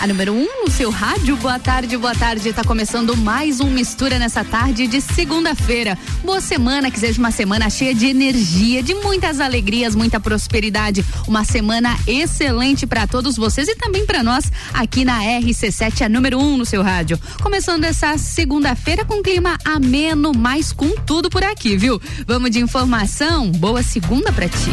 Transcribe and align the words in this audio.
A 0.00 0.06
número 0.06 0.32
1 0.32 0.40
um 0.40 0.64
no 0.64 0.70
seu 0.70 0.88
rádio. 0.88 1.36
Boa 1.36 1.58
tarde, 1.58 1.94
boa 1.94 2.14
tarde. 2.14 2.54
Tá 2.54 2.64
começando 2.64 3.14
mais 3.14 3.60
um 3.60 3.66
Mistura 3.66 4.18
nessa 4.18 4.42
tarde 4.42 4.86
de 4.86 4.98
segunda-feira. 4.98 5.96
Boa 6.24 6.40
semana, 6.40 6.90
que 6.90 6.98
seja 6.98 7.18
uma 7.18 7.30
semana 7.30 7.68
cheia 7.68 7.94
de 7.94 8.06
energia, 8.06 8.82
de 8.82 8.94
muitas 8.94 9.40
alegrias, 9.40 9.94
muita 9.94 10.18
prosperidade. 10.18 11.04
Uma 11.28 11.44
semana 11.44 11.98
excelente 12.06 12.86
para 12.86 13.06
todos 13.06 13.36
vocês 13.36 13.68
e 13.68 13.76
também 13.76 14.06
para 14.06 14.22
nós 14.22 14.50
aqui 14.72 15.04
na 15.04 15.20
RC7, 15.20 16.06
a 16.06 16.08
número 16.08 16.38
1 16.38 16.42
um 16.42 16.56
no 16.56 16.64
seu 16.64 16.82
rádio. 16.82 17.20
Começando 17.42 17.84
essa 17.84 18.16
segunda-feira 18.16 19.04
com 19.04 19.22
clima 19.22 19.58
ameno, 19.66 20.32
mas 20.34 20.72
com 20.72 20.96
tudo 20.96 21.28
por 21.28 21.44
aqui, 21.44 21.76
viu? 21.76 22.00
Vamos 22.26 22.50
de 22.50 22.58
informação. 22.58 23.50
Boa 23.50 23.82
segunda 23.82 24.32
para 24.32 24.48
ti. 24.48 24.72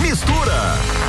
Mistura 0.00 1.01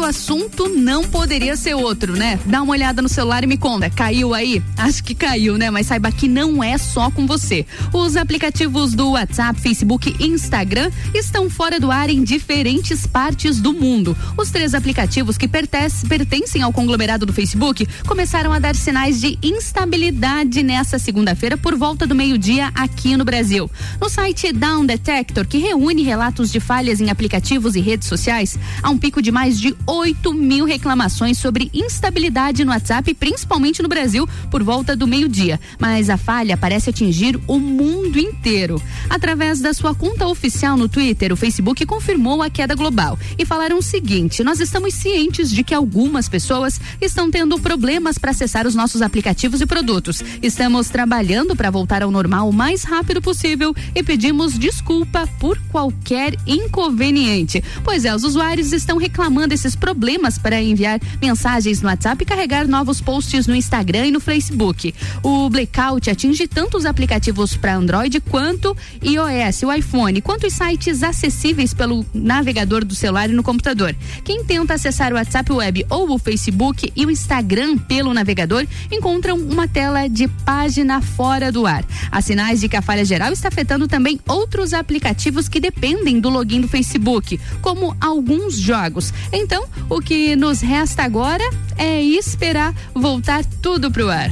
o 0.00 0.04
assunto 0.04 0.66
não 0.66 1.04
poderia 1.04 1.54
ser 1.56 1.74
outro, 1.74 2.16
né? 2.16 2.40
Dá 2.46 2.62
uma 2.62 2.72
olhada 2.72 3.02
no 3.02 3.08
celular 3.08 3.44
e 3.44 3.46
me 3.46 3.58
conta. 3.58 3.90
Caiu 3.90 4.32
aí? 4.32 4.62
Acho 4.76 5.04
que 5.04 5.14
caiu, 5.14 5.58
né? 5.58 5.70
Mas 5.70 5.88
saiba 5.88 6.10
que 6.10 6.26
não 6.26 6.64
é 6.64 6.78
só 6.78 7.10
com 7.10 7.26
você. 7.26 7.66
Os 7.92 8.16
aplicativos 8.16 8.94
do 8.94 9.10
WhatsApp, 9.10 9.60
Facebook 9.60 10.16
e 10.18 10.26
Instagram 10.26 10.90
estão 11.14 11.50
fora 11.50 11.78
do 11.78 11.90
ar 11.90 12.08
em 12.08 12.24
diferentes 12.24 13.06
partes 13.06 13.60
do 13.60 13.74
mundo. 13.74 14.16
Os 14.38 14.50
três 14.50 14.74
aplicativos 14.74 15.36
que 15.36 15.46
pertencem 15.46 16.62
ao 16.62 16.72
conglomerado 16.72 17.26
do 17.26 17.32
Facebook 17.32 17.86
começaram 18.06 18.52
a 18.54 18.58
dar 18.58 18.74
sinais 18.74 19.20
de 19.20 19.38
instabilidade 19.42 20.62
nessa 20.62 20.98
segunda-feira 20.98 21.58
por 21.58 21.76
volta 21.76 22.06
do 22.06 22.14
meio-dia 22.14 22.70
aqui 22.74 23.18
no 23.18 23.24
Brasil. 23.24 23.70
No 24.00 24.08
site 24.08 24.50
Down 24.50 24.86
Detector, 24.86 25.46
que 25.46 25.58
reúne 25.58 26.02
relatos 26.02 26.50
de 26.50 26.58
falhas 26.58 27.02
em 27.02 27.10
aplicativos 27.10 27.76
e 27.76 27.80
redes 27.80 28.08
sociais, 28.08 28.58
há 28.82 28.88
um 28.88 28.96
pico 28.96 29.20
de 29.20 29.30
mais 29.30 29.60
de 29.60 29.76
8 29.90 30.32
mil 30.32 30.64
reclamações 30.64 31.36
sobre 31.36 31.68
instabilidade 31.74 32.64
no 32.64 32.70
WhatsApp, 32.70 33.12
principalmente 33.12 33.82
no 33.82 33.88
Brasil, 33.88 34.28
por 34.48 34.62
volta 34.62 34.94
do 34.94 35.04
meio-dia. 35.04 35.58
Mas 35.80 36.08
a 36.08 36.16
falha 36.16 36.56
parece 36.56 36.90
atingir 36.90 37.40
o 37.48 37.58
mundo 37.58 38.16
inteiro. 38.16 38.80
Através 39.08 39.60
da 39.60 39.74
sua 39.74 39.92
conta 39.92 40.28
oficial 40.28 40.76
no 40.76 40.88
Twitter, 40.88 41.32
o 41.32 41.36
Facebook 41.36 41.84
confirmou 41.86 42.40
a 42.40 42.48
queda 42.48 42.76
global 42.76 43.18
e 43.36 43.44
falaram 43.44 43.78
o 43.78 43.82
seguinte: 43.82 44.44
nós 44.44 44.60
estamos 44.60 44.94
cientes 44.94 45.50
de 45.50 45.64
que 45.64 45.74
algumas 45.74 46.28
pessoas 46.28 46.80
estão 47.00 47.28
tendo 47.28 47.58
problemas 47.58 48.16
para 48.16 48.30
acessar 48.30 48.68
os 48.68 48.76
nossos 48.76 49.02
aplicativos 49.02 49.60
e 49.60 49.66
produtos. 49.66 50.22
Estamos 50.40 50.88
trabalhando 50.88 51.56
para 51.56 51.68
voltar 51.68 52.04
ao 52.04 52.12
normal 52.12 52.48
o 52.48 52.52
mais 52.52 52.84
rápido 52.84 53.20
possível 53.20 53.74
e 53.92 54.04
pedimos 54.04 54.56
desculpa 54.56 55.28
por 55.40 55.58
qualquer 55.72 56.36
inconveniente. 56.46 57.60
Pois 57.82 58.04
é, 58.04 58.14
os 58.14 58.22
usuários 58.22 58.72
estão 58.72 58.96
reclamando 58.96 59.52
esses 59.52 59.79
problemas 59.80 60.38
para 60.38 60.60
enviar 60.60 61.00
mensagens 61.20 61.80
no 61.80 61.88
WhatsApp 61.88 62.22
e 62.22 62.26
carregar 62.26 62.68
novos 62.68 63.00
posts 63.00 63.46
no 63.46 63.56
Instagram 63.56 64.06
e 64.06 64.10
no 64.10 64.20
Facebook. 64.20 64.94
O 65.22 65.48
blackout 65.48 66.10
atinge 66.10 66.46
tanto 66.46 66.76
os 66.76 66.84
aplicativos 66.84 67.56
para 67.56 67.74
Android 67.74 68.20
quanto 68.20 68.76
iOS, 69.02 69.62
o 69.62 69.72
iPhone, 69.72 70.20
quanto 70.20 70.46
os 70.46 70.52
sites 70.52 71.02
acessíveis 71.02 71.72
pelo 71.72 72.04
navegador 72.12 72.84
do 72.84 72.94
celular 72.94 73.30
e 73.30 73.32
no 73.32 73.42
computador. 73.42 73.96
Quem 74.22 74.44
tenta 74.44 74.74
acessar 74.74 75.12
o 75.12 75.16
WhatsApp 75.16 75.50
Web 75.52 75.86
ou 75.88 76.10
o 76.10 76.18
Facebook 76.18 76.92
e 76.94 77.06
o 77.06 77.10
Instagram 77.10 77.78
pelo 77.78 78.12
navegador 78.12 78.66
encontram 78.92 79.38
uma 79.38 79.66
tela 79.66 80.06
de 80.08 80.28
página 80.44 81.00
fora 81.00 81.50
do 81.50 81.66
ar. 81.66 81.84
Há 82.10 82.20
sinais 82.20 82.60
de 82.60 82.68
que 82.68 82.76
a 82.76 82.82
falha 82.82 83.04
geral 83.04 83.32
está 83.32 83.48
afetando 83.48 83.88
também 83.88 84.20
outros 84.28 84.74
aplicativos 84.74 85.48
que 85.48 85.60
dependem 85.60 86.20
do 86.20 86.28
login 86.28 86.60
do 86.60 86.68
Facebook, 86.68 87.40
como 87.62 87.96
alguns 88.00 88.58
jogos. 88.58 89.12
Então, 89.32 89.64
o 89.88 90.00
que 90.00 90.36
nos 90.36 90.60
resta 90.60 91.02
agora 91.02 91.44
é 91.76 92.00
esperar 92.00 92.74
voltar 92.94 93.44
tudo 93.62 93.90
pro 93.90 94.08
ar. 94.08 94.30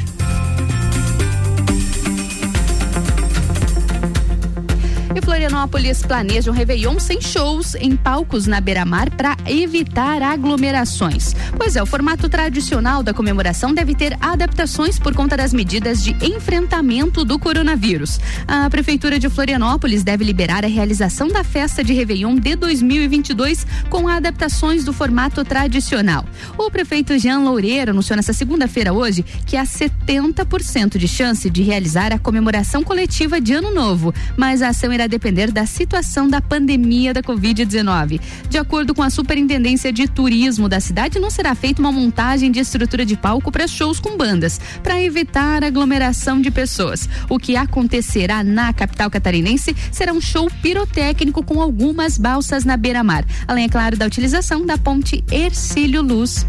E 5.15 5.23
Florianópolis 5.23 6.03
planeja 6.03 6.51
um 6.51 6.55
Réveillon 6.55 6.99
sem 6.99 7.21
shows 7.21 7.75
em 7.77 7.97
palcos 7.97 8.47
na 8.47 8.61
beira-mar 8.61 9.11
para 9.11 9.37
evitar 9.47 10.23
aglomerações. 10.23 11.35
Pois 11.57 11.77
é, 11.77 11.83
o 11.83 11.87
formato 11.87 12.29
tradicional 12.29 13.03
da 13.03 13.15
comemoração 13.15 13.73
deve 13.73 13.95
ter 13.95 14.17
adaptações 14.21 14.99
por 14.99 15.15
conta 15.15 15.37
das 15.37 15.53
medidas 15.53 16.05
de 16.05 16.15
enfrentamento 16.25 17.25
do 17.25 17.39
coronavírus. 17.39 18.21
A 18.47 18.69
Prefeitura 18.69 19.19
de 19.19 19.29
Florianópolis 19.29 20.03
deve 20.03 20.25
liberar 20.25 20.65
a 20.65 20.69
realização 20.69 21.29
da 21.29 21.43
festa 21.43 21.83
de 21.83 21.95
Réveillon 21.95 22.37
de 22.37 22.55
2022 22.55 23.67
com 23.89 24.09
adaptações 24.09 24.85
do 24.85 24.93
formato 24.93 25.43
tradicional. 25.45 26.25
O 26.59 26.71
prefeito 26.71 27.19
Jean 27.19 27.41
Loureiro 27.41 27.93
anunciou 27.93 28.17
nessa 28.17 28.33
segunda-feira 28.33 28.93
hoje 28.93 29.25
que 29.47 29.57
há 29.57 29.65
70% 29.65 30.99
de 30.99 31.09
chance 31.09 31.49
de 31.49 31.63
realizar 31.63 32.13
a 32.13 32.19
comemoração 32.19 32.85
coletiva 32.85 33.41
de 33.41 33.55
Ano 33.55 33.73
Novo, 33.73 34.15
mas 34.37 34.61
a 34.61 34.69
ação 34.69 34.93
irá 34.99 35.07
depender 35.07 35.53
da 35.53 35.65
situação 35.65 36.29
da 36.29 36.41
pandemia 36.41 37.15
da 37.15 37.23
Covid-19. 37.23 38.21
De 38.49 38.59
acordo 38.59 38.95
com 38.95 39.03
a 39.03 39.11
Superintendência 39.11 39.93
de 39.93 40.09
Turismo 40.09 40.69
da 40.69 40.81
cidade, 40.81 41.21
não 41.21 41.31
será 41.31 41.55
feita 41.55 41.81
uma 41.81 41.93
montagem 41.93 42.51
de 42.51 42.59
estrutura 42.59 43.07
de 43.07 43.17
palco 43.17 43.53
para 43.53 43.69
shows 43.69 44.01
com 44.01 44.17
bandas, 44.17 44.61
para 44.83 45.01
evitar 45.01 45.63
aglomeração 45.63 46.41
de 46.41 46.51
pessoas. 46.51 47.09
O 47.29 47.39
que 47.39 47.57
acontecerá 47.57 48.43
na 48.43 48.73
capital 48.73 49.09
catarinense 49.09 49.75
será 49.93 50.13
um 50.13 50.21
show 50.21 50.51
pirotécnico 50.61 51.45
com 51.45 51.63
algumas 51.63 52.19
balsas 52.19 52.65
na 52.65 52.77
beira-mar, 52.77 53.25
além, 53.47 53.67
é 53.67 53.69
claro, 53.69 53.97
da 53.97 54.07
utilização 54.07 54.67
da 54.67 54.77
ponte 54.77 55.25
Ercílio 55.31 56.03
Luz. 56.03 56.45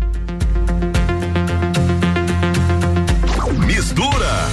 Mistura 3.65 4.49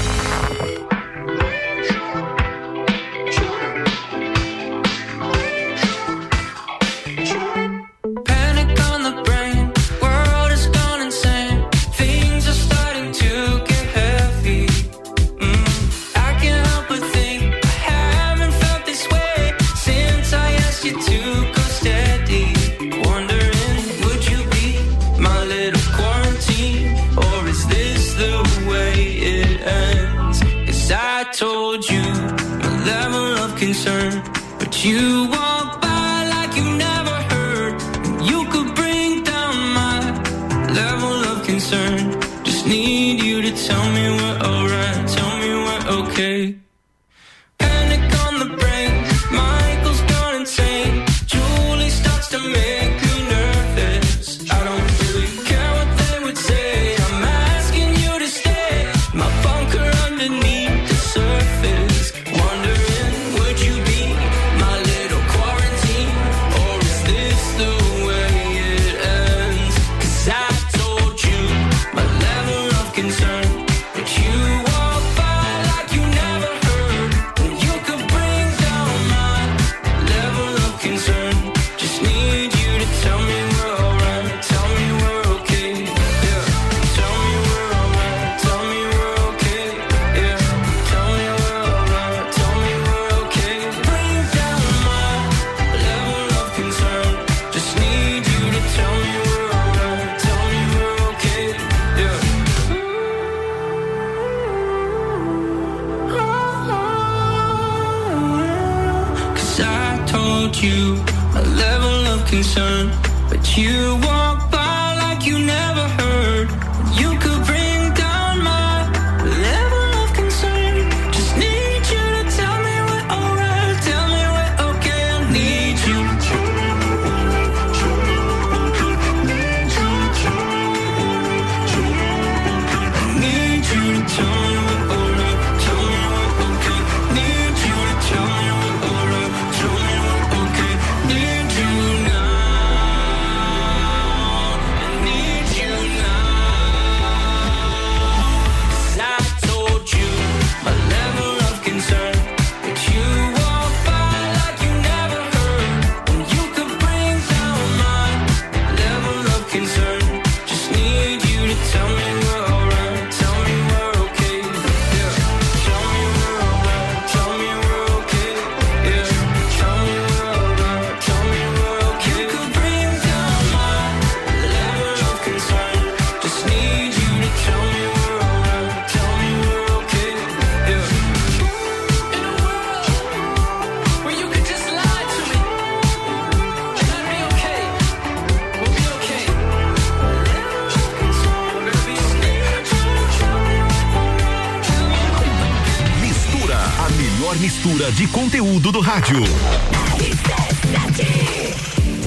rádio. 198.96 199.20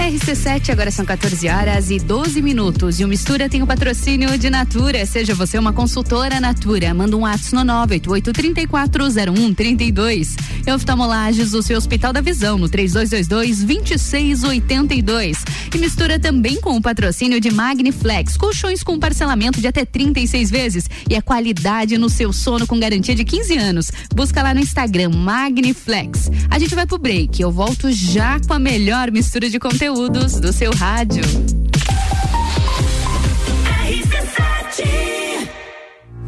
RC7, 0.09 0.71
agora 0.71 0.89
são 0.89 1.05
14 1.05 1.47
horas 1.47 1.91
e 1.91 1.99
12 1.99 2.41
minutos. 2.41 2.99
E 2.99 3.05
o 3.05 3.07
Mistura 3.07 3.47
tem 3.47 3.61
o 3.61 3.67
patrocínio 3.67 4.35
de 4.39 4.49
Natura. 4.49 5.05
Seja 5.05 5.35
você 5.35 5.59
uma 5.59 5.71
consultora 5.71 6.39
Natura. 6.39 6.91
Manda 6.95 7.15
um 7.15 7.27
ato 7.27 7.53
no 7.53 7.61
988-340132. 7.61 10.29
E 10.65 10.71
oftalmolages, 10.71 11.53
o 11.53 11.61
seu 11.61 11.77
Hospital 11.77 12.11
da 12.11 12.21
Visão, 12.21 12.57
no 12.57 12.67
3222-2682. 12.69 15.37
E 15.73 15.77
mistura 15.77 16.19
também 16.19 16.59
com 16.59 16.75
o 16.75 16.81
patrocínio 16.81 17.39
de 17.39 17.51
Magniflex. 17.51 18.35
Colchões 18.35 18.81
com 18.81 18.97
parcelamento 18.97 19.61
de 19.61 19.67
até 19.67 19.85
36 19.85 20.49
vezes. 20.49 20.89
E 21.07 21.15
a 21.15 21.21
qualidade 21.21 21.99
no 21.99 22.09
seu 22.09 22.33
sono 22.33 22.65
com 22.65 22.79
garantia 22.79 23.13
de 23.13 23.23
15 23.23 23.57
anos. 23.57 23.91
Busca 24.19 24.43
lá 24.43 24.53
no 24.53 24.59
Instagram, 24.59 25.11
Magniflex. 25.11 26.29
A 26.49 26.59
gente 26.59 26.75
vai 26.75 26.85
pro 26.85 26.97
break. 26.97 27.41
Eu 27.41 27.49
volto 27.49 27.89
já 27.89 28.37
com 28.45 28.51
a 28.51 28.59
melhor 28.59 29.09
mistura 29.11 29.49
de 29.49 29.57
conteúdo 29.57 30.09
conteúdos 30.19 30.41
do 30.41 30.51
seu 30.51 30.73
rádio. 30.73 31.23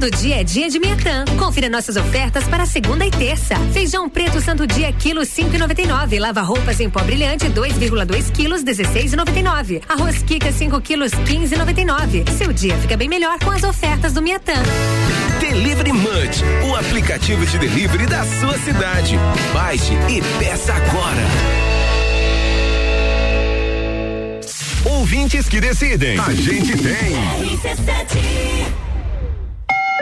Todo 0.00 0.16
dia 0.16 0.40
é 0.40 0.44
dia 0.44 0.70
de 0.70 0.80
Miatã. 0.80 1.26
Confira 1.38 1.68
nossas 1.68 1.94
ofertas 1.94 2.44
para 2.44 2.64
segunda 2.64 3.04
e 3.04 3.10
terça. 3.10 3.54
Feijão 3.70 4.08
preto 4.08 4.40
santo 4.40 4.66
dia 4.66 4.90
quilo 4.94 5.20
5,99. 5.20 6.18
Lava 6.18 6.40
roupas 6.40 6.80
em 6.80 6.88
pó 6.88 7.02
brilhante 7.02 7.44
2,2 7.50 8.32
quilos 8.32 8.64
16,99. 8.64 9.82
Arroz 9.86 10.22
Kika 10.22 10.50
5 10.50 10.80
quilos 10.80 11.12
15,99. 11.12 12.30
Seu 12.30 12.50
dia 12.50 12.78
fica 12.78 12.96
bem 12.96 13.10
melhor 13.10 13.38
com 13.40 13.50
as 13.50 13.62
ofertas 13.62 14.14
do 14.14 14.22
Miatã. 14.22 14.54
Delivery 15.38 15.92
Munch, 15.92 16.42
o 16.66 16.74
aplicativo 16.76 17.44
de 17.44 17.58
delivery 17.58 18.06
da 18.06 18.24
sua 18.24 18.56
cidade. 18.56 19.18
Baixe 19.52 19.92
e 20.08 20.22
peça 20.42 20.72
agora. 20.72 21.20
Ouvintes 24.82 25.46
que 25.46 25.60
decidem. 25.60 26.18
A 26.18 26.32
gente 26.32 26.74
tem. 26.78 27.12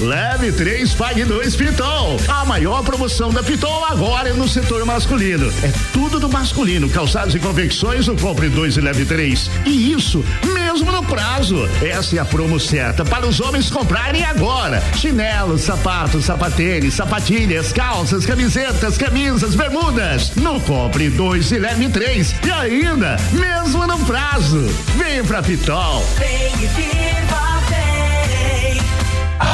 Leve 0.00 0.52
3, 0.52 0.94
pague 0.94 1.24
2 1.24 1.56
Pitol. 1.56 2.20
A 2.28 2.44
maior 2.44 2.84
promoção 2.84 3.30
da 3.30 3.42
Pitol 3.42 3.84
agora 3.84 4.28
é 4.28 4.32
no 4.32 4.46
setor 4.46 4.84
masculino. 4.84 5.52
É 5.62 5.72
tudo 5.92 6.20
do 6.20 6.28
masculino. 6.28 6.88
Calçados 6.88 7.34
e 7.34 7.40
confecções, 7.40 8.06
o 8.06 8.14
compre 8.14 8.48
2 8.48 8.76
e 8.76 8.80
leve 8.80 9.04
3. 9.04 9.50
E 9.66 9.92
isso 9.92 10.24
mesmo 10.44 10.92
no 10.92 11.02
prazo. 11.02 11.68
Essa 11.82 12.16
é 12.16 12.18
a 12.20 12.24
promo 12.24 12.60
certa 12.60 13.04
para 13.04 13.26
os 13.26 13.40
homens 13.40 13.70
comprarem 13.70 14.24
agora. 14.24 14.80
Chinelos, 14.94 15.62
sapatos, 15.62 16.26
sapatênis, 16.26 16.94
sapatilhas, 16.94 17.72
calças, 17.72 18.24
camisetas, 18.24 18.96
camisas, 18.96 19.56
bermudas. 19.56 20.32
No 20.36 20.60
compre 20.60 21.10
2 21.10 21.50
e 21.50 21.58
leve 21.58 21.88
3. 21.88 22.36
E 22.46 22.50
ainda, 22.52 23.16
mesmo 23.32 23.84
no 23.84 23.98
prazo. 24.04 24.64
Vem 24.96 25.24
pra 25.24 25.42
Pitol. 25.42 26.04
Vem 26.18 26.52
e 26.62 26.66
viva. 26.68 27.47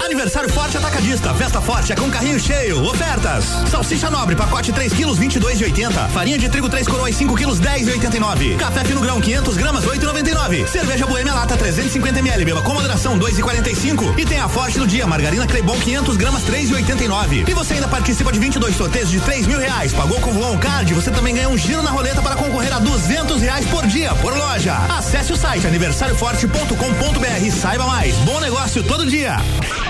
Aniversário 0.00 0.48
Forte 0.52 0.76
Atacadista. 0.76 1.34
Festa 1.34 1.60
Forte 1.60 1.92
é 1.92 1.96
com 1.96 2.10
carrinho 2.10 2.38
cheio. 2.38 2.82
Ofertas. 2.84 3.44
Salsicha 3.70 4.10
nobre, 4.10 4.34
pacote 4.36 4.72
3 4.72 4.92
quilos, 4.92 5.18
22,80. 5.18 6.08
Farinha 6.08 6.38
de 6.38 6.48
trigo 6.48 6.68
3 6.68 6.86
coroas, 6.86 7.14
5 7.14 7.34
quilos, 7.34 7.60
10,89. 7.60 8.56
Café 8.56 8.84
fino 8.84 9.00
grão, 9.00 9.20
500 9.20 9.56
gramas, 9.56 9.84
8,99. 9.84 10.66
Cerveja 10.66 11.06
Boêmia 11.06 11.34
Lata, 11.34 11.56
350 11.56 12.18
ml. 12.20 12.44
Beba 12.44 12.62
com 12.62 12.74
moderação, 12.74 13.18
2,45. 13.18 14.18
E 14.18 14.24
tem 14.24 14.38
a 14.38 14.48
Forte 14.48 14.78
do 14.78 14.86
dia. 14.86 15.06
Margarina 15.06 15.46
Crebon, 15.46 15.78
500 15.78 16.16
gramas, 16.16 16.42
3,89. 16.44 17.48
E 17.48 17.54
você 17.54 17.74
ainda 17.74 17.88
participa 17.88 18.32
de 18.32 18.38
22 18.38 18.76
sorteios 18.76 19.10
de 19.10 19.20
3 19.20 19.46
mil 19.46 19.58
reais. 19.58 19.92
Pagou 19.92 20.20
com 20.20 20.30
o 20.30 20.58
Card, 20.58 20.92
você 20.94 21.10
também 21.10 21.34
ganha 21.34 21.48
um 21.48 21.56
giro 21.56 21.82
na 21.82 21.90
roleta 21.90 22.22
para 22.22 22.36
concorrer 22.36 22.72
a 22.72 22.78
200 22.78 23.40
reais 23.42 23.66
por 23.66 23.86
dia, 23.86 24.14
por 24.16 24.36
loja. 24.36 24.74
Acesse 24.88 25.32
o 25.32 25.36
site 25.36 25.66
aniversarioforte.com.br 25.66 27.46
e 27.46 27.50
saiba 27.50 27.86
mais. 27.86 28.14
Bom 28.18 28.40
negócio 28.40 28.82
todo 28.82 29.06
dia. 29.06 29.36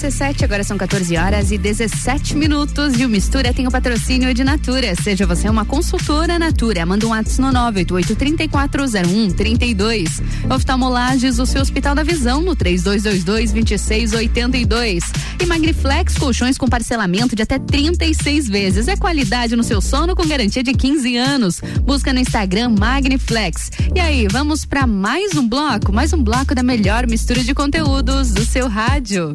RC7, 0.00 0.44
agora 0.44 0.64
são 0.64 0.78
14 0.78 1.14
horas 1.18 1.52
e 1.52 1.58
17 1.58 2.34
minutos 2.34 2.98
e 2.98 3.04
o 3.04 3.08
Mistura 3.08 3.52
tem 3.52 3.66
o 3.66 3.70
patrocínio 3.70 4.32
de 4.32 4.42
Natura. 4.42 4.94
Seja 4.94 5.26
você 5.26 5.46
uma 5.46 5.66
consultora 5.66 6.38
Natura, 6.38 6.86
manda 6.86 7.06
um 7.06 7.10
WhatsApp 7.10 7.42
no 7.42 7.52
988-3401-32. 7.72 10.22
Oftalmolages, 10.48 11.38
o 11.38 11.44
seu 11.44 11.60
Hospital 11.60 11.94
da 11.94 12.02
Visão 12.02 12.40
no 12.40 12.56
3222-2682. 12.56 15.02
E 15.38 15.44
Magniflex, 15.44 16.16
colchões 16.16 16.56
com 16.56 16.66
parcelamento 16.66 17.36
de 17.36 17.42
até 17.42 17.58
36 17.58 18.48
vezes. 18.48 18.88
É 18.88 18.96
qualidade 18.96 19.54
no 19.54 19.62
seu 19.62 19.82
sono 19.82 20.16
com 20.16 20.26
garantia 20.26 20.62
de 20.62 20.72
15 20.72 21.14
anos. 21.18 21.60
Busca 21.82 22.14
no 22.14 22.20
Instagram 22.20 22.70
Magniflex. 22.78 23.70
E 23.94 24.00
aí, 24.00 24.26
vamos 24.30 24.64
para 24.64 24.86
mais 24.86 25.34
um 25.34 25.46
bloco? 25.46 25.92
Mais 25.92 26.14
um 26.14 26.22
bloco 26.22 26.54
da 26.54 26.62
melhor 26.62 27.06
mistura 27.06 27.44
de 27.44 27.54
conteúdos 27.54 28.32
do 28.32 28.46
seu 28.46 28.66
rádio. 28.66 29.34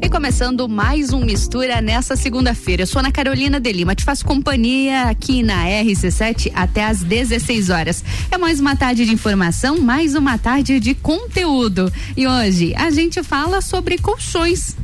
E 0.00 0.10
começando 0.10 0.68
mais 0.68 1.10
um 1.12 1.24
Mistura 1.24 1.80
nessa 1.80 2.16
segunda-feira. 2.16 2.82
Eu 2.82 2.86
sou 2.86 3.00
Ana 3.00 3.10
Carolina 3.10 3.58
de 3.58 3.72
Lima, 3.72 3.94
te 3.94 4.04
faço 4.04 4.26
companhia 4.26 5.04
aqui 5.04 5.42
na 5.42 5.64
RC7 5.64 6.52
até 6.54 6.84
às 6.84 7.02
16 7.02 7.70
horas. 7.70 8.04
É 8.30 8.36
mais 8.36 8.60
uma 8.60 8.76
tarde 8.76 9.06
de 9.06 9.12
informação, 9.12 9.80
mais 9.80 10.14
uma 10.14 10.36
tarde 10.36 10.78
de 10.78 10.94
conteúdo. 10.94 11.90
E 12.14 12.26
hoje 12.26 12.74
a 12.76 12.90
gente 12.90 13.22
fala 13.22 13.62
sobre 13.62 13.96
colchões. 13.96 14.76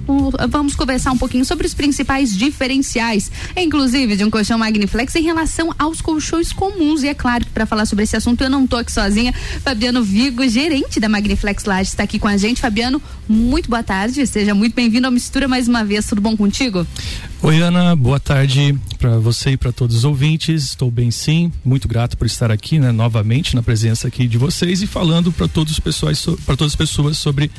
Vamos 0.49 0.75
conversar 0.75 1.13
um 1.13 1.19
pouquinho 1.19 1.45
sobre 1.45 1.67
os 1.67 1.75
principais 1.75 2.35
diferenciais, 2.37 3.31
inclusive 3.57 4.17
de 4.17 4.25
um 4.25 4.31
colchão 4.31 4.59
Magniflex 4.59 5.15
em 5.15 5.23
relação 5.23 5.75
aos 5.79 6.01
colchões 6.01 6.53
comuns. 6.53 7.03
E 7.03 7.09
é 7.09 7.15
claro 7.15 7.45
que 7.45 7.51
para 7.51 7.67
falar 7.67 7.85
sobre 7.85 8.05
esse 8.05 8.17
assunto 8.17 8.43
eu 8.43 8.51
não 8.51 8.67
tô 8.67 8.77
aqui 8.77 8.91
sozinha. 8.91 9.33
Fabiano 9.63 10.03
Vigo, 10.03 10.47
gerente 10.49 10.99
da 10.99 11.09
Magniflex 11.09 11.65
Lages, 11.65 11.89
está 11.89 12.03
aqui 12.03 12.19
com 12.19 12.29
a 12.29 12.37
gente. 12.37 12.61
Fabiano, 12.61 13.01
muito 13.29 13.69
boa 13.69 13.83
tarde, 13.83 14.27
seja 14.27 14.55
muito 14.55 14.75
bem-vindo 14.75 15.02
ao 15.07 15.13
Mistura 15.13 15.49
mais 15.49 15.69
uma 15.69 15.85
vez. 15.85 16.07
Tudo 16.07 16.21
bom 16.21 16.37
contigo? 16.37 16.87
Oi, 17.43 17.61
Ana, 17.61 17.97
boa 17.97 18.21
tarde 18.21 18.79
para 18.99 19.19
você 19.19 19.51
e 19.51 19.57
para 19.57 19.73
todos 19.73 19.97
os 19.97 20.05
ouvintes. 20.05 20.65
Estou 20.65 20.91
bem 20.91 21.11
sim, 21.11 21.51
muito 21.65 21.89
grato 21.89 22.17
por 22.17 22.27
estar 22.27 22.51
aqui, 22.51 22.79
né, 22.79 22.93
novamente 22.93 23.57
na 23.57 23.63
presença 23.63 24.09
aqui 24.09 24.27
de 24.27 24.39
vocês 24.39 24.83
e 24.83 24.87
falando 24.87 25.33
para 25.33 25.49
todos 25.49 25.73
os 25.73 25.81
pessoas 25.81 26.25
para 26.47 26.57
todas 26.57 26.73
as 26.73 26.77
pessoas 26.77 27.19
sobre 27.19 27.51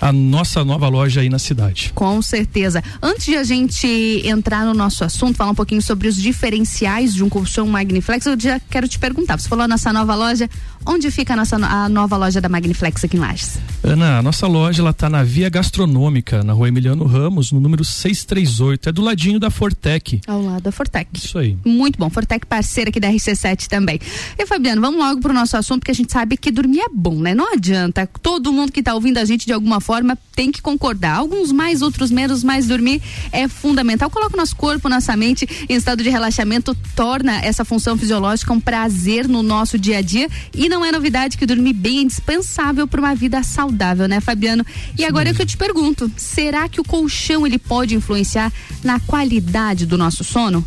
a 0.00 0.12
nossa 0.12 0.64
nova 0.64 0.88
loja 0.88 1.20
aí 1.20 1.28
na 1.28 1.38
cidade. 1.38 1.92
Com 1.94 2.20
certeza. 2.20 2.82
Antes 3.02 3.26
de 3.26 3.36
a 3.36 3.44
gente 3.44 3.86
entrar 4.24 4.64
no 4.64 4.74
nosso 4.74 5.04
assunto, 5.04 5.36
falar 5.36 5.50
um 5.50 5.54
pouquinho 5.54 5.82
sobre 5.82 6.08
os 6.08 6.16
diferenciais 6.16 7.14
de 7.14 7.22
um 7.22 7.28
colchão 7.28 7.66
Magniflex, 7.66 8.26
eu 8.26 8.38
já 8.38 8.60
quero 8.60 8.88
te 8.88 8.98
perguntar. 8.98 9.38
Você 9.38 9.48
falou 9.48 9.64
a 9.64 9.68
nossa 9.68 9.92
nova 9.92 10.14
loja, 10.14 10.48
onde 10.86 11.10
fica 11.10 11.34
a 11.34 11.36
nossa 11.36 11.56
a 11.56 11.88
nova 11.88 12.16
loja 12.16 12.40
da 12.40 12.48
Magniflex 12.48 13.04
aqui 13.04 13.16
em 13.16 13.20
Lages? 13.20 13.58
Ana, 13.82 14.18
a 14.18 14.22
nossa 14.22 14.46
loja 14.46 14.82
ela 14.82 14.92
tá 14.92 15.08
na 15.08 15.22
Via 15.22 15.48
Gastronômica, 15.48 16.42
na 16.42 16.52
Rua 16.52 16.68
Emiliano 16.68 17.04
Ramos, 17.04 17.52
no 17.52 17.60
número 17.60 17.84
638, 17.84 18.88
é 18.88 18.92
do 18.92 19.02
ladinho 19.02 19.38
da 19.38 19.50
Fortec. 19.50 20.20
Ao 20.26 20.42
lado 20.42 20.62
da 20.62 20.72
Fortec. 20.72 21.08
Isso 21.14 21.38
aí. 21.38 21.56
Muito 21.64 21.98
bom, 21.98 22.10
Fortec 22.10 22.46
parceira 22.46 22.90
aqui 22.90 23.00
da 23.00 23.08
RC7 23.08 23.66
também. 23.66 23.98
E 24.38 24.46
Fabiano, 24.46 24.80
vamos 24.80 24.98
logo 24.98 25.20
pro 25.20 25.32
nosso 25.32 25.56
assunto, 25.56 25.80
porque 25.80 25.92
a 25.92 25.94
gente 25.94 26.12
sabe 26.12 26.36
que 26.36 26.50
dormir 26.50 26.80
é 26.80 26.88
bom, 26.92 27.16
né? 27.16 27.34
Não 27.34 27.52
adianta. 27.52 28.08
Todo 28.22 28.52
mundo 28.52 28.72
que 28.72 28.82
tá 28.82 28.94
ouvindo 28.94 29.18
a 29.18 29.24
gente 29.24 29.46
de 29.46 29.52
alguma 29.52 29.80
forma 29.84 30.18
tem 30.34 30.50
que 30.50 30.62
concordar. 30.62 31.16
Alguns 31.16 31.52
mais, 31.52 31.82
outros 31.82 32.10
menos, 32.10 32.42
mas 32.42 32.66
dormir 32.66 33.02
é 33.30 33.46
fundamental. 33.46 34.10
Coloca 34.10 34.34
o 34.34 34.36
nosso 34.36 34.56
corpo, 34.56 34.88
nossa 34.88 35.16
mente 35.16 35.46
em 35.68 35.74
estado 35.74 36.02
de 36.02 36.08
relaxamento, 36.08 36.74
torna 36.96 37.40
essa 37.40 37.64
função 37.64 37.96
fisiológica 37.96 38.52
um 38.52 38.60
prazer 38.60 39.28
no 39.28 39.42
nosso 39.42 39.78
dia 39.78 39.98
a 39.98 40.02
dia 40.02 40.28
e 40.54 40.68
não 40.68 40.84
é 40.84 40.90
novidade 40.90 41.36
que 41.36 41.46
dormir 41.46 41.74
bem 41.74 41.98
é 41.98 42.02
indispensável 42.02 42.86
para 42.88 43.00
uma 43.00 43.14
vida 43.14 43.42
saudável, 43.42 44.08
né, 44.08 44.20
Fabiano? 44.20 44.64
E 44.94 45.02
Sim. 45.02 45.04
agora 45.04 45.30
é 45.30 45.34
que 45.34 45.42
eu 45.42 45.46
te 45.46 45.56
pergunto, 45.56 46.10
será 46.16 46.68
que 46.68 46.80
o 46.80 46.84
colchão 46.84 47.46
ele 47.46 47.58
pode 47.58 47.94
influenciar 47.94 48.52
na 48.82 48.98
qualidade 49.00 49.86
do 49.86 49.98
nosso 49.98 50.24
sono? 50.24 50.64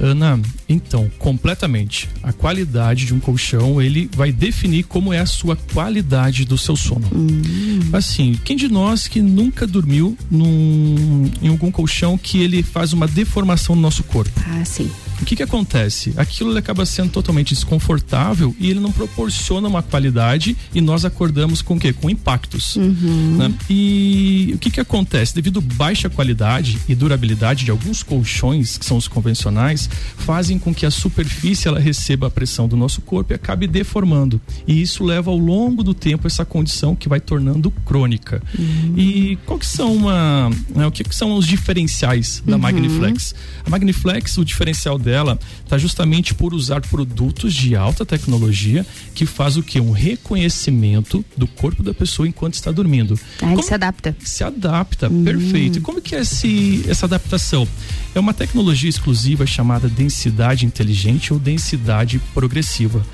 Ana, 0.00 0.40
então, 0.68 1.10
completamente. 1.18 2.08
A 2.22 2.32
qualidade 2.32 3.04
de 3.04 3.14
um 3.14 3.20
colchão, 3.20 3.80
ele 3.82 4.08
vai 4.14 4.32
definir 4.32 4.84
como 4.84 5.12
é 5.12 5.18
a 5.18 5.26
sua 5.26 5.56
qualidade 5.56 6.44
do 6.44 6.56
seu 6.56 6.74
sono. 6.74 7.06
Hum. 7.14 7.80
Assim, 7.92 8.38
quem 8.44 8.56
de 8.56 8.68
nós 8.68 9.06
que 9.06 9.20
nunca 9.20 9.66
dormiu 9.66 10.16
num, 10.30 11.30
em 11.42 11.48
algum 11.48 11.70
colchão 11.70 12.16
que 12.16 12.42
ele 12.42 12.62
faz 12.62 12.92
uma 12.92 13.06
deformação 13.06 13.76
no 13.76 13.82
nosso 13.82 14.02
corpo? 14.04 14.32
Ah, 14.46 14.64
sim. 14.64 14.90
O 15.20 15.24
que 15.24 15.36
que 15.36 15.42
acontece? 15.42 16.14
Aquilo 16.16 16.56
acaba 16.56 16.86
sendo 16.86 17.10
totalmente 17.10 17.54
desconfortável 17.54 18.54
e 18.58 18.70
ele 18.70 18.80
não 18.80 18.90
proporciona 18.90 19.68
uma 19.68 19.82
qualidade 19.82 20.56
e 20.74 20.80
nós 20.80 21.04
acordamos 21.04 21.60
com 21.60 21.74
o 21.74 21.78
quê? 21.78 21.92
Com 21.92 22.08
impactos. 22.08 22.76
Uhum. 22.76 23.36
Né? 23.38 23.54
E 23.68 24.52
o 24.54 24.58
que 24.58 24.70
que 24.70 24.80
acontece? 24.80 25.34
Devido 25.34 25.60
baixa 25.60 26.08
qualidade 26.08 26.78
e 26.88 26.94
durabilidade 26.94 27.64
de 27.64 27.70
alguns 27.70 28.02
colchões, 28.02 28.78
que 28.78 28.84
são 28.84 28.96
os 28.96 29.06
convencionais, 29.06 29.88
fazem 30.16 30.58
com 30.58 30.74
que 30.74 30.86
a 30.86 30.90
superfície 30.90 31.68
ela 31.68 31.78
receba 31.78 32.28
a 32.28 32.30
pressão 32.30 32.66
do 32.66 32.76
nosso 32.76 33.02
corpo 33.02 33.32
e 33.32 33.34
acabe 33.34 33.66
deformando. 33.66 34.40
E 34.66 34.80
isso 34.80 35.04
leva 35.04 35.30
ao 35.30 35.36
longo 35.36 35.82
do 35.82 35.92
tempo 35.92 36.26
essa 36.26 36.44
condição 36.44 36.96
que 36.96 37.08
vai 37.08 37.20
tornando 37.20 37.70
crônica. 37.84 38.42
Uhum. 38.58 38.94
E 38.96 39.38
qual 39.44 39.58
que 39.58 39.66
são 39.66 39.94
uma, 39.94 40.50
né, 40.74 40.86
o 40.86 40.90
que, 40.90 41.04
que 41.04 41.14
são 41.14 41.34
os 41.34 41.46
diferenciais 41.46 42.42
da 42.46 42.54
uhum. 42.54 42.62
Magniflex? 42.62 43.34
A 43.66 43.70
Magniflex, 43.70 44.38
o 44.38 44.44
diferencial 44.44 44.98
dela 44.98 45.09
dela 45.10 45.36
está 45.64 45.76
justamente 45.76 46.32
por 46.32 46.54
usar 46.54 46.80
produtos 46.82 47.52
de 47.52 47.74
alta 47.74 48.06
tecnologia 48.06 48.86
que 49.12 49.26
faz 49.26 49.56
o 49.56 49.62
que? 49.62 49.80
Um 49.80 49.90
reconhecimento 49.90 51.24
do 51.36 51.48
corpo 51.48 51.82
da 51.82 51.92
pessoa 51.92 52.28
enquanto 52.28 52.54
está 52.54 52.70
dormindo. 52.70 53.18
Ah, 53.42 53.52
ele 53.52 53.62
se 53.62 53.74
adapta. 53.74 54.16
Se 54.20 54.44
adapta, 54.44 55.08
hum. 55.08 55.24
perfeito. 55.24 55.78
E 55.78 55.80
como 55.80 56.00
que 56.00 56.14
é 56.14 56.20
esse, 56.20 56.84
essa 56.88 57.06
adaptação? 57.06 57.66
É 58.14 58.20
uma 58.20 58.32
tecnologia 58.32 58.88
exclusiva 58.88 59.44
chamada 59.46 59.88
densidade 59.88 60.64
inteligente 60.64 61.32
ou 61.32 61.38
densidade 61.38 62.20
progressiva. 62.32 63.04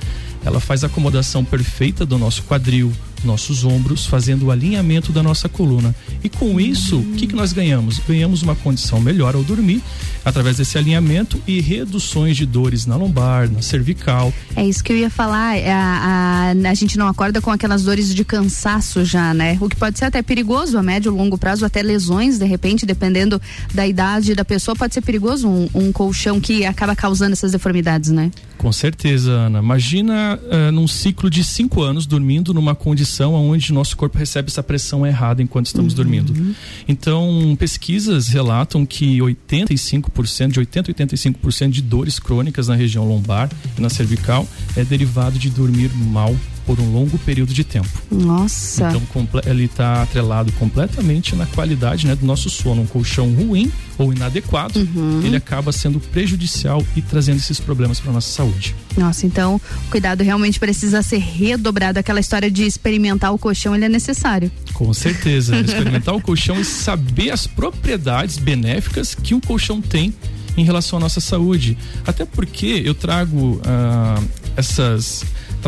Ela 0.44 0.60
faz 0.60 0.84
a 0.84 0.86
acomodação 0.86 1.44
perfeita 1.44 2.06
do 2.06 2.16
nosso 2.16 2.44
quadril, 2.44 2.92
nossos 3.24 3.64
ombros, 3.64 4.06
fazendo 4.06 4.46
o 4.46 4.50
alinhamento 4.52 5.10
da 5.10 5.20
nossa 5.20 5.48
coluna. 5.48 5.92
E 6.22 6.28
com 6.28 6.60
isso, 6.60 6.98
o 6.98 7.14
que, 7.14 7.26
que 7.26 7.34
nós 7.34 7.52
ganhamos? 7.52 7.98
Ganhamos 8.06 8.42
uma 8.42 8.54
condição 8.54 9.00
melhor 9.00 9.34
ao 9.34 9.42
dormir, 9.42 9.82
através 10.26 10.56
desse 10.56 10.76
alinhamento 10.76 11.40
e 11.46 11.60
reduções 11.60 12.36
de 12.36 12.44
dores 12.44 12.84
na 12.84 12.96
lombar, 12.96 13.48
na 13.48 13.62
cervical. 13.62 14.34
É 14.56 14.66
isso 14.66 14.82
que 14.82 14.92
eu 14.92 14.96
ia 14.96 15.08
falar. 15.08 15.56
É, 15.56 15.72
a, 15.72 16.52
a, 16.52 16.68
a 16.68 16.74
gente 16.74 16.98
não 16.98 17.06
acorda 17.06 17.40
com 17.40 17.48
aquelas 17.52 17.84
dores 17.84 18.12
de 18.12 18.24
cansaço 18.24 19.04
já, 19.04 19.32
né? 19.32 19.56
O 19.60 19.68
que 19.68 19.76
pode 19.76 19.96
ser 19.96 20.06
até 20.06 20.20
perigoso 20.22 20.76
a 20.76 20.82
médio 20.82 21.12
ou 21.12 21.16
longo 21.16 21.38
prazo, 21.38 21.64
até 21.64 21.80
lesões, 21.80 22.38
de 22.38 22.44
repente, 22.44 22.84
dependendo 22.84 23.40
da 23.72 23.86
idade 23.86 24.34
da 24.34 24.44
pessoa, 24.44 24.74
pode 24.74 24.94
ser 24.94 25.00
perigoso 25.00 25.48
um, 25.48 25.68
um 25.72 25.92
colchão 25.92 26.40
que 26.40 26.66
acaba 26.66 26.96
causando 26.96 27.32
essas 27.32 27.52
deformidades, 27.52 28.10
né? 28.10 28.32
Com 28.58 28.72
certeza, 28.72 29.30
Ana. 29.30 29.58
Imagina 29.60 30.40
uh, 30.42 30.72
num 30.72 30.88
ciclo 30.88 31.30
de 31.30 31.44
cinco 31.44 31.82
anos 31.82 32.06
dormindo 32.06 32.52
numa 32.52 32.74
condição 32.74 33.34
onde 33.34 33.72
nosso 33.72 33.96
corpo 33.96 34.18
recebe 34.18 34.48
essa 34.48 34.62
pressão 34.62 35.06
errada 35.06 35.42
enquanto 35.42 35.66
estamos 35.66 35.92
uhum. 35.92 35.96
dormindo. 35.96 36.54
Então, 36.88 37.54
pesquisas 37.58 38.28
relatam 38.28 38.84
que 38.86 39.18
85%, 39.18 40.10
de 40.52 40.58
80 40.60 40.90
a 40.90 40.94
85% 40.94 41.70
de 41.70 41.82
dores 41.82 42.18
crônicas 42.18 42.68
na 42.68 42.74
região 42.74 43.06
lombar 43.06 43.50
e 43.76 43.80
na 43.80 43.90
cervical 43.90 44.46
é 44.76 44.84
derivado 44.84 45.38
de 45.38 45.50
dormir 45.50 45.90
mal 45.94 46.34
por 46.66 46.80
um 46.80 46.92
longo 46.92 47.16
período 47.18 47.54
de 47.54 47.62
tempo. 47.62 47.88
Nossa. 48.10 48.88
Então 48.88 49.28
ele 49.46 49.64
está 49.64 50.02
atrelado 50.02 50.50
completamente 50.52 51.36
na 51.36 51.46
qualidade 51.46 52.06
né, 52.06 52.16
do 52.16 52.26
nosso 52.26 52.50
sono. 52.50 52.82
Um 52.82 52.86
colchão 52.86 53.32
ruim 53.32 53.70
ou 53.96 54.12
inadequado, 54.12 54.78
uhum. 54.78 55.22
ele 55.24 55.36
acaba 55.36 55.72
sendo 55.72 55.98
prejudicial 55.98 56.84
e 56.94 57.00
trazendo 57.00 57.38
esses 57.38 57.58
problemas 57.58 57.98
para 57.98 58.12
nossa 58.12 58.30
saúde. 58.30 58.74
Nossa, 58.96 59.26
então 59.26 59.56
o 59.56 59.90
cuidado 59.90 60.22
realmente 60.22 60.58
precisa 60.58 61.00
ser 61.02 61.18
redobrado. 61.18 61.98
Aquela 61.98 62.20
história 62.20 62.50
de 62.50 62.64
experimentar 62.64 63.32
o 63.32 63.38
colchão, 63.38 63.74
ele 63.74 63.84
é 63.84 63.88
necessário. 63.88 64.50
Com 64.74 64.92
certeza. 64.92 65.56
Experimentar 65.60 66.14
o 66.14 66.20
colchão 66.20 66.60
e 66.60 66.64
saber 66.64 67.30
as 67.30 67.46
propriedades 67.46 68.36
benéficas 68.38 69.14
que 69.14 69.34
o 69.34 69.40
colchão 69.40 69.80
tem 69.80 70.12
em 70.56 70.64
relação 70.64 70.98
à 70.98 71.00
nossa 71.00 71.20
saúde. 71.20 71.76
Até 72.06 72.24
porque 72.24 72.82
eu 72.84 72.94
trago 72.94 73.60
ah, 73.64 74.20
essas 74.56 75.24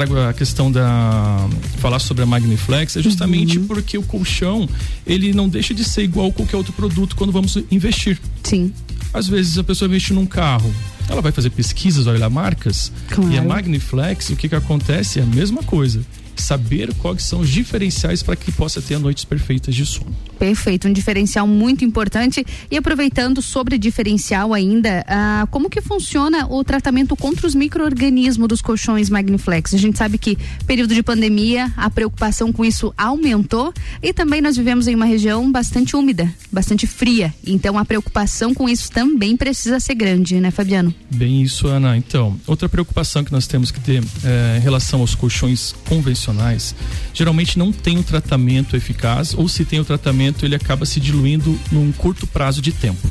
trago 0.06 0.18
a 0.20 0.32
questão 0.32 0.70
da 0.70 1.48
falar 1.78 1.98
sobre 1.98 2.22
a 2.22 2.26
Magniflex 2.26 2.96
é 2.96 3.02
justamente 3.02 3.58
Uhum. 3.58 3.66
porque 3.66 3.98
o 3.98 4.02
colchão 4.02 4.68
ele 5.06 5.32
não 5.32 5.48
deixa 5.48 5.74
de 5.74 5.84
ser 5.84 6.02
igual 6.02 6.28
a 6.28 6.32
qualquer 6.32 6.56
outro 6.56 6.72
produto 6.72 7.16
quando 7.16 7.32
vamos 7.32 7.56
investir. 7.70 8.18
Sim. 8.44 8.72
Às 9.12 9.26
vezes 9.26 9.58
a 9.58 9.64
pessoa 9.64 9.88
investe 9.88 10.12
num 10.12 10.26
carro, 10.26 10.72
ela 11.08 11.20
vai 11.20 11.32
fazer 11.32 11.50
pesquisas, 11.50 12.06
olhar 12.06 12.28
marcas 12.30 12.92
Claro. 13.08 13.32
e 13.32 13.38
a 13.38 13.42
Magniflex 13.42 14.30
o 14.30 14.36
que 14.36 14.48
que 14.48 14.54
acontece 14.54 15.18
é 15.18 15.22
a 15.22 15.26
mesma 15.26 15.62
coisa. 15.62 16.00
Saber 16.36 16.94
quais 16.94 17.24
são 17.24 17.40
os 17.40 17.48
diferenciais 17.48 18.22
para 18.22 18.36
que 18.36 18.52
possa 18.52 18.80
ter 18.80 18.98
noites 18.98 19.24
perfeitas 19.24 19.74
de 19.74 19.84
sono. 19.84 20.14
Perfeito, 20.38 20.88
um 20.88 20.92
diferencial 20.92 21.46
muito 21.46 21.84
importante. 21.84 22.46
E 22.70 22.76
aproveitando 22.76 23.42
sobre 23.42 23.76
diferencial 23.76 24.54
ainda, 24.54 25.04
ah, 25.08 25.48
como 25.50 25.68
que 25.68 25.80
funciona 25.80 26.46
o 26.48 26.62
tratamento 26.62 27.16
contra 27.16 27.46
os 27.46 27.54
micro-organismos 27.54 28.48
dos 28.48 28.62
colchões 28.62 29.10
Magniflex? 29.10 29.74
A 29.74 29.78
gente 29.78 29.98
sabe 29.98 30.16
que 30.16 30.38
período 30.66 30.94
de 30.94 31.02
pandemia, 31.02 31.72
a 31.76 31.90
preocupação 31.90 32.52
com 32.52 32.64
isso 32.64 32.94
aumentou 32.96 33.72
e 34.02 34.12
também 34.12 34.40
nós 34.40 34.56
vivemos 34.56 34.86
em 34.86 34.94
uma 34.94 35.06
região 35.06 35.50
bastante 35.50 35.96
úmida, 35.96 36.32
bastante 36.52 36.86
fria. 36.86 37.34
Então 37.44 37.76
a 37.76 37.84
preocupação 37.84 38.54
com 38.54 38.68
isso 38.68 38.90
também 38.92 39.36
precisa 39.36 39.80
ser 39.80 39.94
grande, 39.94 40.40
né, 40.40 40.50
Fabiano? 40.50 40.94
Bem 41.10 41.42
isso, 41.42 41.66
Ana. 41.66 41.96
Então, 41.96 42.38
outra 42.46 42.68
preocupação 42.68 43.24
que 43.24 43.32
nós 43.32 43.46
temos 43.46 43.70
que 43.70 43.80
ter 43.80 44.02
eh, 44.24 44.58
em 44.58 44.60
relação 44.60 45.00
aos 45.00 45.14
colchões 45.14 45.74
convencionais, 45.88 46.74
geralmente 47.12 47.58
não 47.58 47.72
tem 47.72 47.98
um 47.98 48.02
tratamento 48.02 48.76
eficaz 48.76 49.34
ou 49.34 49.48
se 49.48 49.64
tem 49.64 49.80
o 49.80 49.84
tratamento 49.84 50.27
ele 50.44 50.54
acaba 50.54 50.84
se 50.86 51.00
diluindo 51.00 51.58
num 51.70 51.90
curto 51.92 52.26
prazo 52.26 52.60
de 52.62 52.72
tempo. 52.72 53.08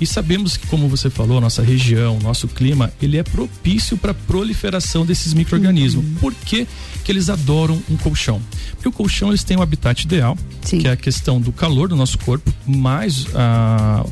E 0.00 0.06
sabemos 0.06 0.56
que, 0.56 0.66
como 0.66 0.88
você 0.88 1.08
falou, 1.08 1.40
nossa 1.40 1.62
região, 1.62 2.18
nosso 2.20 2.48
clima, 2.48 2.92
ele 3.00 3.18
é 3.18 3.22
propício 3.22 3.96
para 3.96 4.10
a 4.10 4.14
proliferação 4.14 5.06
desses 5.06 5.32
micro-organismos. 5.32 6.04
Por 6.18 6.34
que, 6.34 6.66
que 7.04 7.12
eles 7.12 7.28
adoram 7.28 7.80
um 7.88 7.96
colchão? 7.96 8.42
Porque 8.72 8.88
o 8.88 8.92
colchão 8.92 9.28
eles 9.28 9.44
têm 9.44 9.56
um 9.56 9.62
habitat 9.62 10.02
ideal, 10.04 10.36
que 10.80 10.88
é 10.88 10.90
a 10.90 10.96
questão 10.96 11.40
do 11.40 11.52
calor 11.52 11.88
do 11.88 11.94
nosso 11.94 12.18
corpo, 12.18 12.52
mais 12.66 13.26
a, 13.32 14.04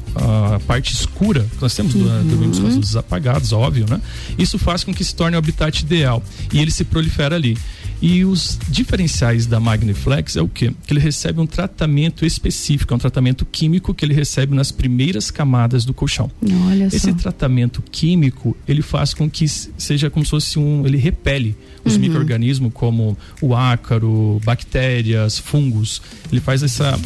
a 0.54 0.60
parte 0.60 0.92
escura 0.94 1.40
que 1.56 1.60
nós 1.60 1.74
temos, 1.74 1.92
Uhum. 1.94 2.24
dormimos 2.28 2.60
com 2.60 2.68
as 2.68 2.74
luzes 2.76 2.94
apagadas, 2.94 3.52
óbvio, 3.52 3.86
né? 3.90 4.00
Isso 4.38 4.58
faz 4.58 4.84
com 4.84 4.94
que 4.94 5.02
se 5.02 5.12
torne 5.14 5.34
o 5.34 5.38
habitat 5.40 5.80
ideal 5.82 6.22
e 6.52 6.60
ele 6.60 6.70
se 6.70 6.84
prolifera 6.84 7.34
ali. 7.34 7.58
E 8.02 8.24
os 8.24 8.58
diferenciais 8.68 9.44
da 9.44 9.60
Magniflex 9.60 10.34
é 10.36 10.40
o 10.40 10.48
quê? 10.48 10.72
Que 10.86 10.92
ele 10.94 11.00
recebe 11.00 11.38
um 11.38 11.46
tratamento 11.46 12.24
específico, 12.24 12.94
é 12.94 12.96
um 12.96 12.98
tratamento 12.98 13.44
químico 13.44 13.92
que 13.92 14.04
ele 14.04 14.14
recebe 14.14 14.54
nas 14.54 14.72
primeiras 14.72 15.30
camadas 15.30 15.84
do 15.84 15.92
colchão. 15.92 16.30
Olha 16.68 16.84
Esse 16.86 17.10
só. 17.10 17.12
tratamento 17.12 17.82
químico, 17.92 18.56
ele 18.66 18.80
faz 18.80 19.12
com 19.12 19.28
que 19.28 19.46
seja 19.46 20.08
como 20.08 20.24
se 20.24 20.30
fosse 20.30 20.58
um, 20.58 20.86
ele 20.86 20.96
repele 20.96 21.54
os 21.84 21.94
Uhum. 21.94 22.00
micro-organismos 22.00 22.70
como 22.72 23.16
o 23.40 23.54
ácaro, 23.54 24.40
bactérias, 24.44 25.38
fungos. 25.38 26.00
Ele 26.32 26.40
faz 26.40 26.62
essa 26.62 26.98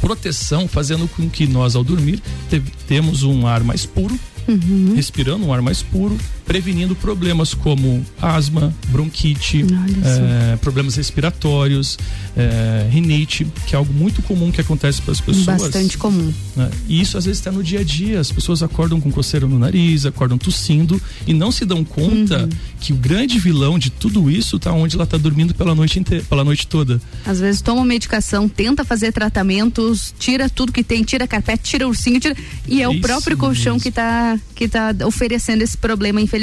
proteção, 0.00 0.66
fazendo 0.66 1.06
com 1.08 1.28
que 1.28 1.46
nós, 1.46 1.76
ao 1.76 1.84
dormir, 1.84 2.20
te- 2.48 2.60
temos 2.88 3.22
um 3.22 3.46
ar 3.46 3.62
mais 3.62 3.84
puro, 3.86 4.18
Uhum. 4.48 4.94
respirando 4.96 5.46
um 5.46 5.52
ar 5.52 5.62
mais 5.62 5.82
puro, 5.82 6.18
prevenindo 6.46 6.94
problemas 6.94 7.54
como 7.54 8.04
asma, 8.20 8.74
bronquite, 8.88 9.64
eh, 10.04 10.56
problemas 10.60 10.96
respiratórios, 10.96 11.98
eh, 12.36 12.88
rinite, 12.90 13.46
que 13.66 13.74
é 13.74 13.78
algo 13.78 13.92
muito 13.92 14.22
comum 14.22 14.50
que 14.50 14.60
acontece 14.60 15.00
para 15.00 15.12
as 15.12 15.20
pessoas. 15.20 15.62
Bastante 15.62 15.96
comum. 15.96 16.32
né? 16.56 16.70
E 16.88 17.00
isso 17.00 17.16
às 17.16 17.24
vezes 17.24 17.38
está 17.40 17.50
no 17.50 17.62
dia 17.62 17.80
a 17.80 17.84
dia. 17.84 18.20
As 18.20 18.30
pessoas 18.30 18.62
acordam 18.62 19.00
com 19.00 19.10
coceira 19.10 19.46
no 19.46 19.58
nariz, 19.58 20.04
acordam 20.04 20.36
tossindo 20.36 21.00
e 21.26 21.32
não 21.32 21.50
se 21.50 21.64
dão 21.64 21.84
conta 21.84 22.48
que 22.80 22.92
o 22.92 22.96
grande 22.96 23.38
vilão 23.38 23.78
de 23.78 23.90
tudo 23.90 24.30
isso 24.30 24.56
está 24.56 24.72
onde 24.72 24.94
ela 24.96 25.04
está 25.04 25.16
dormindo 25.16 25.54
pela 25.54 25.74
noite 25.74 25.98
inteira, 25.98 26.24
pela 26.28 26.44
noite 26.44 26.66
toda. 26.66 27.00
Às 27.24 27.40
vezes 27.40 27.62
toma 27.62 27.84
medicação, 27.84 28.48
tenta 28.48 28.84
fazer 28.84 29.12
tratamentos, 29.12 30.14
tira 30.18 30.48
tudo 30.50 30.72
que 30.72 30.82
tem, 30.84 31.02
tira 31.02 31.26
carpete, 31.26 31.62
tira 31.62 31.88
ursinho, 31.88 32.20
tira. 32.20 32.36
E 32.68 32.82
é 32.82 32.88
o 32.88 32.92
Isso 32.92 33.00
próprio 33.00 33.36
colchão 33.36 33.78
que 33.78 33.90
tá, 33.90 34.38
que 34.54 34.68
tá 34.68 34.94
oferecendo 35.06 35.62
esse 35.62 35.76
problema, 35.76 36.20
infelizmente. 36.20 36.41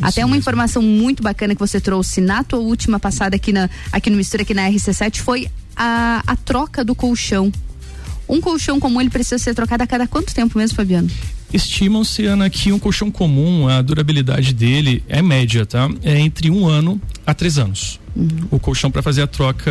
Até 0.00 0.24
uma 0.24 0.36
informação 0.36 0.82
muito 0.82 1.22
bacana 1.22 1.54
que 1.54 1.60
você 1.60 1.80
trouxe 1.80 2.20
na 2.20 2.44
tua 2.44 2.60
última 2.60 3.00
passada 3.00 3.34
aqui, 3.34 3.52
na, 3.52 3.68
aqui 3.90 4.10
no 4.10 4.16
Mistura, 4.16 4.42
aqui 4.42 4.54
na 4.54 4.70
RC7, 4.70 5.18
foi 5.18 5.48
a, 5.74 6.22
a 6.26 6.36
troca 6.36 6.84
do 6.84 6.94
colchão. 6.94 7.50
Um 8.28 8.40
colchão 8.40 8.80
comum 8.80 9.00
ele 9.00 9.10
precisa 9.10 9.38
ser 9.38 9.54
trocado 9.54 9.82
a 9.82 9.86
cada 9.86 10.06
quanto 10.06 10.34
tempo 10.34 10.56
mesmo, 10.58 10.76
Fabiano? 10.76 11.10
Estimam-se, 11.52 12.24
Ana, 12.24 12.50
que 12.50 12.72
um 12.72 12.78
colchão 12.78 13.10
comum, 13.10 13.68
a 13.68 13.80
durabilidade 13.80 14.52
dele 14.52 15.04
é 15.08 15.22
média, 15.22 15.64
tá? 15.64 15.88
É 16.02 16.18
entre 16.18 16.50
um 16.50 16.66
ano 16.66 17.00
a 17.24 17.32
três 17.32 17.58
anos. 17.58 18.00
O 18.50 18.58
colchão 18.58 18.90
para 18.90 19.02
fazer 19.02 19.22
a 19.22 19.26
troca 19.26 19.70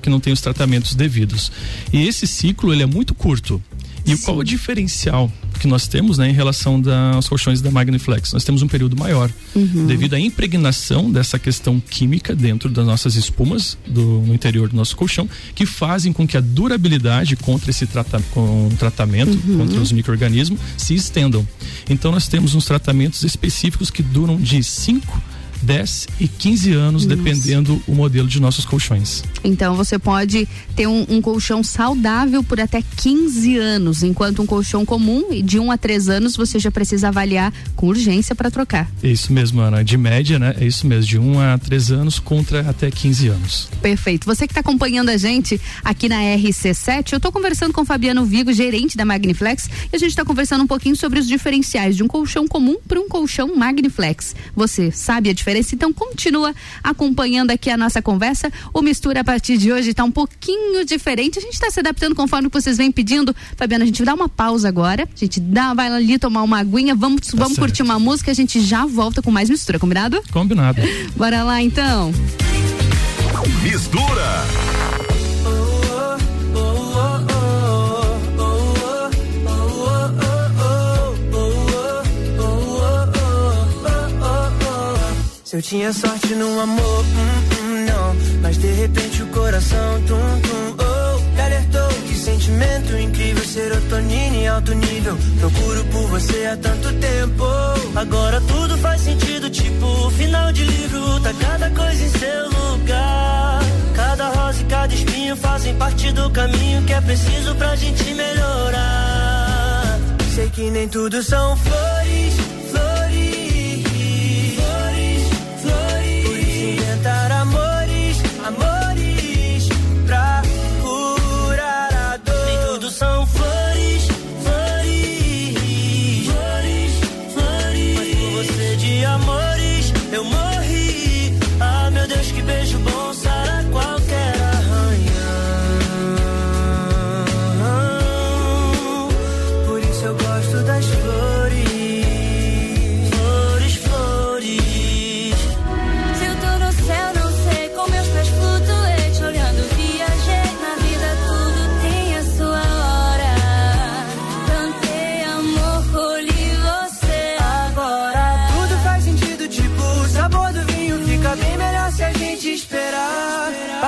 que 0.00 0.08
não 0.08 0.20
tem 0.20 0.32
os 0.32 0.40
tratamentos 0.40 0.94
devidos. 0.94 1.52
E 1.92 2.06
esse 2.06 2.26
ciclo 2.26 2.72
ele 2.72 2.82
é 2.82 2.86
muito 2.86 3.14
curto. 3.14 3.62
E 4.04 4.16
qual 4.16 4.36
o 4.38 4.44
diferencial 4.44 5.30
que 5.60 5.66
nós 5.68 5.86
temos 5.86 6.18
né, 6.18 6.28
em 6.28 6.32
relação 6.32 6.80
da- 6.80 7.12
aos 7.14 7.28
colchões 7.28 7.60
da 7.60 7.70
Magniflex? 7.70 8.32
Nós 8.32 8.42
temos 8.42 8.62
um 8.62 8.66
período 8.68 8.96
maior, 8.96 9.30
Uhum. 9.54 9.86
devido 9.86 10.14
à 10.14 10.20
impregnação 10.20 11.10
dessa 11.10 11.38
questão 11.38 11.78
química 11.78 12.34
dentro 12.34 12.68
das 12.68 12.84
nossas 12.84 13.14
espumas 13.14 13.78
do, 13.86 14.22
no 14.26 14.34
interior 14.34 14.68
do 14.68 14.76
nosso 14.76 14.96
colchão, 14.96 15.28
que 15.54 15.64
fazem 15.64 16.12
com 16.12 16.26
que 16.26 16.36
a 16.36 16.40
durabilidade 16.40 17.36
contra 17.36 17.70
esse 17.70 17.86
trata, 17.86 18.20
com 18.32 18.68
tratamento, 18.78 19.38
Uhum. 19.46 19.58
contra 19.58 19.80
os 19.80 19.92
micro-organismos, 19.92 20.58
se 20.76 20.94
estendam. 20.94 21.46
Então 21.88 22.10
nós 22.10 22.26
temos 22.26 22.54
uns 22.54 22.64
tratamentos 22.64 23.22
específicos 23.22 23.90
que 23.90 24.02
duram 24.02 24.36
de 24.36 24.62
5 24.64 25.22
10 25.62 26.08
e 26.20 26.28
15 26.28 26.72
anos, 26.72 27.06
Nossa. 27.06 27.16
dependendo 27.16 27.80
o 27.86 27.94
modelo 27.94 28.28
de 28.28 28.40
nossos 28.40 28.64
colchões. 28.64 29.22
Então 29.44 29.74
você 29.74 29.98
pode 29.98 30.48
ter 30.74 30.86
um, 30.86 31.06
um 31.08 31.22
colchão 31.22 31.62
saudável 31.62 32.42
por 32.42 32.60
até 32.60 32.82
15 32.96 33.56
anos, 33.56 34.02
enquanto 34.02 34.42
um 34.42 34.46
colchão 34.46 34.84
comum 34.84 35.24
de 35.42 35.58
1 35.58 35.70
a 35.70 35.78
3 35.78 36.08
anos 36.08 36.36
você 36.36 36.58
já 36.58 36.70
precisa 36.70 37.08
avaliar 37.08 37.52
com 37.76 37.86
urgência 37.86 38.34
para 38.34 38.50
trocar. 38.50 38.90
É 39.02 39.08
isso 39.08 39.32
mesmo, 39.32 39.60
Ana. 39.60 39.84
De 39.84 39.96
média, 39.96 40.38
né? 40.38 40.54
É 40.58 40.66
isso 40.66 40.86
mesmo, 40.86 41.06
de 41.06 41.18
1 41.18 41.40
a 41.40 41.58
3 41.58 41.92
anos 41.92 42.18
contra 42.18 42.60
até 42.68 42.90
15 42.90 43.28
anos. 43.28 43.68
Perfeito. 43.80 44.26
Você 44.26 44.46
que 44.46 44.52
está 44.52 44.60
acompanhando 44.60 45.10
a 45.10 45.16
gente 45.16 45.60
aqui 45.84 46.08
na 46.08 46.16
RC7, 46.16 47.12
eu 47.12 47.16
estou 47.16 47.32
conversando 47.32 47.72
com 47.72 47.82
o 47.82 47.84
Fabiano 47.84 48.24
Vigo, 48.24 48.52
gerente 48.52 48.96
da 48.96 49.04
Magniflex, 49.04 49.68
e 49.92 49.96
a 49.96 49.98
gente 49.98 50.10
está 50.10 50.24
conversando 50.24 50.64
um 50.64 50.66
pouquinho 50.66 50.96
sobre 50.96 51.18
os 51.18 51.26
diferenciais 51.26 51.96
de 51.96 52.02
um 52.02 52.08
colchão 52.08 52.48
comum 52.48 52.76
para 52.86 52.98
um 53.00 53.08
colchão 53.08 53.54
Magniflex. 53.56 54.34
Você 54.54 54.90
sabe 54.90 55.30
a 55.30 55.32
diferença? 55.32 55.51
Então 55.74 55.92
continua 55.92 56.54
acompanhando 56.82 57.50
aqui 57.50 57.70
a 57.70 57.76
nossa 57.76 58.00
conversa. 58.00 58.50
O 58.72 58.82
mistura 58.82 59.20
a 59.20 59.24
partir 59.24 59.56
de 59.56 59.72
hoje 59.72 59.90
está 59.90 60.04
um 60.04 60.10
pouquinho 60.10 60.84
diferente. 60.84 61.38
A 61.38 61.42
gente 61.42 61.54
está 61.54 61.70
se 61.70 61.80
adaptando 61.80 62.14
conforme 62.14 62.48
vocês 62.48 62.76
vêm 62.76 62.90
pedindo. 62.90 63.34
Fabiano, 63.56 63.84
a 63.84 63.86
gente 63.86 64.04
dá 64.04 64.14
uma 64.14 64.28
pausa 64.28 64.68
agora. 64.68 65.04
A 65.04 65.18
gente 65.18 65.40
dá, 65.40 65.74
vai 65.74 65.88
ali 65.88 66.18
tomar 66.18 66.42
uma 66.42 66.58
aguinha, 66.58 66.94
vamos, 66.94 67.20
vamos 67.30 67.54
certo. 67.54 67.60
curtir 67.60 67.82
uma 67.82 67.98
música, 67.98 68.30
a 68.30 68.34
gente 68.34 68.60
já 68.60 68.86
volta 68.86 69.22
com 69.22 69.30
mais 69.30 69.48
mistura, 69.48 69.78
combinado? 69.78 70.22
Combinado. 70.32 70.80
Bora 71.16 71.42
lá 71.42 71.62
então. 71.62 72.12
Mistura. 73.62 75.01
Se 85.52 85.58
eu 85.58 85.60
tinha 85.60 85.92
sorte 85.92 86.34
no 86.34 86.60
amor, 86.60 87.04
hum, 87.04 87.60
hum, 87.60 87.84
não. 87.84 88.16
Mas 88.40 88.56
de 88.56 88.68
repente 88.68 89.22
o 89.22 89.26
coração, 89.26 90.02
tum, 90.06 90.40
tum, 90.40 90.76
oh. 90.82 91.20
Me 91.34 91.40
alertou 91.42 91.88
que 92.08 92.14
sentimento 92.14 92.96
incrível, 92.96 93.44
serotonina 93.44 94.34
em 94.34 94.48
alto 94.48 94.72
nível. 94.72 95.14
Procuro 95.40 95.84
por 95.92 96.08
você 96.08 96.46
há 96.46 96.56
tanto 96.56 96.90
tempo. 96.94 97.44
Agora 97.94 98.40
tudo 98.40 98.78
faz 98.78 99.02
sentido, 99.02 99.50
tipo 99.50 100.10
final 100.12 100.50
de 100.54 100.64
livro. 100.64 101.20
Tá 101.20 101.34
cada 101.34 101.68
coisa 101.68 102.02
em 102.02 102.08
seu 102.08 102.48
lugar. 102.48 103.60
Cada 103.94 104.28
rosa 104.30 104.62
e 104.62 104.64
cada 104.64 104.94
espinho 104.94 105.36
fazem 105.36 105.74
parte 105.76 106.12
do 106.12 106.30
caminho 106.30 106.82
que 106.84 106.94
é 106.94 107.00
preciso 107.02 107.54
pra 107.56 107.76
gente 107.76 108.14
melhorar. 108.14 109.98
Sei 110.34 110.48
que 110.48 110.70
nem 110.70 110.88
tudo 110.88 111.22
são 111.22 111.54
flores, 111.58 112.34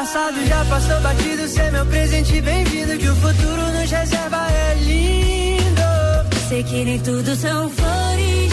Passado 0.04 0.46
já 0.46 0.62
passou 0.66 1.00
batido, 1.00 1.48
cê 1.48 1.62
é 1.62 1.70
meu 1.70 1.86
presente 1.86 2.38
bem-vindo. 2.42 2.98
Que 2.98 3.08
o 3.08 3.16
futuro 3.16 3.62
nos 3.72 3.90
reserva 3.90 4.46
é 4.50 4.74
lindo. 4.74 6.46
Sei 6.46 6.62
que 6.62 6.84
nem 6.84 6.98
tudo 6.98 7.34
são 7.34 7.70
flores, 7.70 8.52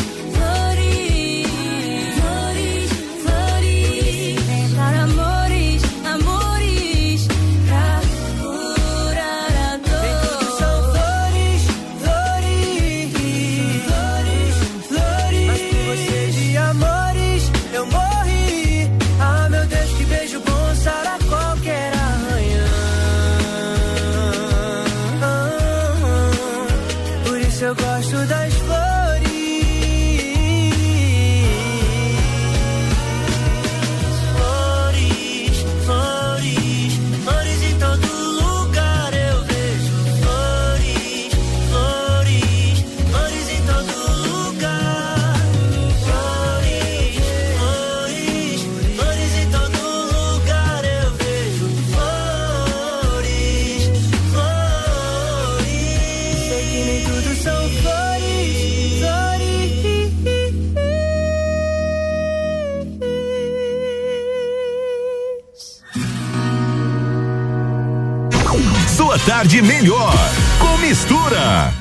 tarde 69.26 69.62
melhor 69.62 70.14
com 70.60 70.78
mistura. 70.80 71.72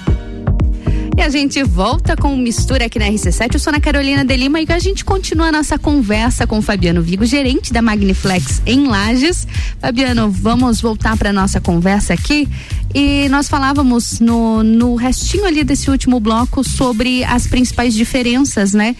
E 1.17 1.23
a 1.23 1.29
gente 1.31 1.63
volta 1.63 2.15
com 2.15 2.37
mistura 2.37 2.85
aqui 2.85 2.99
na 2.99 3.07
RC7. 3.07 3.55
Eu 3.55 3.59
sou 3.59 3.71
Ana 3.71 3.81
Carolina 3.81 4.25
de 4.25 4.37
Lima 4.37 4.61
e 4.61 4.67
a 4.69 4.79
gente 4.79 5.05
continua 5.05 5.47
a 5.47 5.53
nossa 5.53 5.79
conversa 5.79 6.47
com 6.47 6.59
o 6.59 6.63
Fabiano 6.63 7.01
Vigo, 7.01 7.25
gerente 7.25 7.73
da 7.73 7.81
Magniflex 7.81 8.61
em 8.67 8.87
Lages. 8.87 9.47
Fabiano, 9.81 10.31
vamos 10.31 10.81
voltar 10.83 11.17
para 11.17 11.33
nossa 11.33 11.61
conversa 11.61 12.13
aqui. 12.13 12.47
E 12.95 13.29
nós 13.31 13.49
falávamos 13.49 14.21
no, 14.21 14.63
no 14.63 14.95
restinho 14.95 15.47
ali 15.47 15.65
desse 15.65 15.91
último 15.91 16.21
bloco 16.21 16.63
sobre 16.63 17.25
as 17.25 17.47
principais 17.47 17.95
diferenças, 17.95 18.75
né? 18.75 18.95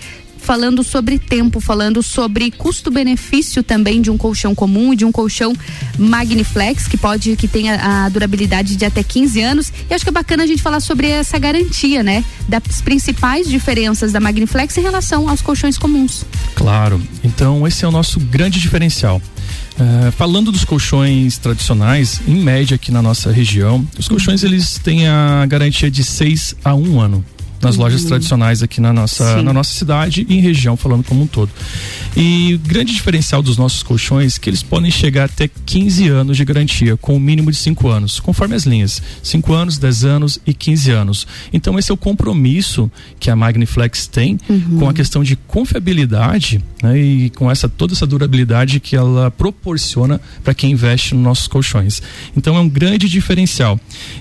Falando 0.51 0.83
sobre 0.83 1.17
tempo, 1.17 1.61
falando 1.61 2.03
sobre 2.03 2.51
custo-benefício 2.51 3.63
também 3.63 4.03
de 4.03 4.11
um 4.11 4.19
colchão 4.19 4.53
comum 4.53 4.93
e 4.93 4.97
de 4.97 5.05
um 5.05 5.13
colchão 5.13 5.55
Magniflex, 5.97 6.89
que 6.89 6.97
pode, 6.97 7.37
que 7.37 7.47
tenha 7.47 7.77
a 7.81 8.09
durabilidade 8.09 8.75
de 8.75 8.85
até 8.85 9.01
15 9.01 9.41
anos. 9.43 9.73
E 9.89 9.95
acho 9.95 10.05
que 10.05 10.09
é 10.09 10.13
bacana 10.13 10.43
a 10.43 10.47
gente 10.49 10.61
falar 10.61 10.81
sobre 10.81 11.09
essa 11.09 11.39
garantia, 11.39 12.03
né? 12.03 12.25
Das 12.49 12.81
principais 12.81 13.49
diferenças 13.49 14.11
da 14.11 14.19
Magniflex 14.19 14.77
em 14.77 14.81
relação 14.81 15.29
aos 15.29 15.41
colchões 15.41 15.79
comuns. 15.79 16.27
Claro. 16.57 17.01
Então, 17.23 17.65
esse 17.65 17.85
é 17.85 17.89
o 17.89 17.93
nosso 17.93 18.19
grande 18.19 18.59
diferencial. 18.59 19.23
Uh, 19.79 20.11
falando 20.11 20.51
dos 20.51 20.65
colchões 20.65 21.39
tradicionais, 21.39 22.21
em 22.27 22.43
média 22.43 22.75
aqui 22.75 22.91
na 22.91 23.01
nossa 23.01 23.31
região, 23.31 23.87
os 23.97 24.09
colchões 24.09 24.43
eles 24.43 24.79
têm 24.79 25.07
a 25.07 25.47
garantia 25.47 25.89
de 25.89 26.03
6 26.03 26.57
a 26.65 26.75
1 26.75 26.91
um 26.91 27.01
ano 27.01 27.25
nas 27.63 27.77
uhum. 27.77 27.83
lojas 27.83 28.05
tradicionais 28.05 28.63
aqui 28.63 28.81
na 28.81 28.93
nossa, 28.93 29.43
na 29.43 29.53
nossa 29.53 29.75
cidade 29.75 30.27
e 30.29 30.37
em 30.37 30.41
região, 30.41 30.77
falando 30.77 31.05
como 31.05 31.23
um 31.23 31.27
todo. 31.27 31.51
E 32.17 32.55
o 32.55 32.69
grande 32.69 32.93
diferencial 32.93 33.43
dos 33.43 33.57
nossos 33.57 33.83
colchões 33.83 34.37
é 34.37 34.41
que 34.41 34.51
eles 34.51 34.63
podem 34.63 34.91
chegar 34.91 35.25
até 35.25 35.49
15 35.49 36.09
anos 36.09 36.37
de 36.37 36.45
garantia, 36.45 36.97
com 36.97 37.13
o 37.13 37.17
um 37.17 37.21
mínimo 37.21 37.51
de 37.51 37.57
5 37.57 37.89
anos, 37.89 38.19
conforme 38.19 38.55
as 38.55 38.65
linhas. 38.65 39.03
5 39.23 39.53
anos, 39.53 39.79
10 39.79 40.05
anos 40.05 40.41
e 40.47 40.55
15 40.55 40.91
anos. 40.91 41.27
Então, 41.53 41.79
esse 41.79 41.91
é 41.91 41.95
o 41.95 41.97
compromisso 41.97 42.91
que 43.19 43.31
a 43.31 43.37
Magniflex 43.37 44.07
tem 44.07 44.39
uhum. 44.49 44.79
com 44.81 44.89
a 44.89 44.95
questão 44.95 45.23
de 45.23 45.37
confiabilidade 45.37 46.63
né, 46.83 46.99
e 46.99 47.31
com 47.31 47.51
essa 47.51 47.69
toda 47.69 47.93
essa 47.93 48.07
durabilidade 48.07 48.81
que 48.81 48.97
ela 48.97 49.31
proporciona 49.31 50.21
para 50.43 50.55
quem 50.55 50.73
investe 50.73 51.15
nos 51.15 51.23
nossos 51.23 51.47
colchões. 51.47 52.03
Então, 52.37 52.57
é 52.57 52.61
um 52.61 52.69
grande 52.69 53.09
diferencial. 53.09 53.79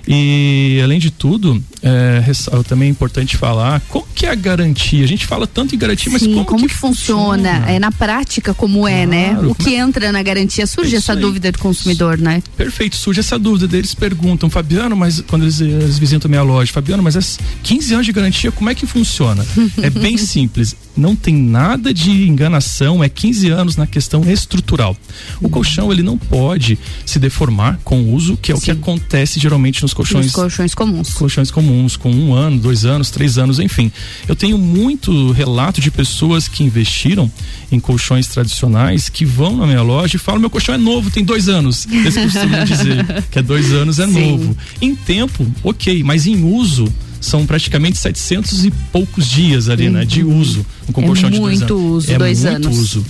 E, 0.08 0.80
além 0.84 1.00
de 1.00 1.10
tudo, 1.10 1.62
é, 1.82 2.22
também 2.68 2.90
é 2.90 2.92
importante 2.92 3.29
falar 3.38 3.82
como 3.88 4.06
que 4.14 4.26
é 4.26 4.30
a 4.30 4.36
garantia. 4.36 5.04
A 5.04 5.08
gente 5.08 5.26
fala 5.26 5.48
tanto 5.48 5.76
em 5.76 5.78
garantia, 5.78 6.12
mas 6.12 6.22
Sim, 6.22 6.34
como, 6.34 6.46
como 6.46 6.68
que 6.68 6.74
funciona? 6.74 7.54
funciona? 7.54 7.72
É 7.72 7.80
na 7.80 7.92
prática 7.92 8.54
como 8.54 8.88
é, 8.88 9.06
né? 9.06 9.38
O 9.44 9.56
que 9.56 9.76
é? 9.76 9.80
entra 9.80 10.12
na 10.12 10.22
garantia 10.22 10.66
surge 10.68 10.96
é 10.96 10.98
essa 10.98 11.14
aí. 11.14 11.20
dúvida 11.20 11.52
do 11.52 11.60
consumidor, 11.60 12.18
né? 12.18 12.42
Perfeito, 12.58 12.96
surge 12.96 13.20
essa 13.20 13.38
dúvida. 13.40 13.78
Eles 13.78 13.94
perguntam, 13.94 14.50
Fabiano, 14.50 14.96
mas 14.96 15.22
quando 15.22 15.44
eles, 15.44 15.60
eles 15.62 15.98
visitam 15.98 16.28
a 16.28 16.30
minha 16.30 16.44
loja, 16.44 16.72
Fabiano, 16.72 17.02
mas 17.02 17.16
é 17.16 17.20
15 17.64 17.94
anos 17.94 18.06
de 18.06 18.12
garantia, 18.12 18.52
como 18.52 18.70
é 18.70 18.76
que 18.76 18.86
funciona? 18.86 19.46
é 19.82 19.90
bem 19.90 20.18
simples. 20.18 20.76
Não 21.00 21.16
tem 21.16 21.34
nada 21.34 21.94
de 21.94 22.28
enganação, 22.28 23.04
é 23.04 23.08
15 23.08 23.50
anos 23.50 23.76
na 23.78 23.88
questão 23.88 24.30
estrutural. 24.30 24.96
O 25.40 25.46
uhum. 25.46 25.50
colchão 25.50 25.92
ele 25.92 26.04
não 26.04 26.18
pode 26.18 26.78
se 27.06 27.18
deformar 27.18 27.80
com 27.84 28.02
o 28.02 28.14
uso, 28.14 28.36
que 28.38 28.52
é 28.52 28.56
Sim. 28.56 28.60
o 28.60 28.64
que 28.66 28.72
acontece 28.72 29.40
geralmente 29.40 29.82
nos 29.82 29.94
colchões. 29.94 30.26
Nos 30.26 30.36
colchões 30.36 30.76
comuns. 30.76 31.14
Colchões 31.14 31.52
comuns, 31.52 31.96
com 31.96 32.12
um 32.12 32.34
ano, 32.34 32.60
dois 32.60 32.84
anos, 32.84 33.10
três 33.10 33.38
anos, 33.38 33.60
enfim. 33.60 33.92
Eu 34.28 34.36
tenho 34.36 34.58
muito 34.58 35.32
relato 35.32 35.80
de 35.80 35.90
pessoas 35.90 36.48
que 36.48 36.64
investiram 36.64 37.32
em 37.72 37.80
colchões 37.80 38.28
tradicionais 38.28 39.08
que 39.08 39.24
vão 39.24 39.56
na 39.58 39.66
minha 39.66 39.82
loja 39.82 40.18
e 40.18 40.20
falam: 40.20 40.42
meu 40.42 40.50
colchão 40.50 40.76
é 40.76 40.78
novo, 40.78 41.10
tem 41.10 41.24
dois 41.24 41.48
anos. 41.48 41.88
Eles 41.90 42.16
costumam 42.16 42.66
dizer 42.66 43.06
que 43.32 43.40
é 43.40 43.42
dois 43.42 43.72
anos 43.72 44.00
é 44.00 44.08
Sim. 44.08 44.32
novo. 44.32 44.58
Em 44.82 44.96
tempo, 44.96 45.48
ok, 45.64 46.04
mas 46.04 46.28
em 46.28 46.44
uso 46.44 46.92
são 47.20 47.46
praticamente 47.46 47.98
700 47.98 48.66
e 48.66 48.72
poucos 48.92 49.28
dias 49.30 49.70
ali, 49.70 49.88
uhum. 49.88 49.94
né, 49.94 50.06
de 50.06 50.24
uso. 50.24 50.66
Um 50.88 50.92
colchão 50.92 51.30
é 51.30 51.32
de 51.32 51.40
dois 51.40 51.62
anos. 51.62 51.72
Uso, 51.72 52.12
é 52.12 52.18
dois 52.18 52.44
muito 52.44 52.68
anos. 52.68 52.80
uso. 52.80 53.06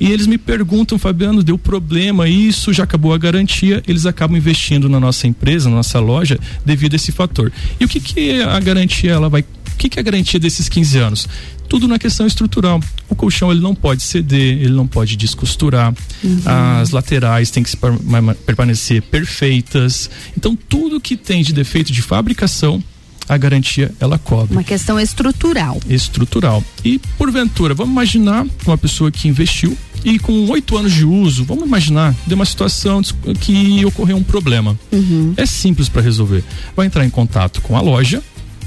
E 0.00 0.10
eles 0.10 0.26
me 0.26 0.38
perguntam, 0.38 0.98
Fabiano, 0.98 1.42
deu 1.42 1.58
problema, 1.58 2.26
isso 2.26 2.72
já 2.72 2.84
acabou 2.84 3.12
a 3.12 3.18
garantia, 3.18 3.82
eles 3.86 4.06
acabam 4.06 4.34
investindo 4.36 4.88
na 4.88 4.98
nossa 4.98 5.26
empresa, 5.26 5.68
na 5.68 5.76
nossa 5.76 6.00
loja, 6.00 6.38
devido 6.64 6.94
a 6.94 6.96
esse 6.96 7.12
fator. 7.12 7.52
E 7.78 7.84
o 7.84 7.88
que 7.88 8.00
que 8.00 8.42
a 8.42 8.58
garantia 8.60 9.12
ela 9.12 9.28
vai 9.28 9.42
o 9.42 9.76
que, 9.80 9.88
que 9.88 9.98
é 9.98 10.00
a 10.00 10.04
garantia 10.04 10.38
desses 10.38 10.68
15 10.68 10.98
anos? 10.98 11.28
Tudo 11.66 11.88
na 11.88 11.98
questão 11.98 12.26
estrutural. 12.26 12.80
O 13.08 13.14
colchão 13.14 13.50
ele 13.50 13.60
não 13.60 13.74
pode 13.74 14.02
ceder, 14.02 14.58
ele 14.58 14.72
não 14.72 14.86
pode 14.86 15.16
descosturar, 15.16 15.94
uhum. 16.22 16.42
as 16.44 16.90
laterais 16.90 17.50
têm 17.50 17.62
que 17.62 17.74
permanecer 18.44 19.00
perfeitas. 19.00 20.10
Então, 20.36 20.54
tudo 20.54 21.00
que 21.00 21.16
tem 21.16 21.42
de 21.42 21.54
defeito 21.54 21.92
de 21.92 22.02
fabricação 22.02 22.82
a 23.30 23.36
garantia 23.36 23.92
ela 24.00 24.18
cobre. 24.18 24.56
Uma 24.56 24.64
questão 24.64 24.98
estrutural. 24.98 25.80
Estrutural. 25.88 26.64
E 26.84 26.98
porventura, 27.16 27.72
vamos 27.74 27.92
imaginar 27.92 28.44
uma 28.66 28.76
pessoa 28.76 29.08
que 29.12 29.28
investiu 29.28 29.78
e 30.04 30.18
com 30.18 30.48
oito 30.48 30.76
anos 30.76 30.92
de 30.92 31.04
uso, 31.04 31.44
vamos 31.44 31.64
imaginar, 31.64 32.12
deu 32.26 32.34
uma 32.34 32.44
situação 32.44 33.00
que 33.40 33.84
ocorreu 33.84 34.16
um 34.16 34.22
problema. 34.22 34.76
Uhum. 34.90 35.32
É 35.36 35.46
simples 35.46 35.88
para 35.88 36.02
resolver. 36.02 36.42
Vai 36.74 36.86
entrar 36.86 37.04
em 37.04 37.10
contato 37.10 37.60
com 37.60 37.76
a 37.76 37.80
loja, 37.80 38.20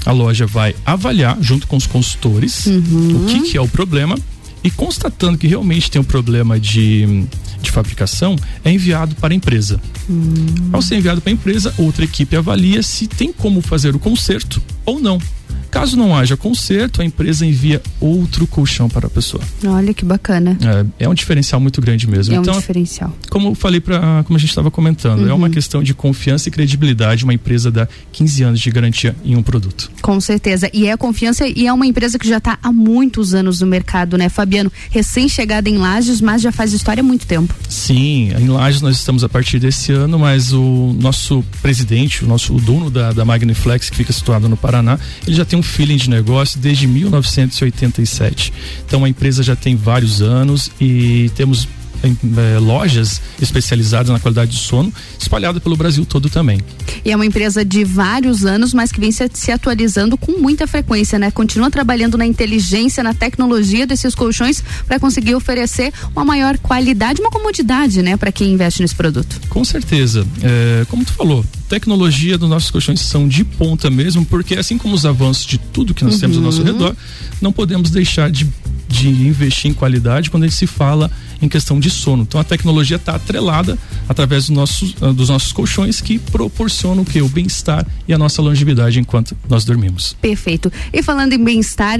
a 0.06 0.12
loja 0.12 0.46
vai 0.46 0.74
avaliar 0.86 1.36
junto 1.42 1.66
com 1.66 1.76
os 1.76 1.86
consultores 1.86 2.64
uhum. 2.64 3.22
o 3.22 3.26
que, 3.26 3.50
que 3.50 3.58
é 3.58 3.60
o 3.60 3.68
problema 3.68 4.16
e 4.64 4.70
constatando 4.70 5.36
que 5.36 5.46
realmente 5.46 5.90
tem 5.90 6.00
um 6.00 6.04
problema 6.04 6.58
de, 6.58 7.26
de 7.60 7.70
fabricação, 7.70 8.34
é 8.64 8.72
enviado 8.72 9.14
para 9.16 9.34
a 9.34 9.36
empresa. 9.36 9.78
Hum. 10.08 10.70
Ao 10.72 10.80
ser 10.80 10.96
enviado 10.96 11.20
para 11.20 11.30
a 11.30 11.34
empresa, 11.34 11.72
outra 11.76 12.04
equipe 12.04 12.34
avalia 12.34 12.82
se 12.82 13.06
tem 13.06 13.30
como 13.30 13.60
fazer 13.60 13.94
o 13.94 13.98
conserto 13.98 14.62
ou 14.86 14.98
não. 14.98 15.20
Caso 15.74 15.96
não 15.96 16.16
haja 16.16 16.36
conserto, 16.36 17.02
a 17.02 17.04
empresa 17.04 17.44
envia 17.44 17.82
outro 18.00 18.46
colchão 18.46 18.88
para 18.88 19.08
a 19.08 19.10
pessoa. 19.10 19.42
Olha 19.66 19.92
que 19.92 20.04
bacana. 20.04 20.56
É, 20.98 21.04
é 21.06 21.08
um 21.08 21.14
diferencial 21.14 21.60
muito 21.60 21.80
grande 21.80 22.06
mesmo. 22.06 22.32
É 22.32 22.38
então, 22.38 22.54
um 22.54 22.58
diferencial. 22.60 23.12
Como 23.28 23.48
eu 23.48 23.54
falei 23.56 23.80
para, 23.80 24.22
como 24.22 24.36
a 24.36 24.40
gente 24.40 24.50
estava 24.50 24.70
comentando, 24.70 25.22
uhum. 25.22 25.30
é 25.30 25.34
uma 25.34 25.50
questão 25.50 25.82
de 25.82 25.92
confiança 25.92 26.48
e 26.48 26.52
credibilidade. 26.52 27.24
Uma 27.24 27.34
empresa 27.34 27.72
dá 27.72 27.88
15 28.12 28.44
anos 28.44 28.60
de 28.60 28.70
garantia 28.70 29.16
em 29.24 29.34
um 29.34 29.42
produto. 29.42 29.90
Com 30.00 30.20
certeza. 30.20 30.70
E 30.72 30.86
é 30.86 30.96
confiança 30.96 31.44
e 31.44 31.66
é 31.66 31.72
uma 31.72 31.86
empresa 31.86 32.20
que 32.20 32.28
já 32.28 32.38
está 32.38 32.56
há 32.62 32.70
muitos 32.70 33.34
anos 33.34 33.60
no 33.60 33.66
mercado, 33.66 34.16
né, 34.16 34.28
Fabiano? 34.28 34.70
Recém-chegada 34.90 35.68
em 35.68 35.76
Lages, 35.76 36.20
mas 36.20 36.40
já 36.40 36.52
faz 36.52 36.72
história 36.72 37.00
há 37.00 37.04
muito 37.04 37.26
tempo. 37.26 37.52
Sim, 37.68 38.32
em 38.38 38.46
Lages 38.46 38.80
nós 38.80 38.96
estamos 38.96 39.24
a 39.24 39.28
partir 39.28 39.58
desse 39.58 39.90
ano, 39.90 40.20
mas 40.20 40.52
o 40.52 40.96
nosso 41.00 41.44
presidente, 41.60 42.24
o 42.24 42.28
nosso 42.28 42.54
o 42.54 42.60
dono 42.60 42.88
da, 42.90 43.12
da 43.12 43.24
Magniflex, 43.24 43.90
que 43.90 43.96
fica 43.96 44.12
situado 44.12 44.48
no 44.48 44.56
Paraná, 44.56 45.00
ele 45.26 45.34
já 45.34 45.44
tem 45.44 45.58
um 45.58 45.63
feeling 45.64 45.96
de 45.96 46.08
negócio 46.10 46.58
desde 46.60 46.86
1987. 46.86 48.52
Então 48.86 49.04
a 49.04 49.08
empresa 49.08 49.42
já 49.42 49.56
tem 49.56 49.76
vários 49.76 50.22
anos 50.22 50.70
e 50.80 51.30
temos 51.34 51.68
eh, 52.04 52.58
lojas 52.58 53.20
especializadas 53.40 54.10
na 54.10 54.18
qualidade 54.20 54.50
do 54.52 54.56
sono, 54.56 54.92
espalhada 55.18 55.60
pelo 55.60 55.76
Brasil 55.76 56.04
todo 56.04 56.28
também. 56.28 56.60
E 57.04 57.10
é 57.10 57.16
uma 57.16 57.26
empresa 57.26 57.64
de 57.64 57.84
vários 57.84 58.44
anos, 58.44 58.72
mas 58.74 58.90
que 58.92 59.00
vem 59.00 59.12
se, 59.12 59.28
se 59.32 59.50
atualizando 59.50 60.16
com 60.16 60.32
muita 60.40 60.66
frequência, 60.66 61.18
né? 61.18 61.30
Continua 61.30 61.70
trabalhando 61.70 62.16
na 62.18 62.26
inteligência, 62.26 63.02
na 63.02 63.14
tecnologia 63.14 63.86
desses 63.86 64.14
colchões 64.14 64.62
para 64.86 64.98
conseguir 64.98 65.34
oferecer 65.34 65.92
uma 66.14 66.24
maior 66.24 66.58
qualidade, 66.58 67.20
uma 67.20 67.30
comodidade, 67.30 68.02
né, 68.02 68.16
para 68.16 68.30
quem 68.32 68.52
investe 68.52 68.82
nesse 68.82 68.94
produto. 68.94 69.40
Com 69.48 69.64
certeza. 69.64 70.26
É, 70.42 70.84
como 70.88 71.04
tu 71.04 71.12
falou, 71.12 71.44
tecnologia 71.68 72.38
dos 72.38 72.48
nossos 72.48 72.70
colchões 72.70 73.00
são 73.00 73.26
de 73.28 73.44
ponta 73.44 73.90
mesmo, 73.90 74.24
porque 74.24 74.54
assim 74.56 74.78
como 74.78 74.94
os 74.94 75.04
avanços 75.04 75.44
de 75.46 75.58
tudo 75.58 75.94
que 75.94 76.04
nós 76.04 76.18
temos 76.18 76.36
ao 76.36 76.42
nosso 76.42 76.60
Uhum. 76.60 76.66
redor, 76.66 76.96
não 77.40 77.52
podemos 77.52 77.90
deixar 77.90 78.30
de, 78.30 78.46
de 78.88 79.08
investir 79.08 79.70
em 79.70 79.74
qualidade 79.74 80.30
quando 80.30 80.44
a 80.44 80.46
gente 80.46 80.56
se 80.56 80.66
fala 80.66 81.10
em 81.44 81.48
questão 81.48 81.78
de 81.78 81.90
sono. 81.90 82.22
Então 82.22 82.40
a 82.40 82.44
tecnologia 82.44 82.96
está 82.96 83.14
atrelada 83.14 83.78
através 84.08 84.46
dos 84.46 84.56
nossos, 84.56 84.94
ah, 85.00 85.12
dos 85.12 85.28
nossos 85.28 85.52
colchões 85.52 86.00
que 86.00 86.18
proporcionam 86.18 87.02
o 87.02 87.06
que? 87.06 87.20
O 87.20 87.28
bem-estar 87.28 87.86
e 88.06 88.12
a 88.12 88.18
nossa 88.18 88.42
longevidade 88.42 88.98
enquanto 88.98 89.36
nós 89.48 89.64
dormimos. 89.64 90.16
Perfeito. 90.20 90.72
E 90.92 91.02
falando 91.02 91.32
em 91.32 91.42
bem-estar, 91.42 91.98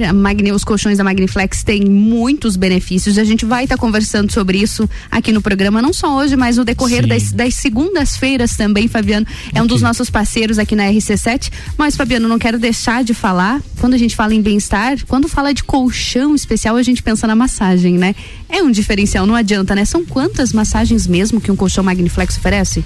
os 0.53 0.63
colchões 0.63 0.97
da 0.97 1.03
Magniflex 1.03 1.63
têm 1.63 1.85
muitos 1.85 2.55
benefícios. 2.55 3.17
A 3.17 3.23
gente 3.23 3.45
vai 3.45 3.63
estar 3.63 3.77
conversando 3.77 4.31
sobre 4.31 4.57
isso 4.57 4.89
aqui 5.09 5.31
no 5.31 5.41
programa, 5.41 5.81
não 5.81 5.93
só 5.93 6.17
hoje, 6.17 6.35
mas 6.35 6.57
no 6.57 6.65
decorrer 6.65 7.03
Sim. 7.03 7.09
das, 7.09 7.31
das 7.31 7.55
segundas-feiras 7.55 8.55
também, 8.55 8.87
Fabiano. 8.87 9.25
É 9.53 9.61
um 9.61 9.67
dos 9.67 9.81
nossos 9.81 10.09
parceiros 10.09 10.59
aqui 10.59 10.75
na 10.75 10.83
RC7. 10.83 11.51
Mas, 11.77 11.95
Fabiano, 11.95 12.27
não 12.27 12.39
quero 12.39 12.59
deixar 12.59 13.03
de 13.03 13.13
falar, 13.13 13.61
quando 13.79 13.93
a 13.93 13.97
gente 13.97 14.15
fala 14.15 14.33
em 14.33 14.41
bem-estar, 14.41 14.97
quando 15.07 15.27
fala 15.27 15.53
de 15.53 15.63
colchão 15.63 16.35
especial, 16.35 16.75
a 16.75 16.83
gente 16.83 17.01
pensa 17.01 17.27
na 17.27 17.35
massagem, 17.35 17.97
né? 17.97 18.15
É 18.49 18.61
um 18.61 18.71
diferencial, 18.71 19.25
não 19.25 19.35
adianta, 19.35 19.75
né? 19.75 19.85
São 19.85 20.05
quantas 20.05 20.53
massagens 20.53 21.07
mesmo 21.07 21.41
que 21.41 21.51
um 21.51 21.55
colchão 21.55 21.83
Magniflex 21.83 22.37
oferece? 22.37 22.83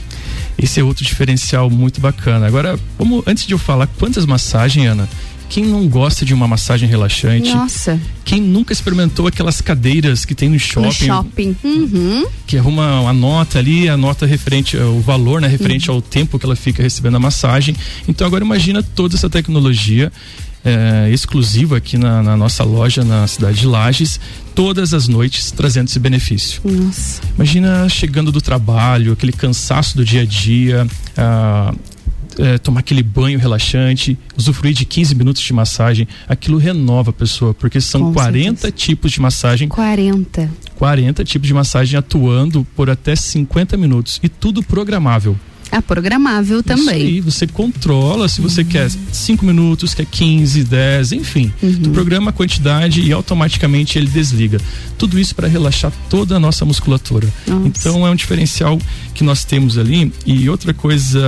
Esse 0.57 0.79
é 0.79 0.83
outro 0.83 1.03
diferencial 1.03 1.69
muito 1.69 2.01
bacana. 2.01 2.47
Agora, 2.47 2.79
vamos, 2.97 3.23
antes 3.27 3.45
de 3.45 3.53
eu 3.53 3.57
falar 3.57 3.87
quantas 3.87 4.25
massagens, 4.25 4.87
Ana, 4.87 5.07
quem 5.49 5.65
não 5.65 5.87
gosta 5.87 6.23
de 6.23 6.33
uma 6.33 6.47
massagem 6.47 6.87
relaxante? 6.87 7.51
Nossa. 7.51 7.99
Quem 8.23 8.39
nunca 8.39 8.71
experimentou 8.71 9.25
aquelas 9.25 9.59
cadeiras 9.61 10.23
que 10.23 10.35
tem 10.35 10.47
no 10.47 10.59
shopping? 10.59 10.85
No 10.85 10.93
shopping. 10.93 11.55
Uhum. 11.63 12.27
que 12.45 12.57
arruma 12.57 13.01
uma 13.01 13.13
nota 13.13 13.57
ali, 13.57 13.89
a 13.89 13.97
nota 13.97 14.27
referente 14.27 14.77
ao 14.77 14.99
valor, 14.99 15.41
né, 15.41 15.47
referente 15.47 15.89
ao 15.89 16.01
tempo 16.01 16.37
que 16.37 16.45
ela 16.45 16.55
fica 16.55 16.83
recebendo 16.83 17.15
a 17.15 17.19
massagem. 17.19 17.75
Então 18.07 18.27
agora 18.27 18.43
imagina 18.43 18.83
toda 18.83 19.15
essa 19.15 19.29
tecnologia 19.29 20.11
eh, 20.63 21.09
exclusiva 21.11 21.77
aqui 21.77 21.97
na, 21.97 22.21
na 22.21 22.37
nossa 22.37 22.63
loja 22.63 23.03
na 23.03 23.25
cidade 23.25 23.59
de 23.59 23.65
Lages, 23.65 24.19
todas 24.55 24.93
as 24.93 25.07
noites 25.07 25.51
trazendo 25.51 25.87
esse 25.87 25.99
benefício. 25.99 26.61
Nossa. 26.63 27.21
Imagina 27.35 27.87
chegando 27.89 28.31
do 28.31 28.41
trabalho, 28.41 29.13
aquele 29.13 29.31
cansaço 29.31 29.95
do 29.95 30.03
dia 30.03 30.21
a 30.21 30.25
dia, 30.25 30.87
ah, 31.17 31.73
eh, 32.37 32.57
tomar 32.57 32.79
aquele 32.79 33.03
banho 33.03 33.37
relaxante, 33.37 34.17
usufruir 34.37 34.73
de 34.73 34.85
15 34.85 35.13
minutos 35.13 35.41
de 35.41 35.51
massagem, 35.51 36.07
aquilo 36.27 36.57
renova 36.57 37.09
a 37.09 37.13
pessoa, 37.13 37.53
porque 37.53 37.81
são 37.81 38.01
Com 38.01 38.13
40 38.13 38.71
tipos 38.71 39.11
de 39.11 39.19
massagem 39.19 39.67
40. 39.67 40.49
40 40.75 41.23
tipos 41.25 41.47
de 41.47 41.53
massagem 41.53 41.99
atuando 41.99 42.65
por 42.75 42.89
até 42.89 43.15
50 43.15 43.75
minutos 43.75 44.19
e 44.23 44.29
tudo 44.29 44.63
programável. 44.63 45.37
É 45.71 45.79
programável 45.81 46.63
também. 46.63 46.83
Isso 46.83 46.89
aí, 47.07 47.21
você 47.21 47.47
controla 47.47 48.27
se 48.27 48.41
você 48.41 48.63
quer 48.63 48.89
5 49.11 49.45
minutos, 49.45 49.93
quer 49.93 50.05
15, 50.05 50.63
10, 50.63 51.11
enfim. 51.11 51.51
Uhum. 51.61 51.79
Tu 51.83 51.89
programa 51.91 52.31
a 52.31 52.33
quantidade 52.33 53.01
e 53.01 53.11
automaticamente 53.11 53.97
ele 53.97 54.07
desliga. 54.07 54.59
Tudo 54.97 55.19
isso 55.19 55.35
para 55.35 55.47
relaxar 55.47 55.91
toda 56.09 56.35
a 56.35 56.39
nossa 56.39 56.65
musculatura. 56.65 57.27
Nossa. 57.47 57.67
Então 57.67 58.05
é 58.05 58.09
um 58.09 58.15
diferencial 58.15 58.79
que 59.13 59.23
nós 59.23 59.43
temos 59.45 59.77
ali. 59.77 60.11
E 60.25 60.49
outra 60.49 60.73
coisa 60.73 61.19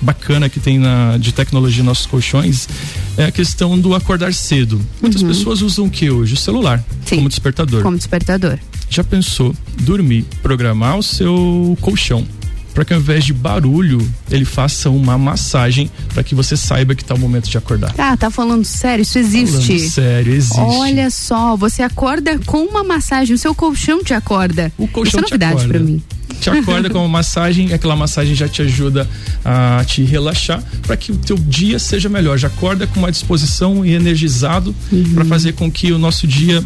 bacana 0.00 0.48
que 0.48 0.58
tem 0.60 0.78
na, 0.78 1.16
de 1.18 1.32
tecnologia 1.32 1.82
nos 1.82 1.88
nossos 1.92 2.06
colchões 2.06 2.68
é 3.16 3.26
a 3.26 3.30
questão 3.32 3.78
do 3.78 3.94
acordar 3.94 4.32
cedo. 4.32 4.80
Muitas 5.00 5.22
Uhum. 5.22 5.28
pessoas 5.28 5.60
usam 5.62 5.84
o 5.86 5.90
que 5.90 6.10
hoje? 6.10 6.34
O 6.34 6.36
celular 6.36 6.82
como 7.08 7.28
despertador. 7.28 7.82
Como 7.82 7.96
despertador. 7.96 8.58
Já 8.88 9.04
pensou 9.04 9.54
dormir, 9.82 10.24
programar 10.42 10.98
o 10.98 11.02
seu 11.02 11.76
colchão 11.80 12.26
para 12.74 12.84
que 12.84 12.92
ao 12.92 13.00
invés 13.00 13.24
de 13.24 13.32
barulho 13.32 13.98
ele 14.30 14.44
faça 14.44 14.88
uma 14.90 15.16
massagem 15.18 15.90
para 16.12 16.22
que 16.22 16.34
você 16.34 16.56
saiba 16.56 16.94
que 16.94 17.04
tá 17.04 17.14
o 17.14 17.18
momento 17.18 17.48
de 17.48 17.58
acordar. 17.58 17.94
Ah, 17.98 18.16
tá 18.16 18.30
falando 18.30 18.64
sério? 18.64 19.02
Isso 19.02 19.18
existe? 19.18 19.66
Falando 19.78 19.90
sério, 19.90 20.34
existe. 20.34 20.58
Olha 20.60 21.10
só, 21.10 21.56
você 21.56 21.82
acorda 21.82 22.38
com 22.46 22.64
uma 22.64 22.82
massagem, 22.84 23.34
o 23.34 23.38
seu 23.38 23.54
colchão 23.54 24.02
te 24.02 24.14
acorda. 24.14 24.72
O 24.78 24.86
colchão 24.88 25.08
Isso 25.08 25.18
é 25.20 25.22
te 25.22 25.30
novidade 25.32 25.52
acorda. 25.54 25.68
pra 25.74 25.78
mim. 25.80 26.02
Te 26.40 26.50
acorda 26.50 26.90
com 26.90 26.98
uma 26.98 27.08
massagem, 27.08 27.68
e 27.68 27.72
aquela 27.74 27.94
massagem 27.94 28.34
já 28.34 28.48
te 28.48 28.62
ajuda 28.62 29.08
a 29.44 29.84
te 29.86 30.02
relaxar 30.02 30.60
para 30.84 30.96
que 30.96 31.12
o 31.12 31.16
teu 31.16 31.36
dia 31.38 31.78
seja 31.78 32.08
melhor. 32.08 32.36
Já 32.36 32.48
acorda 32.48 32.84
com 32.86 32.98
uma 32.98 33.12
disposição 33.12 33.86
e 33.86 33.92
energizado 33.94 34.74
Uhum. 34.90 35.14
para 35.14 35.24
fazer 35.24 35.52
com 35.52 35.70
que 35.70 35.92
o 35.92 35.98
nosso 35.98 36.26
dia 36.26 36.64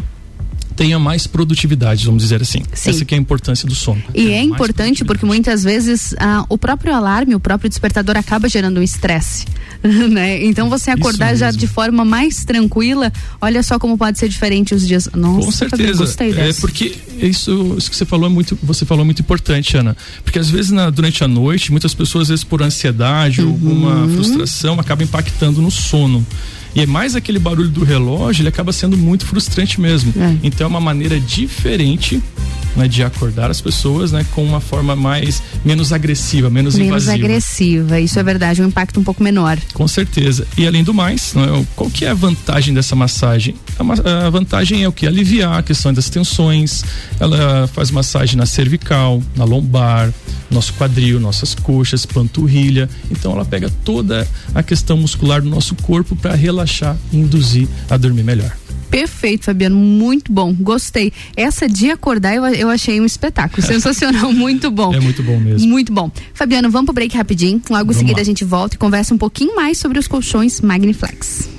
tenha 0.77 0.97
mais 0.99 1.27
produtividade, 1.27 2.05
vamos 2.05 2.23
dizer 2.23 2.41
assim. 2.41 2.61
Sim. 2.73 2.91
Essa 2.91 3.03
que 3.03 3.13
é 3.13 3.17
a 3.17 3.19
importância 3.19 3.67
do 3.67 3.75
sono. 3.75 4.01
E 4.13 4.29
é 4.31 4.41
importante 4.41 5.03
porque 5.03 5.25
muitas 5.25 5.63
vezes 5.63 6.15
ah, 6.19 6.45
o 6.47 6.57
próprio 6.57 6.93
alarme, 6.93 7.35
o 7.35 7.39
próprio 7.39 7.67
despertador 7.67 8.15
acaba 8.15 8.47
gerando 8.47 8.79
um 8.79 8.83
estresse. 8.83 9.45
Né? 10.09 10.43
Então 10.45 10.69
você 10.69 10.89
acordar 10.91 11.35
já 11.35 11.51
de 11.51 11.67
forma 11.67 12.03
mais 12.03 12.43
tranquila, 12.43 13.13
olha 13.39 13.61
só 13.61 13.77
como 13.77 13.95
pode 13.97 14.17
ser 14.17 14.27
diferente 14.27 14.73
os 14.73 14.87
dias. 14.87 15.07
Nossa, 15.15 15.45
Com 15.45 15.51
certeza. 15.51 15.93
gostei 15.99 16.29
É 16.31 16.33
dessa. 16.33 16.61
porque 16.61 16.95
isso, 17.21 17.75
isso 17.77 17.89
que 17.89 17.95
você 17.95 18.03
falou 18.05 18.27
é 18.27 18.33
muito, 18.33 18.57
você 18.63 18.85
falou 18.85 19.03
é 19.03 19.05
muito 19.05 19.21
importante, 19.21 19.77
Ana. 19.77 19.95
Porque 20.23 20.39
às 20.39 20.49
vezes 20.49 20.71
na- 20.71 20.89
durante 20.89 21.23
a 21.23 21.27
noite, 21.27 21.71
muitas 21.71 21.93
pessoas, 21.93 22.23
às 22.23 22.29
vezes 22.29 22.43
por 22.43 22.61
ansiedade 22.63 23.41
ou 23.41 23.47
Uhum. 23.47 23.53
alguma 23.53 24.07
frustração, 24.09 24.79
acaba 24.79 25.03
impactando 25.03 25.61
no 25.61 25.69
sono. 25.71 26.25
E 26.77 26.81
é 26.81 26.85
mais 26.85 27.15
aquele 27.15 27.39
barulho 27.39 27.69
do 27.69 27.83
relógio, 27.83 28.43
ele 28.43 28.49
acaba 28.49 28.71
sendo 28.71 28.95
muito 28.95 29.25
frustrante 29.25 29.81
mesmo. 29.81 30.13
Então 30.43 30.65
é 30.65 30.69
uma 30.69 30.79
maneira 30.79 31.19
diferente 31.19 32.21
né, 32.77 32.87
de 32.87 33.03
acordar 33.03 33.49
as 33.51 33.59
pessoas, 33.59 34.11
né, 34.11 34.25
com 34.33 34.43
uma 34.45 34.61
forma 34.61 34.95
mais 34.95 35.41
menos 35.65 35.91
agressiva, 35.91 36.49
menos, 36.49 36.75
Menos 36.75 37.03
invasiva. 37.03 37.13
agressiva, 37.25 37.99
isso 37.99 38.17
é 38.19 38.23
verdade, 38.23 38.61
um 38.61 38.67
impacto 38.67 38.99
um 38.99 39.03
pouco 39.03 39.21
menor. 39.23 39.57
Com 39.73 39.87
certeza. 39.87 40.47
E 40.57 40.65
além 40.67 40.83
do 40.83 40.93
mais, 40.93 41.33
né, 41.33 41.65
qual 41.75 41.89
que 41.89 42.05
é 42.05 42.09
a 42.09 42.13
vantagem 42.13 42.73
dessa 42.73 42.95
massagem? 42.95 43.55
A, 43.77 44.27
a 44.27 44.29
vantagem 44.29 44.83
é 44.83 44.87
o 44.87 44.91
que? 44.91 45.07
Aliviar 45.07 45.57
a 45.57 45.63
questão 45.63 45.91
das 45.93 46.09
tensões. 46.09 46.83
Ela 47.19 47.67
faz 47.67 47.89
massagem 47.91 48.35
na 48.37 48.45
cervical, 48.45 49.21
na 49.35 49.43
lombar, 49.43 50.13
nosso 50.51 50.73
quadril, 50.73 51.19
nossas 51.19 51.55
coxas, 51.55 52.05
panturrilha. 52.05 52.87
Então 53.09 53.31
ela 53.31 53.43
pega 53.43 53.69
toda 53.83 54.27
a 54.53 54.61
questão 54.61 54.97
muscular 54.97 55.41
do 55.41 55.49
nosso 55.49 55.73
corpo 55.75 56.15
para 56.15 56.35
relaxar 56.35 56.95
e 57.11 57.17
induzir 57.17 57.67
a 57.89 57.97
dormir 57.97 58.23
melhor. 58.23 58.51
Perfeito, 58.89 59.45
Fabiano, 59.45 59.75
muito 59.75 60.31
bom, 60.31 60.53
gostei. 60.53 61.11
Essa 61.35 61.67
de 61.67 61.89
acordar 61.91 62.35
eu, 62.35 62.45
eu 62.45 62.69
achei 62.69 62.99
um 62.99 63.05
espetáculo, 63.05 63.61
sensacional, 63.65 64.31
muito 64.31 64.71
bom. 64.71 64.93
É 64.93 64.99
muito 64.99 65.21
bom 65.23 65.39
mesmo. 65.39 65.67
Muito 65.67 65.91
bom. 65.93 66.11
Fabiano, 66.33 66.69
vamos 66.69 66.85
pro 66.85 66.93
break 66.95 67.15
rapidinho. 67.15 67.61
Logo 67.69 67.83
em 67.83 67.85
Vamos 67.85 67.97
seguida 67.97 68.17
lá. 68.17 68.21
a 68.21 68.25
gente 68.25 68.43
volta 68.43 68.75
e 68.75 68.77
conversa 68.77 69.13
um 69.13 69.17
pouquinho 69.17 69.55
mais 69.55 69.77
sobre 69.77 69.99
os 69.99 70.07
colchões 70.07 70.61
Magniflex. 70.61 71.49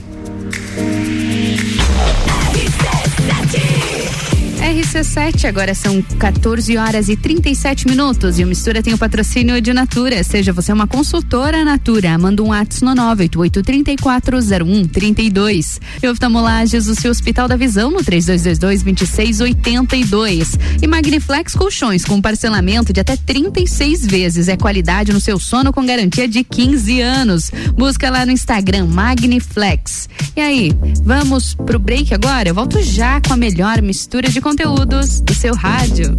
RC7, 4.68 5.46
agora 5.46 5.74
são 5.74 6.02
14 6.02 6.76
horas 6.76 7.08
e 7.08 7.16
37 7.16 7.88
minutos 7.88 8.38
e 8.38 8.44
o 8.44 8.46
Mistura 8.46 8.82
tem 8.82 8.92
o 8.92 8.98
patrocínio 8.98 9.58
de 9.62 9.72
Natura. 9.72 10.22
Seja 10.22 10.52
você 10.52 10.70
uma 10.70 10.86
consultora 10.86 11.64
Natura, 11.64 12.18
manda 12.18 12.42
um 12.42 12.48
WhatsApp 12.48 12.84
no 12.84 12.94
988340132. 12.94 15.80
E 16.02 16.08
oftalmolages, 16.08 16.86
o 16.86 16.94
seu 16.94 17.10
Hospital 17.10 17.48
da 17.48 17.56
Visão 17.56 17.90
no 17.90 18.00
3222-2682. 18.00 20.60
E 20.82 20.86
Magniflex 20.86 21.54
Colchões 21.54 22.04
com 22.04 22.20
parcelamento 22.20 22.92
de 22.92 23.00
até 23.00 23.16
36 23.16 24.04
vezes. 24.04 24.48
É 24.48 24.56
qualidade 24.58 25.14
no 25.14 25.20
seu 25.20 25.38
sono 25.38 25.72
com 25.72 25.86
garantia 25.86 26.28
de 26.28 26.44
15 26.44 27.00
anos. 27.00 27.50
Busca 27.74 28.10
lá 28.10 28.26
no 28.26 28.32
Instagram 28.32 28.84
Magniflex. 28.84 30.10
E 30.36 30.42
aí, 30.42 30.76
vamos 31.02 31.54
pro 31.54 31.78
break 31.78 32.12
agora? 32.12 32.50
Eu 32.50 32.54
volto 32.54 32.82
já 32.82 33.18
com 33.22 33.32
a 33.32 33.36
melhor 33.36 33.80
mistura 33.80 34.28
de 34.28 34.42
conteúdos 34.58 35.20
do 35.20 35.32
seu 35.34 35.54
rádio. 35.54 36.18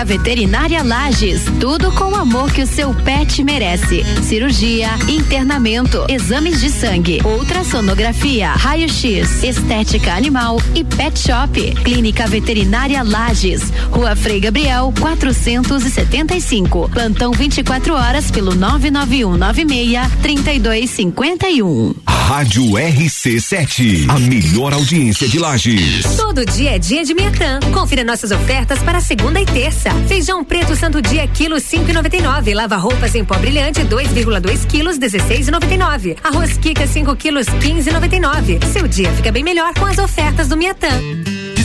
Clínica 0.00 0.18
Veterinária 0.18 0.82
Lages, 0.82 1.42
tudo 1.60 1.92
com 1.92 2.12
o 2.12 2.14
amor 2.14 2.50
que 2.50 2.62
o 2.62 2.66
seu 2.66 2.94
pet 2.94 3.44
merece. 3.44 4.02
Cirurgia, 4.22 4.88
internamento, 5.08 6.06
exames 6.08 6.58
de 6.60 6.70
sangue, 6.70 7.20
ultrassonografia, 7.22 8.52
raio-x, 8.52 9.42
estética 9.42 10.14
animal 10.14 10.58
e 10.74 10.82
pet 10.84 11.18
shop. 11.18 11.74
Clínica 11.84 12.26
Veterinária 12.26 13.02
Lages, 13.02 13.70
Rua 13.90 14.16
Frei 14.16 14.40
Gabriel, 14.40 14.90
475. 14.98 16.88
Plantão 16.88 17.32
24 17.32 17.92
horas 17.92 18.30
pelo 18.30 18.54
99196 18.54 20.08
3251. 20.22 21.94
Rádio 22.06 22.78
RC7, 23.20 24.08
a 24.08 24.18
melhor 24.18 24.72
audiência 24.72 25.28
de 25.28 25.38
Lages. 25.38 26.06
Todo 26.16 26.42
dia 26.42 26.76
é 26.76 26.78
dia 26.78 27.04
de 27.04 27.12
Miatã. 27.12 27.60
Confira 27.70 28.02
nossas 28.02 28.30
ofertas 28.30 28.82
para 28.82 28.98
segunda 28.98 29.38
e 29.38 29.44
terça. 29.44 29.90
Feijão 30.08 30.42
preto 30.42 30.74
santo 30.74 31.02
dia 31.02 31.28
quilo 31.28 31.56
5,99. 31.56 32.54
Lava 32.54 32.76
roupas 32.76 33.14
em 33.14 33.22
pó 33.22 33.36
brilhante 33.36 33.82
2,2 33.82 34.66
quilos 34.66 34.98
16,99. 34.98 36.16
Arroz 36.24 36.56
Kika 36.56 36.86
5 36.86 37.14
quilos 37.16 37.46
15,99. 37.46 38.64
Seu 38.72 38.88
dia 38.88 39.12
fica 39.12 39.30
bem 39.30 39.44
melhor 39.44 39.74
com 39.74 39.84
as 39.84 39.98
ofertas 39.98 40.48
do 40.48 40.56
Miatã. 40.56 40.88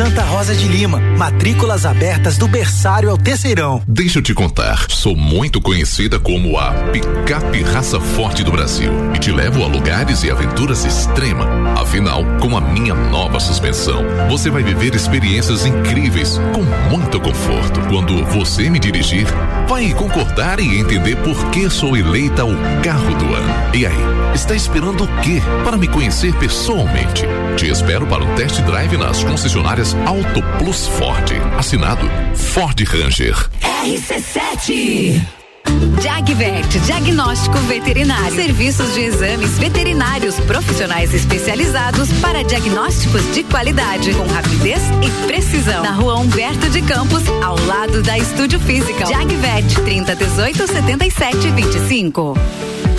Santa 0.00 0.22
Rosa 0.22 0.54
de 0.54 0.66
Lima, 0.66 0.98
matrículas 0.98 1.84
abertas 1.84 2.38
do 2.38 2.48
berçário 2.48 3.10
ao 3.10 3.18
terceirão. 3.18 3.82
Deixa 3.86 4.18
eu 4.18 4.22
te 4.22 4.32
contar, 4.32 4.86
sou 4.88 5.14
muito 5.14 5.60
conhecida 5.60 6.18
como 6.18 6.56
a 6.56 6.72
picape 6.90 7.62
raça 7.62 8.00
forte 8.00 8.42
do 8.42 8.50
Brasil 8.50 8.90
e 9.14 9.18
te 9.18 9.30
levo 9.30 9.62
a 9.62 9.66
lugares 9.66 10.22
e 10.22 10.30
aventuras 10.30 10.86
extrema. 10.86 11.46
Afinal, 11.78 12.24
com 12.40 12.56
a 12.56 12.62
minha 12.62 12.94
nova 12.94 13.38
suspensão, 13.38 14.02
você 14.30 14.48
vai 14.48 14.62
viver 14.62 14.94
experiências 14.94 15.66
incríveis 15.66 16.40
com 16.54 16.62
muito 16.90 17.20
conforto. 17.20 17.78
Quando 17.90 18.24
você 18.24 18.70
me 18.70 18.78
dirigir, 18.78 19.26
vai 19.68 19.92
concordar 19.92 20.60
e 20.60 20.78
entender 20.78 21.16
por 21.16 21.50
que 21.50 21.68
sou 21.68 21.94
eleita 21.94 22.42
o 22.46 22.56
carro 22.82 23.14
do 23.16 23.34
ano. 23.34 23.74
E 23.74 23.84
aí, 23.84 24.32
está 24.34 24.54
esperando 24.54 25.04
o 25.04 25.20
quê 25.20 25.42
para 25.62 25.76
me 25.76 25.86
conhecer 25.86 26.34
pessoalmente? 26.36 27.26
Te 27.56 27.68
espero 27.68 28.06
para 28.06 28.24
um 28.24 28.34
test 28.36 28.58
drive 28.62 28.96
nas 28.96 29.22
concessionárias 29.22 29.89
Auto 30.06 30.42
Plus 30.58 30.86
Ford. 30.88 31.32
Assinado 31.58 32.08
Ford 32.34 32.80
Ranger. 32.80 33.34
RC7. 33.84 35.20
Jagvet, 36.02 36.78
diagnóstico 36.80 37.58
veterinário. 37.58 38.34
Serviços 38.34 38.94
de 38.94 39.00
exames 39.02 39.58
veterinários 39.58 40.34
profissionais 40.40 41.12
especializados 41.14 42.10
para 42.20 42.42
diagnósticos 42.42 43.22
de 43.34 43.44
qualidade, 43.44 44.12
com 44.14 44.26
rapidez 44.26 44.80
e 45.02 45.26
precisão. 45.26 45.82
Na 45.82 45.92
rua 45.92 46.18
Humberto 46.18 46.68
de 46.70 46.82
Campos, 46.82 47.22
ao 47.44 47.58
lado 47.66 48.02
da 48.02 48.18
Estúdio 48.18 48.58
Física. 48.60 49.06
Jagvet, 49.06 49.74
30 49.82 50.16
18 50.16 50.66
77 50.66 51.50
25. 51.50 52.34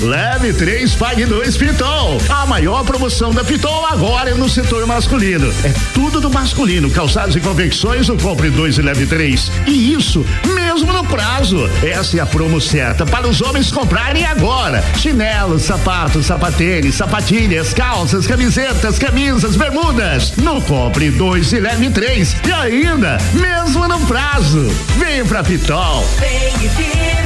Leve 0.00 0.52
3, 0.52 0.94
pague 0.94 1.24
2 1.24 1.56
Pitol. 1.56 2.20
A 2.28 2.46
maior 2.46 2.84
promoção 2.84 3.32
da 3.32 3.42
Pitol 3.42 3.86
agora 3.86 4.30
é 4.30 4.34
no 4.34 4.48
setor 4.48 4.86
masculino. 4.86 5.52
É 5.64 5.72
tudo 5.94 6.20
do 6.20 6.30
masculino. 6.30 6.90
Calçados 6.90 7.34
e 7.34 7.40
confecções, 7.40 8.08
o 8.08 8.16
compre 8.16 8.50
2 8.50 8.78
e 8.78 8.82
leve 8.82 9.06
3. 9.06 9.50
E 9.66 9.92
isso 9.92 10.24
mesmo 10.54 10.92
no 10.92 11.04
prazo. 11.04 11.68
Essa 11.82 12.18
é 12.18 12.20
a 12.20 12.26
promo 12.26 12.60
certa 12.60 13.06
para 13.06 13.26
os 13.26 13.40
homens 13.40 13.70
comprarem 13.70 14.24
agora. 14.26 14.84
Chinelos, 14.96 15.62
sapatos, 15.62 16.26
sapatênis, 16.26 16.94
sapatilhas, 16.94 17.72
calças, 17.72 18.26
camisetas, 18.26 18.98
camisas, 18.98 19.56
bermudas. 19.56 20.32
No 20.36 20.60
compre 20.62 21.10
2 21.10 21.52
e 21.52 21.60
leve 21.60 21.90
3. 21.90 22.36
E 22.46 22.52
ainda, 22.52 23.18
mesmo 23.32 23.88
no 23.88 23.98
prazo. 24.00 24.68
Vem 24.98 25.24
pra 25.24 25.42
Pitol. 25.42 26.04
Vem 26.18 26.66
e 26.66 27.25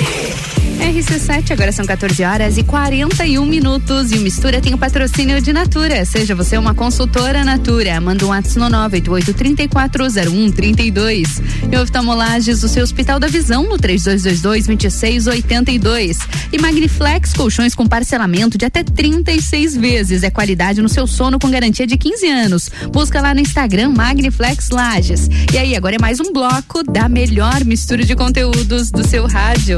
RC7, 0.81 1.51
agora 1.51 1.71
são 1.71 1.85
14 1.85 2.23
horas 2.23 2.57
e 2.57 2.63
41 2.63 3.45
minutos. 3.45 4.11
E 4.11 4.17
o 4.17 4.21
Mistura 4.21 4.59
tem 4.59 4.73
o 4.73 4.77
patrocínio 4.77 5.39
de 5.39 5.53
Natura. 5.53 6.03
Seja 6.05 6.33
você 6.33 6.57
uma 6.57 6.73
consultora 6.73 7.43
Natura. 7.43 8.01
Manda 8.01 8.25
um 8.25 8.29
WhatsApp 8.29 8.57
no 8.59 8.65
988-340132. 8.89 11.39
E 11.71 11.77
oftalmolages, 11.77 12.63
o 12.63 12.67
seu 12.67 12.81
Hospital 12.83 13.19
da 13.19 13.27
Visão, 13.27 13.69
no 13.69 13.77
3222-2682. 13.77 16.17
E 16.51 16.59
Magniflex, 16.59 17.33
colchões 17.33 17.75
com 17.75 17.85
parcelamento 17.85 18.57
de 18.57 18.65
até 18.65 18.83
36 18.83 19.77
vezes. 19.77 20.23
É 20.23 20.31
qualidade 20.31 20.81
no 20.81 20.89
seu 20.89 21.05
sono 21.05 21.37
com 21.39 21.51
garantia 21.51 21.85
de 21.85 21.95
15 21.95 22.27
anos. 22.27 22.71
Busca 22.91 23.21
lá 23.21 23.35
no 23.35 23.39
Instagram 23.39 23.89
Magniflex 23.89 24.71
Lages. 24.71 25.29
E 25.53 25.57
aí, 25.57 25.75
agora 25.75 25.95
é 25.95 25.99
mais 25.99 26.19
um 26.19 26.33
bloco 26.33 26.83
da 26.83 27.07
melhor 27.07 27.63
mistura 27.63 28.03
de 28.03 28.15
conteúdos 28.15 28.89
do 28.89 29.07
seu 29.07 29.27
rádio. 29.27 29.77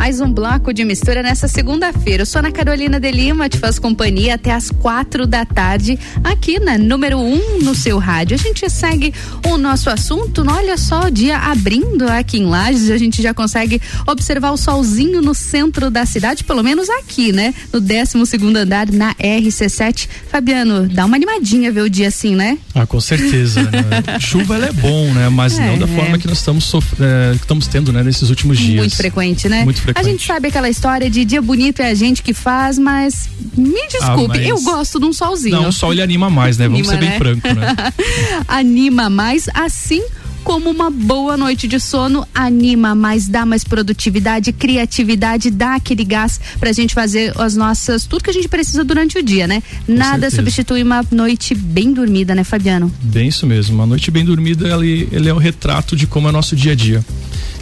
Mais 0.00 0.18
um 0.18 0.32
bloco 0.32 0.72
de 0.72 0.82
mistura 0.82 1.22
nessa 1.22 1.46
segunda-feira. 1.46 2.22
Eu 2.22 2.26
sou 2.26 2.38
Ana 2.38 2.50
Carolina 2.50 2.98
de 2.98 3.10
Lima, 3.10 3.50
te 3.50 3.58
faço 3.58 3.82
companhia 3.82 4.36
até 4.36 4.50
as 4.50 4.70
quatro 4.70 5.26
da 5.26 5.44
tarde, 5.44 5.98
aqui 6.24 6.58
na 6.58 6.78
número 6.78 7.18
um 7.18 7.58
no 7.60 7.74
seu 7.74 7.98
rádio. 7.98 8.34
A 8.34 8.38
gente 8.38 8.70
segue 8.70 9.12
o 9.46 9.58
nosso 9.58 9.90
assunto. 9.90 10.42
Olha 10.50 10.78
só, 10.78 11.08
o 11.08 11.10
dia 11.10 11.36
abrindo 11.36 12.08
aqui 12.08 12.38
em 12.38 12.46
Lages, 12.46 12.90
a 12.90 12.96
gente 12.96 13.20
já 13.20 13.34
consegue 13.34 13.78
observar 14.06 14.52
o 14.52 14.56
solzinho 14.56 15.20
no 15.20 15.34
centro 15.34 15.90
da 15.90 16.06
cidade, 16.06 16.44
pelo 16.44 16.62
menos 16.62 16.88
aqui, 16.88 17.30
né? 17.30 17.52
No 17.70 17.78
12 17.78 18.24
segundo 18.24 18.56
andar, 18.56 18.90
na 18.90 19.14
RC7. 19.16 20.08
Fabiano, 20.30 20.88
dá 20.88 21.04
uma 21.04 21.16
animadinha 21.16 21.70
ver 21.70 21.82
o 21.82 21.90
dia 21.90 22.08
assim, 22.08 22.34
né? 22.34 22.56
Ah, 22.74 22.86
com 22.86 23.02
certeza. 23.02 23.64
né? 23.64 24.16
Chuva 24.18 24.54
ela 24.54 24.66
é 24.68 24.72
bom, 24.72 25.12
né? 25.12 25.28
Mas 25.28 25.58
É, 25.58 25.66
não 25.66 25.78
da 25.78 25.84
é. 25.84 25.94
forma 25.94 26.18
que 26.18 26.26
nós 26.26 26.38
estamos, 26.38 26.72
que 26.72 27.42
estamos 27.42 27.66
tendo, 27.66 27.92
né, 27.92 28.02
nesses 28.02 28.30
últimos 28.30 28.58
dias. 28.58 28.78
Muito 28.78 28.96
frequente, 28.96 29.46
né? 29.46 29.62
Muito 29.62 29.76
frequente. 29.76 29.89
A 29.94 30.02
gente 30.02 30.26
sabe 30.26 30.48
aquela 30.48 30.68
história 30.68 31.08
de 31.10 31.24
dia 31.24 31.40
bonito 31.42 31.80
é 31.80 31.90
a 31.90 31.94
gente 31.94 32.22
que 32.22 32.32
faz, 32.34 32.78
mas 32.78 33.28
me 33.56 33.86
desculpe, 33.88 34.38
mas- 34.38 34.46
eu 34.48 34.60
gosto 34.62 34.98
de 34.98 35.06
um 35.06 35.12
solzinho. 35.12 35.56
Não, 35.56 35.68
o 35.68 35.72
sol 35.72 35.92
ele 35.92 36.02
anima 36.02 36.30
mais, 36.30 36.56
né? 36.58 36.68
Vamos 36.68 36.88
Anima, 36.88 36.92
ser 36.92 37.00
bem 37.00 37.10
né? 37.10 37.18
franco, 37.18 37.60
né? 37.60 37.92
anima 38.48 39.10
mais, 39.10 39.48
assim 39.54 40.02
como 40.44 40.70
uma 40.70 40.90
boa 40.90 41.36
noite 41.36 41.68
de 41.68 41.78
sono 41.78 42.26
anima 42.34 42.94
mais, 42.94 43.28
dá 43.28 43.44
mais 43.46 43.64
produtividade, 43.64 44.52
criatividade, 44.52 45.50
dá 45.50 45.76
aquele 45.76 46.04
gás 46.04 46.40
pra 46.58 46.72
gente 46.72 46.94
fazer 46.94 47.32
as 47.38 47.56
nossas, 47.56 48.04
tudo 48.04 48.24
que 48.24 48.30
a 48.30 48.32
gente 48.32 48.48
precisa 48.48 48.84
durante 48.84 49.18
o 49.18 49.22
dia, 49.22 49.46
né? 49.46 49.62
Nada 49.86 50.30
certeza. 50.30 50.36
substitui 50.36 50.82
uma 50.82 51.04
noite 51.10 51.54
bem 51.54 51.92
dormida, 51.92 52.34
né, 52.34 52.44
Fabiano? 52.44 52.92
Bem 53.02 53.28
isso 53.28 53.46
mesmo. 53.46 53.74
Uma 53.74 53.86
noite 53.86 54.10
bem 54.10 54.24
dormida, 54.24 54.68
ele, 54.68 55.08
ele 55.12 55.28
é 55.28 55.34
o 55.34 55.38
retrato 55.38 55.94
de 55.94 56.06
como 56.06 56.28
é 56.28 56.32
nosso 56.32 56.56
dia 56.56 56.72
a 56.72 56.74
dia. 56.74 57.04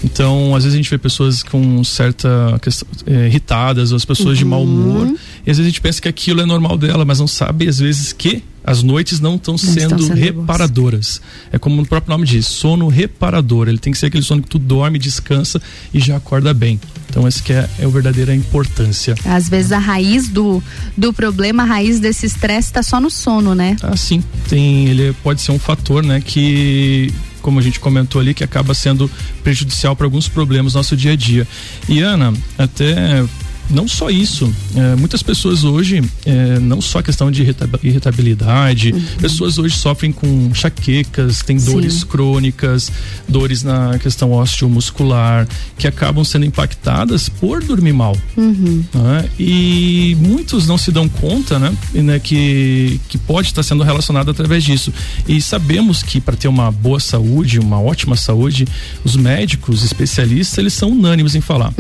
Então, 0.05 0.55
às 0.55 0.63
vezes 0.63 0.75
a 0.75 0.77
gente 0.77 0.91
vê 0.91 0.99
pessoas 0.99 1.43
com 1.43 1.83
certa 1.83 2.59
questão, 2.63 2.87
eh, 3.07 3.27
irritadas, 3.27 3.91
ou 3.91 3.97
as 3.97 4.05
pessoas 4.05 4.39
de 4.39 4.45
mau 4.45 4.63
humor, 4.63 5.07
e 5.47 5.51
às 5.51 5.57
vezes 5.57 5.67
a 5.67 5.69
gente 5.69 5.81
pensa 5.81 6.01
que 6.01 6.09
aquilo 6.09 6.41
é 6.41 6.47
normal 6.47 6.79
dela, 6.79 7.05
mas 7.05 7.19
não 7.19 7.27
sabe 7.27 7.69
às 7.69 7.79
vezes 7.79 8.13
que 8.13 8.43
as 8.69 8.83
noites 8.83 9.19
não 9.19 9.37
estão 9.37 9.55
estão 9.55 9.73
sendo, 9.73 10.03
sendo 10.03 10.15
reparadoras. 10.15 11.23
É 11.51 11.59
como 11.59 11.81
o 11.81 11.87
próprio 11.87 12.13
nome 12.13 12.27
diz, 12.27 12.47
sono 12.47 12.87
reparador. 12.89 13.67
Ele 13.67 13.79
tem 13.79 13.91
que 13.91 13.99
ser 13.99 14.07
aquele 14.07 14.23
sono 14.23 14.43
que 14.43 14.49
tu 14.49 14.59
dorme, 14.59 14.99
descansa 14.99 15.61
e 15.93 15.99
já 15.99 16.17
acorda 16.17 16.53
bem. 16.53 16.79
Então, 17.09 17.27
essa 17.27 17.43
que 17.43 17.51
é, 17.51 17.67
é 17.79 17.87
a 17.87 17.89
verdadeira 17.89 18.35
importância. 18.35 19.15
Às 19.25 19.49
vezes 19.49 19.73
a 19.73 19.79
raiz 19.79 20.29
do, 20.29 20.63
do 20.95 21.15
problema, 21.15 21.63
a 21.63 21.67
raiz 21.67 21.99
desse 21.99 22.27
estresse 22.27 22.71
tá 22.71 22.83
só 22.83 23.01
no 23.01 23.11
sono, 23.11 23.55
né? 23.55 23.75
Ah, 23.83 23.97
sim. 23.97 24.23
Tem, 24.51 24.89
ele 24.89 25.17
pode 25.23 25.41
ser 25.41 25.53
um 25.53 25.59
fator, 25.59 26.05
né, 26.05 26.21
que 26.21 27.11
como 27.41 27.61
a 27.61 27.63
gente 27.63 27.81
comentou 27.81 28.21
ali, 28.21 28.35
que 28.35 28.45
acaba 28.45 28.75
sendo 28.75 29.11
prejudicial 29.43 29.97
para 29.97 30.05
alguns 30.05 30.29
problemas 30.29 30.75
no 30.75 30.81
nosso 30.81 30.95
dia 30.95 31.13
a 31.13 31.17
dia. 31.17 31.49
E 31.89 32.01
Ana, 32.01 32.35
até 32.59 33.25
não 33.71 33.87
só 33.87 34.11
isso, 34.11 34.53
eh, 34.75 34.97
muitas 34.97 35.23
pessoas 35.23 35.65
hoje, 35.65 36.03
eh, 36.25 36.59
não 36.61 36.81
só 36.81 36.99
a 37.01 37.03
questão 37.03 37.31
de 37.31 37.43
irrita- 37.43 37.69
irritabilidade, 37.83 38.95
pessoas 39.21 39.59
hoje 39.59 39.77
sofrem 39.77 40.11
com 40.13 40.27
enxaquecas, 40.51 41.43
têm 41.43 41.59
Sim. 41.59 41.73
dores 41.73 42.03
crônicas, 42.05 42.91
dores 43.29 43.63
na 43.63 43.99
questão 43.99 44.33
osteomuscular, 44.33 45.47
que 45.77 45.87
acabam 45.87 46.25
sendo 46.25 46.45
impactadas 46.45 47.29
por 47.29 47.63
dormir 47.63 47.93
mal 47.93 48.17
Uhum. 48.37 48.83
né? 48.95 49.29
E 49.39 50.17
muitos 50.21 50.67
não 50.67 50.79
se 50.79 50.91
dão 50.91 51.09
conta, 51.09 51.59
né, 51.59 51.73
né, 51.95 52.19
que, 52.19 53.01
que 53.09 53.19
pode 53.19 53.49
estar 53.49 53.63
sendo 53.63 53.83
relacionado 53.83 54.31
através 54.31 54.65
disso. 54.65 54.93
E 55.27 55.41
sabemos 55.41 56.03
que 56.03 56.21
para 56.21 56.37
ter 56.37 56.49
uma 56.49 56.71
boa 56.71 57.01
saúde, 57.01 57.59
uma 57.59 57.81
ótima 57.81 58.17
saúde, 58.17 58.67
os 59.05 59.15
médicos, 59.17 59.85
especialistas, 59.85 60.59
eles 60.59 60.73
são 60.73 60.91
unânimes 60.93 61.35
em 61.35 61.41
falar. 61.41 61.73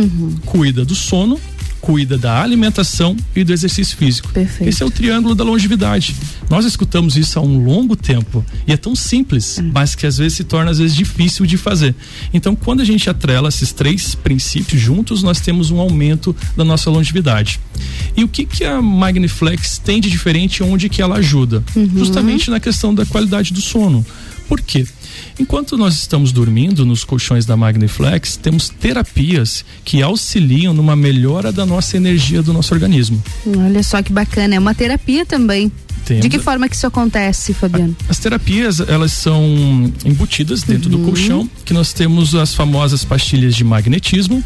Cuida 0.45 0.85
do 0.85 0.95
sono, 0.95 1.39
cuida 1.89 2.19
da 2.19 2.43
alimentação 2.43 3.17
e 3.35 3.43
do 3.43 3.51
exercício 3.51 3.97
físico. 3.97 4.29
Perfeito. 4.29 4.69
Esse 4.69 4.83
é 4.83 4.87
o 4.87 4.91
triângulo 4.91 5.35
da 5.35 5.43
longevidade. 5.43 6.15
Nós 6.51 6.67
escutamos 6.67 7.17
isso 7.17 7.39
há 7.39 7.43
um 7.43 7.65
longo 7.65 7.97
tempo 7.97 8.45
e 8.67 8.73
é 8.75 8.77
tão 8.77 8.95
simples, 8.95 9.59
mas 9.73 9.95
que 9.95 10.07
às 10.07 10.19
vezes 10.19 10.37
se 10.37 10.45
torna 10.45 10.71
às 10.71 10.77
vezes 10.77 10.95
difícil 10.95 11.47
de 11.47 11.57
fazer. 11.57 11.95
Então, 12.35 12.55
quando 12.55 12.83
a 12.83 12.85
gente 12.85 13.09
atrela 13.09 13.49
esses 13.49 13.73
três 13.73 14.15
princípios 14.15 14.79
juntos, 14.79 15.23
nós 15.23 15.41
temos 15.41 15.71
um 15.71 15.81
aumento 15.81 16.37
da 16.55 16.63
nossa 16.63 16.91
longevidade. 16.91 17.59
E 18.15 18.23
o 18.23 18.29
que 18.29 18.45
que 18.45 18.65
a 18.65 18.83
Magniflex 18.83 19.79
tem 19.79 19.99
de 19.99 20.11
diferente 20.11 20.63
onde 20.63 20.91
que 20.91 21.01
ela 21.01 21.17
ajuda? 21.17 21.65
Justamente 21.97 22.51
na 22.51 22.61
questão 22.61 22.95
da 22.95 23.07
qualidade 23.07 23.51
do 23.51 23.63
sono. 23.63 24.05
Por 24.47 24.61
quê? 24.61 24.87
Enquanto 25.39 25.77
nós 25.77 25.95
estamos 25.95 26.33
dormindo 26.33 26.85
nos 26.85 27.05
colchões 27.05 27.47
da 27.47 27.57
Magniflex, 27.57 28.37
temos 28.37 28.69
terapias 28.69 29.65
que 29.85 30.03
auxiliam 30.03 30.75
numa 30.75 30.97
melhora 30.97 31.53
da 31.53 31.65
nossa 31.65 31.97
energia 31.97 32.43
do 32.43 32.53
nosso 32.53 32.75
organismo. 32.75 33.23
Olha 33.47 33.83
só 33.83 34.03
que 34.03 34.13
bacana, 34.13 34.57
é 34.57 34.59
uma 34.59 34.75
terapia 34.75 35.25
também. 35.25 35.71
Temos- 36.05 36.23
De 36.23 36.29
que 36.29 36.39
forma 36.41 36.69
que 36.69 36.75
isso 36.75 36.87
acontece, 36.87 37.55
Fabiano? 37.55 37.95
As 38.09 38.19
terapias, 38.19 38.81
elas 38.81 39.13
são 39.13 39.93
embutidas 40.05 40.63
dentro 40.63 40.89
do 40.91 40.99
colchão, 41.01 41.49
que 41.65 41.73
nós 41.73 41.93
temos 41.93 42.35
as 42.35 42.53
famosas 42.55 43.05
pastilhas 43.05 43.55
de 43.55 43.63
magnetismo, 43.63 44.43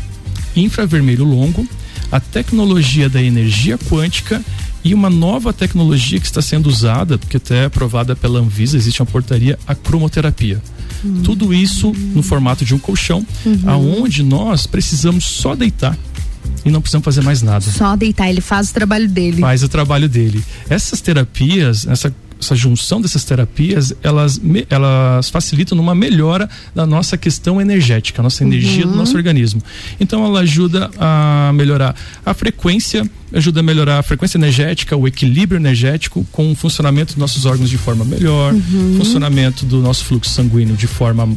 infravermelho 0.55 1.25
longo, 1.25 1.67
a 2.11 2.21
tecnologia 2.21 3.09
da 3.09 3.23
energia 3.23 3.79
quântica 3.79 4.43
e 4.85 4.93
uma 4.93 5.09
nova 5.09 5.53
tecnologia 5.53 6.19
que 6.21 6.27
está 6.27 6.43
sendo 6.43 6.67
usada, 6.69 7.17
porque 7.17 7.37
até 7.37 7.63
é 7.63 7.65
aprovada 7.67 8.15
pela 8.17 8.41
Anvisa, 8.41 8.77
existe 8.77 9.01
uma 9.01 9.07
portaria, 9.07 9.59
a 9.67 9.75
cromoterapia. 9.75 10.61
Tudo 11.25 11.53
isso 11.53 11.93
no 12.15 12.23
formato 12.23 12.65
de 12.65 12.75
um 12.75 12.79
colchão, 12.79 13.27
Uhum. 13.45 13.61
aonde 13.67 14.23
nós 14.23 14.67
precisamos 14.67 15.25
só 15.25 15.55
deitar 15.55 15.97
e 16.65 16.71
não 16.71 16.81
precisamos 16.81 17.05
fazer 17.05 17.23
mais 17.23 17.43
nada 17.43 17.65
Só 17.65 17.95
deitar, 17.97 18.29
ele 18.29 18.41
faz 18.41 18.71
o 18.71 18.75
trabalho 18.75 19.09
dele. 19.09 19.41
faz 19.41 19.63
o 19.63 19.69
trabalho 19.69 20.09
dele. 20.09 20.43
Essas 20.69 21.01
terapias, 21.01 21.87
essa, 21.87 22.15
essa 22.41 22.55
junção 22.57 23.01
dessas 23.01 23.25
terapias, 23.25 23.93
elas, 24.03 24.41
elas 24.71 25.29
facilitam 25.31 25.77
numa 25.77 25.95
melhora 25.95 26.49
da 26.75 26.85
nossa 26.87 27.17
questão 27.17 27.61
energética, 27.61 28.21
a 28.21 28.25
nossa 28.25 28.43
energia 28.45 28.85
do 28.87 28.95
nosso 28.95 29.17
organismo. 29.17 29.63
Então 30.01 30.25
ela 30.25 30.41
ajuda 30.41 30.91
a 30.99 31.53
melhorar 31.55 31.95
a 32.25 32.35
frequência, 32.35 33.09
ajuda 33.33 33.61
a 33.61 33.63
melhorar 33.63 33.99
a 33.99 34.03
frequência 34.03 34.37
energética, 34.39 34.97
o 34.97 35.07
equilíbrio 35.09 35.59
energético 35.59 36.27
com 36.33 36.53
o 36.53 36.55
funcionamento 36.55 37.15
dos 37.15 37.17
nossos 37.21 37.45
órgãos 37.47 37.71
de 37.71 37.79
forma 37.79 38.05
melhor, 38.05 38.53
Uhum. 38.53 38.97
funcionamento 38.99 39.65
do 39.65 39.79
nosso 39.81 40.05
fluxo 40.05 40.31
sanguíneo 40.31 40.77
de 40.77 40.87
forma 40.87 41.29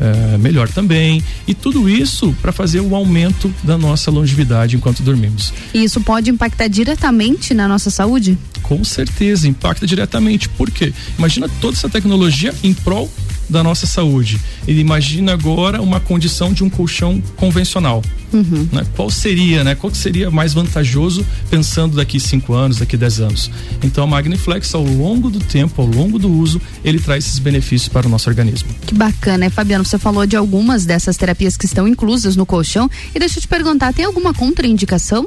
eh, 0.00 0.38
melhor 0.38 0.68
também. 0.68 1.22
E 1.46 1.54
tudo 1.54 1.88
isso 1.88 2.34
para 2.40 2.52
fazer 2.52 2.80
o 2.80 2.94
aumento 2.94 3.52
da 3.62 3.76
nossa 3.76 4.10
longevidade 4.10 4.76
enquanto 4.76 5.02
dormimos. 5.02 5.52
E 5.74 5.82
isso 5.84 6.00
pode 6.00 6.30
impactar 6.30 6.68
diretamente 6.68 7.54
na 7.54 7.66
nossa 7.68 7.90
saúde? 7.90 8.36
Com 8.62 8.82
certeza, 8.84 9.48
impacta 9.48 9.86
diretamente. 9.86 10.48
Por 10.48 10.70
quê? 10.70 10.92
Imagina 11.18 11.48
toda 11.60 11.76
essa 11.76 11.88
tecnologia 11.88 12.54
em 12.62 12.72
prol 12.72 13.10
da 13.50 13.62
nossa 13.62 13.86
saúde. 13.86 14.40
E 14.66 14.78
imagina 14.78 15.32
agora 15.32 15.82
uma 15.82 16.00
condição 16.00 16.52
de 16.52 16.64
um 16.64 16.70
colchão 16.70 17.22
convencional. 17.36 18.02
Uhum. 18.32 18.68
né? 18.72 18.86
Qual 18.94 19.10
seria, 19.10 19.64
né? 19.64 19.74
Qual 19.74 19.90
que 19.90 19.96
seria 19.96 20.30
mais 20.30 20.54
vantajoso 20.54 21.26
pensando 21.50 21.96
daqui 21.96 22.20
cinco 22.20 22.54
anos, 22.54 22.78
daqui 22.78 22.96
10 22.96 23.20
anos? 23.20 23.50
Então 23.82 24.04
a 24.04 24.06
Magniflex, 24.06 24.72
ao 24.74 24.84
longo 24.84 25.28
do 25.30 25.40
tempo, 25.40 25.82
ao 25.82 25.88
longo 25.88 26.18
do 26.18 26.30
uso, 26.30 26.60
ele 26.84 27.00
traz 27.00 27.26
esses 27.26 27.40
benefícios 27.40 27.88
para 27.88 28.06
o 28.06 28.10
nosso 28.10 28.28
organismo. 28.30 28.68
Que 28.86 28.94
bacana, 28.94 29.38
né, 29.38 29.50
Fabiano? 29.50 29.84
Você 29.84 29.98
falou 29.98 30.26
de 30.26 30.36
algumas 30.36 30.84
dessas 30.84 31.16
terapias 31.16 31.56
que 31.56 31.66
estão 31.66 31.88
inclusas 31.88 32.36
no 32.36 32.46
colchão. 32.46 32.88
E 33.14 33.18
deixa 33.18 33.38
eu 33.38 33.42
te 33.42 33.48
perguntar, 33.48 33.92
tem 33.92 34.04
alguma 34.04 34.32
contraindicação? 34.32 35.26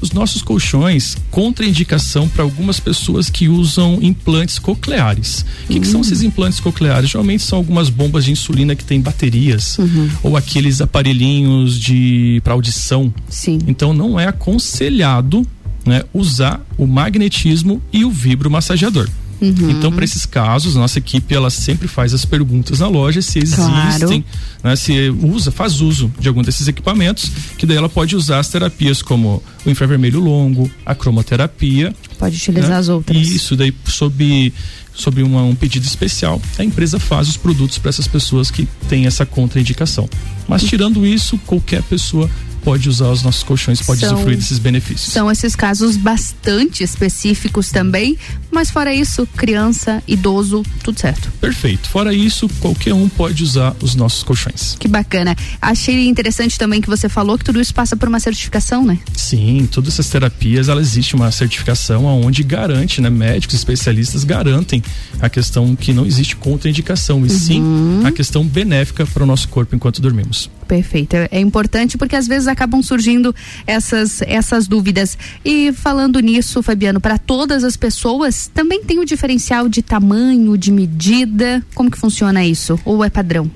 Os 0.00 0.12
nossos 0.12 0.42
colchões, 0.42 1.16
contraindicação 1.30 2.28
para 2.28 2.42
algumas 2.42 2.78
pessoas 2.78 3.28
que 3.28 3.48
usam 3.48 3.98
implantes 4.00 4.58
cocleares. 4.58 5.44
O 5.64 5.72
que, 5.72 5.80
que 5.80 5.86
são 5.86 6.00
esses 6.00 6.22
implantes 6.22 6.60
cocleares? 6.60 7.10
Geralmente 7.10 7.42
são 7.42 7.58
algumas 7.58 7.88
bombas 7.88 8.24
de 8.24 8.32
insulina 8.32 8.74
que 8.74 8.84
têm 8.84 9.00
baterias 9.00 9.76
ou 10.22 10.36
aqueles 10.36 10.80
aparelhinhos 10.80 11.78
de 11.78 12.40
para 12.44 12.52
audição. 12.52 13.12
Sim. 13.28 13.58
Então 13.66 13.92
não 13.92 14.18
é 14.18 14.26
aconselhado 14.26 15.46
né, 15.84 16.02
usar 16.12 16.60
o 16.76 16.86
magnetismo 16.86 17.82
e 17.92 18.04
o 18.04 18.10
vibromassageador. 18.10 19.08
Uhum. 19.40 19.70
Então, 19.70 19.92
para 19.92 20.04
esses 20.04 20.26
casos, 20.26 20.74
nossa 20.74 20.98
equipe 20.98 21.32
ela 21.34 21.48
sempre 21.50 21.86
faz 21.86 22.12
as 22.12 22.24
perguntas 22.24 22.80
na 22.80 22.88
loja 22.88 23.22
se 23.22 23.38
existem, 23.38 24.24
né, 24.64 24.74
se 24.74 25.10
usa, 25.22 25.52
faz 25.52 25.80
uso 25.80 26.12
de 26.18 26.26
algum 26.28 26.42
desses 26.42 26.66
equipamentos, 26.66 27.30
que 27.56 27.64
daí 27.64 27.76
ela 27.76 27.88
pode 27.88 28.16
usar 28.16 28.40
as 28.40 28.48
terapias 28.48 29.00
como 29.00 29.42
o 29.64 29.70
infravermelho 29.70 30.18
longo, 30.20 30.68
a 30.84 30.94
cromoterapia. 30.94 31.94
Pode 32.18 32.36
utilizar 32.36 32.70
né? 32.70 32.76
as 32.78 32.88
outras. 32.88 33.16
Isso, 33.28 33.54
daí 33.56 33.72
sob 33.86 34.52
sobre 34.94 35.22
uma- 35.22 35.44
um 35.44 35.54
pedido 35.54 35.84
especial, 35.84 36.42
a 36.58 36.64
empresa 36.64 36.98
faz 36.98 37.28
os 37.28 37.36
produtos 37.36 37.78
para 37.78 37.88
essas 37.90 38.08
pessoas 38.08 38.50
que 38.50 38.66
têm 38.88 39.06
essa 39.06 39.24
contraindicação. 39.24 40.08
Mas 40.48 40.64
tirando 40.64 41.06
isso, 41.06 41.38
qualquer 41.46 41.82
pessoa 41.84 42.28
pode 42.68 42.86
usar 42.86 43.08
os 43.08 43.22
nossos 43.22 43.42
colchões, 43.42 43.80
pode 43.80 44.00
São- 44.00 44.12
usufruir 44.12 44.36
desses 44.36 44.58
benefícios. 44.58 45.10
São 45.10 45.30
esses 45.30 45.56
casos 45.56 45.96
bastante 45.96 46.84
específicos 46.84 47.70
também, 47.70 48.18
mas 48.50 48.70
fora 48.70 48.92
isso, 48.92 49.26
criança, 49.38 50.02
idoso, 50.06 50.62
tudo 50.84 51.00
certo. 51.00 51.30
Perfeito. 51.40 51.88
Fora 51.88 52.12
isso, 52.12 52.46
qualquer 52.60 52.92
um 52.92 53.08
pode 53.08 53.42
usar 53.42 53.74
os 53.82 53.94
nossos 53.94 54.22
colchões. 54.22 54.76
Que 54.78 54.86
bacana. 54.86 55.34
Achei 55.62 56.06
interessante 56.08 56.58
também 56.58 56.82
que 56.82 56.88
você 56.90 57.08
falou 57.08 57.38
que 57.38 57.44
tudo 57.44 57.58
isso 57.58 57.72
passa 57.72 57.96
por 57.96 58.06
uma 58.06 58.20
certificação, 58.20 58.84
né? 58.84 58.98
Sim, 59.16 59.66
todas 59.72 59.94
essas 59.94 60.10
terapias, 60.10 60.68
ela 60.68 60.82
existe 60.82 61.14
uma 61.14 61.30
certificação 61.30 62.04
onde 62.04 62.42
garante, 62.42 63.00
né, 63.00 63.08
médicos 63.08 63.54
especialistas 63.56 64.24
garantem 64.24 64.82
a 65.22 65.30
questão 65.30 65.74
que 65.74 65.94
não 65.94 66.04
existe 66.04 66.36
contraindicação 66.36 67.24
e 67.24 67.30
sim 67.30 67.62
a 68.04 68.10
questão 68.12 68.44
benéfica 68.44 69.06
para 69.06 69.22
o 69.22 69.26
nosso 69.26 69.48
corpo 69.48 69.74
enquanto 69.74 70.02
dormimos. 70.02 70.50
Perfeito. 70.66 71.16
É 71.30 71.40
importante 71.40 71.96
porque 71.96 72.14
às 72.14 72.26
vezes 72.28 72.46
acabam 72.58 72.82
surgindo 72.82 73.32
essas, 73.64 74.20
essas 74.22 74.66
dúvidas. 74.66 75.16
E 75.44 75.72
falando 75.72 76.18
nisso, 76.18 76.60
Fabiano, 76.60 77.00
para 77.00 77.16
todas 77.16 77.62
as 77.62 77.76
pessoas, 77.76 78.50
também 78.52 78.82
tem 78.82 78.98
o 78.98 79.04
diferencial 79.04 79.68
de 79.68 79.80
tamanho, 79.80 80.58
de 80.58 80.72
medida. 80.72 81.64
Como 81.74 81.88
que 81.88 81.98
funciona 81.98 82.44
isso? 82.44 82.78
Ou 82.84 83.04
é 83.04 83.08
padrão? 83.08 83.48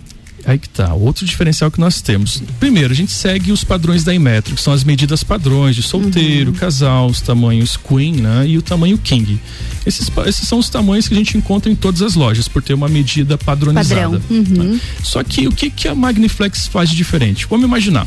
Aí 0.45 0.59
que 0.59 0.69
tá, 0.69 0.93
outro 0.93 1.25
diferencial 1.25 1.71
que 1.71 1.79
nós 1.79 2.01
temos. 2.01 2.43
Primeiro, 2.59 2.93
a 2.93 2.97
gente 2.97 3.13
segue 3.13 3.53
os 3.53 3.63
padrões 3.63 4.03
da 4.03 4.13
Inmetro, 4.13 4.57
que 4.57 4.61
são 4.61 4.73
as 4.73 4.83
medidas 4.83 5.23
padrões 5.23 5.77
de 5.77 5.83
solteiro, 5.83 6.53
casal, 6.53 7.07
os 7.07 7.21
tamanhos 7.21 7.77
Queen, 7.77 8.17
né? 8.17 8.45
E 8.49 8.59
o 8.59 8.63
tamanho 8.63 8.99
King. 8.99 9.41
Esses, 9.87 10.11
esses 10.27 10.49
são 10.49 10.59
os 10.59 10.69
tamanhos 10.69 11.07
que 11.07 11.15
a 11.15 11.17
gente 11.17 11.39
encontra 11.39 11.71
em 11.71 11.77
todas 11.77 12.03
as 12.03 12.15
lojas, 12.15 12.49
por 12.49 12.61
ter 12.61 12.75
uma 12.75 12.89
medida 12.89 13.39
padronizada. 13.39 14.19
Padrão. 14.19 14.23
Uhum. 14.31 14.81
Só 15.03 15.23
que 15.23 15.47
o 15.47 15.53
que, 15.53 15.71
que 15.71 15.87
a 15.87 15.95
Magniflex 15.95 16.67
faz 16.67 16.91
de 16.91 16.97
diferente? 16.97 17.47
Vamos 17.49 17.65
imaginar. 17.65 18.07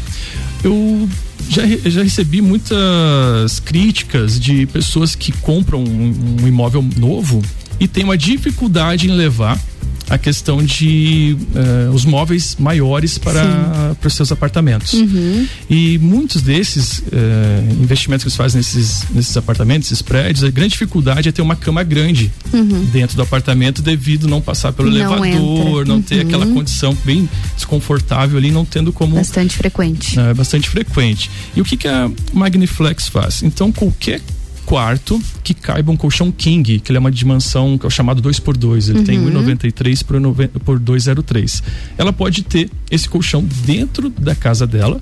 Eu 0.66 1.08
já, 1.48 1.62
já 1.86 2.02
recebi 2.02 2.42
muitas 2.42 3.60
críticas 3.60 4.40
de 4.40 4.66
pessoas 4.66 5.14
que 5.14 5.32
compram 5.32 5.84
um, 5.84 6.42
um 6.42 6.48
imóvel 6.48 6.84
novo 6.98 7.40
e 7.80 7.88
tem 7.88 8.04
uma 8.04 8.18
dificuldade 8.18 9.08
em 9.08 9.12
levar 9.12 9.62
a 10.10 10.18
questão 10.18 10.64
de 10.64 11.36
eh, 11.56 11.90
os 11.94 12.06
móveis 12.06 12.56
maiores 12.60 13.18
para, 13.18 13.96
para 14.00 14.08
os 14.08 14.14
seus 14.14 14.32
apartamentos. 14.32 14.94
Uhum. 14.94 15.48
E 15.70 15.98
muitos 15.98 16.42
desses 16.42 17.02
eh, 17.12 17.64
investimentos 17.82 18.24
que 18.24 18.28
eles 18.28 18.36
fazem 18.38 18.60
nesses, 18.60 19.04
nesses 19.12 19.36
apartamentos, 19.36 19.88
esses 19.92 20.02
prédios, 20.02 20.44
a 20.44 20.50
grande 20.52 20.72
dificuldade 20.72 21.30
é 21.30 21.32
ter 21.32 21.42
uma 21.42 21.56
cama 21.56 21.84
grande 21.84 22.32
Uhum. 22.54 22.86
dentro 22.86 23.16
do 23.18 23.22
apartamento 23.24 23.82
devido 23.82 24.28
não 24.28 24.40
passar 24.42 24.72
pelo 24.72 24.90
Não 24.90 24.96
elevador, 24.98 25.82
entra. 25.82 25.86
não 25.86 26.02
ter 26.02 26.16
Uhum. 26.16 26.22
aquela 26.22 26.46
condição 26.48 26.96
bem 27.04 27.28
desconfortável 27.56 28.38
ali, 28.38 28.52
não 28.52 28.64
tendo 28.64 28.94
como. 28.94 29.16
Bastante 29.16 29.56
frequente. 29.56 30.20
É 30.20 30.34
bastante 30.34 30.70
frequente. 30.70 31.30
E 31.56 31.62
o 31.62 31.66
que, 31.66 31.76
que 31.76 31.88
a 31.88 32.10
Magniflex 32.34 33.08
faz? 33.08 33.42
Então, 33.44 33.72
qualquer 33.72 34.22
quarto 34.66 35.22
que 35.44 35.54
caiba 35.54 35.92
um 35.92 35.98
colchão 35.98 36.32
king, 36.32 36.80
que 36.80 36.92
ele 36.92 36.98
é 36.98 37.00
uma 37.00 37.12
dimensão 37.12 37.78
que 37.78 37.86
é 37.86 37.88
o 37.88 37.92
chamado 37.92 38.22
2x2, 38.22 38.90
ele 38.90 39.04
tem 39.04 39.20
Uhum. 39.20 39.44
1,93 39.46 40.04
por, 40.04 40.20
90 40.20 40.60
por 40.60 40.80
2,03. 40.80 41.62
Ela 41.98 42.12
pode 42.12 42.44
ter 42.44 42.70
esse 42.90 43.08
colchão 43.08 43.44
dentro 43.66 44.10
da 44.10 44.36
casa 44.36 44.66
dela, 44.68 45.02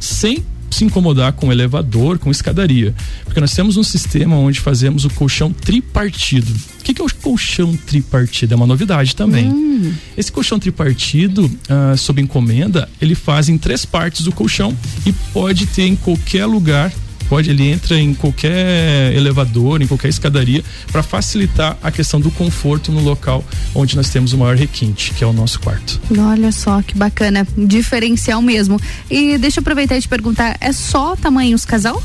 sem 0.00 0.44
se 0.70 0.84
incomodar 0.84 1.32
com 1.34 1.52
elevador, 1.52 2.18
com 2.18 2.30
escadaria. 2.32 2.92
Porque 3.24 3.40
nós 3.40 3.54
temos 3.54 3.76
um 3.76 3.82
sistema 3.84 4.34
onde 4.36 4.58
fazemos 4.58 5.04
o 5.04 5.10
colchão 5.10 5.52
tripartido. 5.52 6.52
O 6.80 6.82
que, 6.82 6.92
que 6.92 7.00
é 7.00 7.04
o 7.04 7.14
colchão 7.22 7.76
tripartido? 7.76 8.54
É 8.54 8.56
uma 8.56 8.66
novidade 8.66 9.14
também. 9.14 9.48
Hum. 9.48 9.92
Esse 10.16 10.32
colchão 10.32 10.58
tripartido, 10.58 11.48
ah, 11.68 11.96
sob 11.96 12.20
encomenda, 12.20 12.88
ele 13.00 13.14
faz 13.14 13.48
em 13.48 13.56
três 13.56 13.84
partes 13.84 14.26
o 14.26 14.32
colchão 14.32 14.76
e 15.06 15.12
pode 15.32 15.66
ter 15.66 15.84
em 15.84 15.94
qualquer 15.94 16.46
lugar. 16.46 16.92
Pode, 17.28 17.50
ele 17.50 17.68
entra 17.68 17.98
em 17.98 18.12
qualquer 18.14 19.12
elevador, 19.14 19.80
em 19.82 19.86
qualquer 19.86 20.08
escadaria, 20.08 20.62
para 20.92 21.02
facilitar 21.02 21.76
a 21.82 21.90
questão 21.90 22.20
do 22.20 22.30
conforto 22.30 22.92
no 22.92 23.00
local 23.00 23.44
onde 23.74 23.96
nós 23.96 24.08
temos 24.10 24.32
o 24.32 24.38
maior 24.38 24.56
requinte, 24.56 25.12
que 25.14 25.24
é 25.24 25.26
o 25.26 25.32
nosso 25.32 25.58
quarto. 25.60 26.00
Olha 26.18 26.52
só 26.52 26.82
que 26.82 26.94
bacana, 26.96 27.46
diferencial 27.56 28.40
mesmo. 28.42 28.80
E 29.10 29.38
deixa 29.38 29.58
eu 29.60 29.62
aproveitar 29.62 29.96
e 29.96 30.00
te 30.00 30.08
perguntar, 30.08 30.56
é 30.60 30.72
só 30.72 31.16
tamanhos 31.16 31.64
casal? 31.64 32.02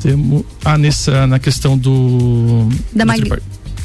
Temos, 0.00 0.44
ah, 0.64 0.76
nessa, 0.76 1.26
na 1.26 1.38
questão 1.38 1.78
do. 1.78 2.68
Da 2.92 3.06
tripar- 3.06 3.40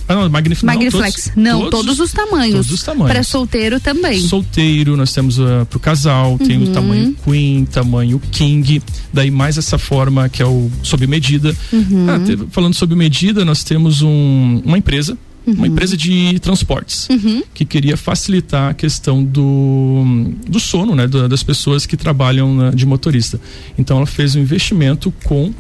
Ah, 0.10 0.16
não, 0.16 0.30
Magnif, 0.30 0.64
não, 0.66 0.74
Magniflex. 0.74 1.26
todos- 1.26 1.38
não, 1.38 1.70
todos, 1.70 2.00
os 2.00 2.12
tamanhos. 2.12 2.56
Todos 2.56 2.72
os 2.72 2.82
tamanhos. 2.84 3.12
Para 3.12 3.24
solteiro 3.24 3.80
também. 3.80 4.20
Solteiro, 4.22 4.98
nós 4.98 5.14
temos 5.14 5.38
uh, 5.38 5.68
pro 5.70 5.80
casal, 5.80 6.38
tem 6.40 6.58
Uhum. 6.58 6.64
o 6.64 6.74
tamanho 6.74 7.16
Queen, 7.24 7.66
tamanho 7.66 8.20
King, 8.32 8.82
daí 9.14 9.30
mais 9.30 9.58
essa 9.60 9.78
forma 9.78 10.28
que 10.28 10.42
é 10.42 10.46
o 10.48 10.70
sob 10.82 11.06
medida. 11.06 11.56
Uhum. 11.72 12.08
Ah, 12.10 12.48
falando 12.50 12.74
sob 12.74 12.96
medida, 12.96 13.46
nós 13.46 13.64
temos 13.64 14.02
um- 14.02 14.62
uma 14.66 14.80
empresa, 14.80 15.16
uma 15.58 15.68
empresa 15.68 15.96
de 15.98 16.40
transportes, 16.40 17.08
Uhum. 17.10 17.44
que 17.54 17.66
queria 17.66 17.96
facilitar 17.98 18.72
a 18.72 18.74
questão 18.74 19.24
do, 19.24 20.32
do 20.48 20.60
sono, 20.60 20.96
né, 20.96 21.08
da- 21.08 21.28
das 21.28 21.44
pessoas 21.44 21.86
que 21.86 21.96
trabalham 21.98 22.54
na- 22.56 22.72
de 22.72 22.86
motorista. 22.86 23.40
Então 23.78 23.98
ela 23.98 24.06
fez 24.06 24.36
um 24.36 24.40
investimento 24.40 25.12
com 25.24 25.54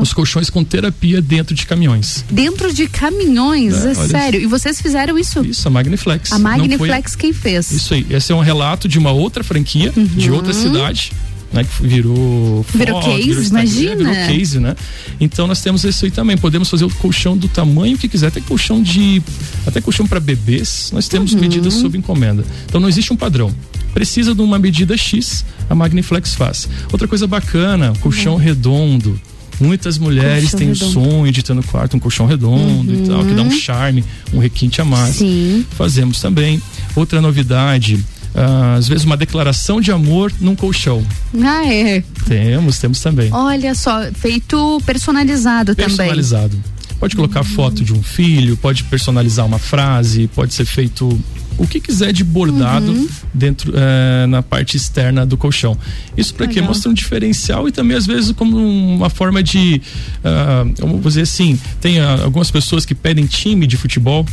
os 0.00 0.12
colchões 0.12 0.50
com 0.50 0.62
terapia 0.64 1.20
dentro 1.22 1.54
de 1.54 1.66
caminhões. 1.66 2.24
Dentro 2.30 2.72
de 2.72 2.86
caminhões, 2.88 3.84
É, 3.84 3.90
é, 3.90 3.94
sério. 3.94 4.40
E 4.40 4.46
vocês 4.46 4.80
fizeram 4.80 5.18
isso? 5.18 5.40
Isso, 5.44 5.66
a 5.66 5.70
Magniflex. 5.70 6.32
A 6.32 6.38
Não 6.38 6.50
foi- 6.50 6.58
Magniflex 6.58 7.14
quem 7.16 7.32
fez? 7.32 7.70
Isso 7.70 7.94
aí. 7.94 8.06
Esse 8.10 8.32
é 8.32 8.34
um 8.34 8.40
relato 8.40 8.88
de 8.88 8.98
uma 8.98 9.10
outra 9.12 9.42
franquia, 9.44 9.92
de 9.96 10.30
Uhum. 10.30 10.36
outra 10.36 10.52
cidade. 10.52 11.12
Né, 11.52 11.64
que 11.64 11.82
virou 11.84 12.64
Virou 12.72 13.02
foto, 13.02 13.10
case, 13.16 13.28
Instagram, 13.28 13.48
imagina. 13.64 13.96
virou 13.96 14.14
case, 14.14 14.60
né? 14.60 14.76
Então 15.20 15.48
nós 15.48 15.60
temos 15.60 15.82
isso 15.82 16.04
aí 16.04 16.10
também. 16.12 16.36
Podemos 16.36 16.70
fazer 16.70 16.84
o 16.84 16.90
colchão 16.90 17.36
do 17.36 17.48
tamanho 17.48 17.98
que 17.98 18.06
quiser, 18.08 18.28
até 18.28 18.40
colchão 18.40 18.80
de 18.80 19.20
até 19.66 19.80
colchão 19.80 20.06
para 20.06 20.20
bebês. 20.20 20.90
Nós 20.92 21.08
temos 21.08 21.32
Uhum. 21.32 21.40
medidas 21.40 21.74
sob 21.74 21.98
encomenda. 21.98 22.44
Então 22.66 22.80
não 22.80 22.88
existe 22.88 23.12
um 23.12 23.16
padrão. 23.16 23.52
Precisa 23.92 24.32
de 24.32 24.40
uma 24.40 24.60
medida 24.60 24.96
X, 24.96 25.44
a 25.68 25.74
Magniflex 25.74 26.34
faz. 26.36 26.68
Outra 26.92 27.08
coisa 27.08 27.26
bacana, 27.26 27.92
colchão 28.00 28.36
redondo. 28.36 29.20
Muitas 29.60 29.98
mulheres 29.98 30.52
Colchão 30.52 30.58
têm 30.60 30.68
redondo. 30.68 30.86
o 30.86 30.92
sonho 31.04 31.32
de 31.32 31.42
ter 31.42 31.52
no 31.52 31.62
quarto 31.64 31.96
um 31.96 32.00
colchão 32.00 32.26
redondo 32.26 32.94
e 32.94 33.06
tal, 33.08 33.24
que 33.24 33.34
dá 33.34 33.42
um 33.42 33.50
charme, 33.50 34.04
um 34.32 34.38
requinte 34.38 34.80
a 34.80 34.84
mais. 34.84 35.16
Sim. 35.16 35.66
Fazemos 35.76 36.20
também. 36.20 36.62
Outra 36.96 37.20
novidade, 37.20 37.98
ah, 38.34 38.74
às 38.74 38.88
vezes 38.88 39.04
uma 39.04 39.16
declaração 39.16 39.80
de 39.80 39.90
amor 39.90 40.32
num 40.40 40.54
colchão. 40.54 41.04
Ah, 41.42 41.66
é. 41.66 42.02
Temos, 42.26 42.78
temos 42.78 43.00
também. 43.00 43.32
Olha 43.32 43.74
só, 43.74 44.10
feito 44.12 44.80
personalizado, 44.84 45.74
Personalizado. 45.74 46.62
Pode 46.98 47.16
colocar 47.16 47.42
foto 47.42 47.82
de 47.82 47.94
um 47.94 48.02
filho, 48.02 48.58
pode 48.58 48.84
personalizar 48.84 49.46
uma 49.46 49.58
frase, 49.58 50.28
pode 50.34 50.52
ser 50.52 50.66
feito 50.66 51.18
o 51.62 51.66
que 51.66 51.80
quiser 51.80 52.12
de 52.12 52.24
bordado 52.24 52.90
Uhum. 52.92 53.08
dentro 53.34 53.72
eh, 53.76 54.26
na 54.26 54.42
parte 54.42 54.76
externa 54.76 55.24
do 55.26 55.36
colchão. 55.36 55.76
Isso 56.16 56.34
para 56.34 56.46
quê? 56.46 56.60
Mostra 56.60 56.90
um 56.90 56.94
diferencial 56.94 57.68
e 57.68 57.72
também 57.72 57.96
às 57.96 58.06
vezes 58.06 58.32
como 58.32 58.56
uma 58.56 59.10
forma 59.10 59.42
de, 59.42 59.80
ah, 60.24 60.64
vamos 60.78 61.02
dizer 61.02 61.22
assim, 61.22 61.58
tem 61.80 62.00
ah, 62.00 62.20
algumas 62.24 62.50
pessoas 62.50 62.84
que 62.86 62.94
pedem 62.94 63.26
time 63.26 63.66
de 63.66 63.76
futebol, 63.76 64.24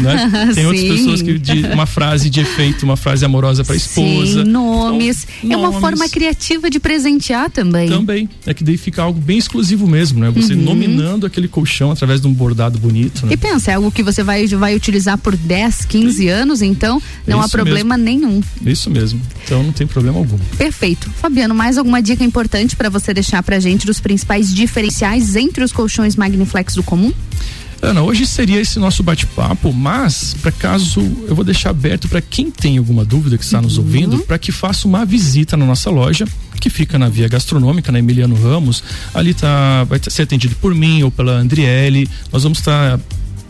né? 0.00 0.50
Tem 0.54 0.66
outras 0.66 0.82
Sim. 0.84 0.88
pessoas 0.96 1.22
que 1.22 1.38
de 1.38 1.64
uma 1.66 1.86
frase 1.86 2.28
de 2.28 2.40
efeito, 2.40 2.82
uma 2.84 2.96
frase 2.96 3.24
amorosa 3.24 3.64
para 3.64 3.76
esposa. 3.76 4.42
Sim, 4.44 4.50
nomes. 4.50 5.26
Então, 5.42 5.52
é 5.52 5.56
uma 5.56 5.66
nomes. 5.68 5.80
forma 5.80 6.08
criativa 6.08 6.68
de 6.68 6.80
presentear 6.80 7.50
também. 7.50 7.88
Também. 7.88 8.28
É 8.46 8.52
que 8.52 8.64
daí 8.64 8.76
fica 8.76 9.02
algo 9.02 9.20
bem 9.20 9.38
exclusivo 9.38 9.86
mesmo, 9.86 10.18
né? 10.20 10.30
Você 10.30 10.54
Uhum. 10.54 10.62
nominando 10.62 11.24
aquele 11.24 11.46
colchão 11.48 11.90
através 11.92 12.20
de 12.20 12.26
um 12.26 12.32
bordado 12.32 12.78
bonito, 12.78 13.24
né? 13.26 13.32
E 13.32 13.36
pensa, 13.36 13.70
é 13.70 13.74
algo 13.74 13.90
que 13.92 14.02
você 14.02 14.22
vai, 14.22 14.46
vai 14.48 14.74
utilizar 14.74 15.16
por 15.18 15.36
10, 15.36 15.84
15 15.86 16.28
anos, 16.28 16.60
então 16.70 17.02
não 17.26 17.40
há 17.40 17.44
Isso 17.44 17.52
problema 17.52 17.96
nenhum. 17.96 18.40
Isso 18.64 18.88
mesmo. 18.90 19.20
Então 19.44 19.62
não 19.62 19.72
tem 19.72 19.86
problema 19.86 20.18
algum. 20.18 20.38
Perfeito. 20.56 21.10
Fabiano, 21.10 21.54
mais 21.54 21.76
alguma 21.78 22.00
dica 22.02 22.24
importante 22.24 22.76
para 22.76 22.88
você 22.88 23.12
deixar 23.12 23.42
pra 23.42 23.58
gente 23.60 23.86
dos 23.86 24.00
principais 24.00 24.52
diferenciais 24.54 25.36
entre 25.36 25.62
os 25.64 25.72
colchões 25.72 26.16
Magniflex 26.16 26.74
do 26.74 26.82
comum? 26.82 27.12
Ana, 27.82 28.02
hoje 28.02 28.26
seria 28.26 28.60
esse 28.60 28.78
nosso 28.78 29.02
bate-papo, 29.02 29.72
mas 29.72 30.34
para 30.42 30.52
caso 30.52 31.00
eu 31.26 31.34
vou 31.34 31.42
deixar 31.42 31.70
aberto 31.70 32.08
para 32.10 32.20
quem 32.20 32.50
tem 32.50 32.76
alguma 32.76 33.06
dúvida 33.06 33.38
que 33.38 33.44
está 33.44 33.60
nos 33.62 33.78
Uhum. 33.78 33.84
ouvindo, 33.84 34.18
para 34.18 34.38
que 34.38 34.52
faça 34.52 34.86
uma 34.86 35.04
visita 35.06 35.56
na 35.56 35.64
nossa 35.64 35.88
loja 35.88 36.26
que 36.60 36.68
fica 36.68 36.98
na 36.98 37.08
Via 37.08 37.26
Gastronômica, 37.26 37.90
na 37.90 37.98
Emiliano 37.98 38.34
Ramos. 38.34 38.84
Ali 39.14 39.32
tá 39.32 39.84
vai 39.84 39.98
ser 40.10 40.20
atendido 40.22 40.54
por 40.56 40.74
mim 40.74 41.02
ou 41.02 41.10
pela 41.10 41.32
Andriele. 41.32 42.06
Nós 42.30 42.42
vamos 42.42 42.58
estar 42.58 43.00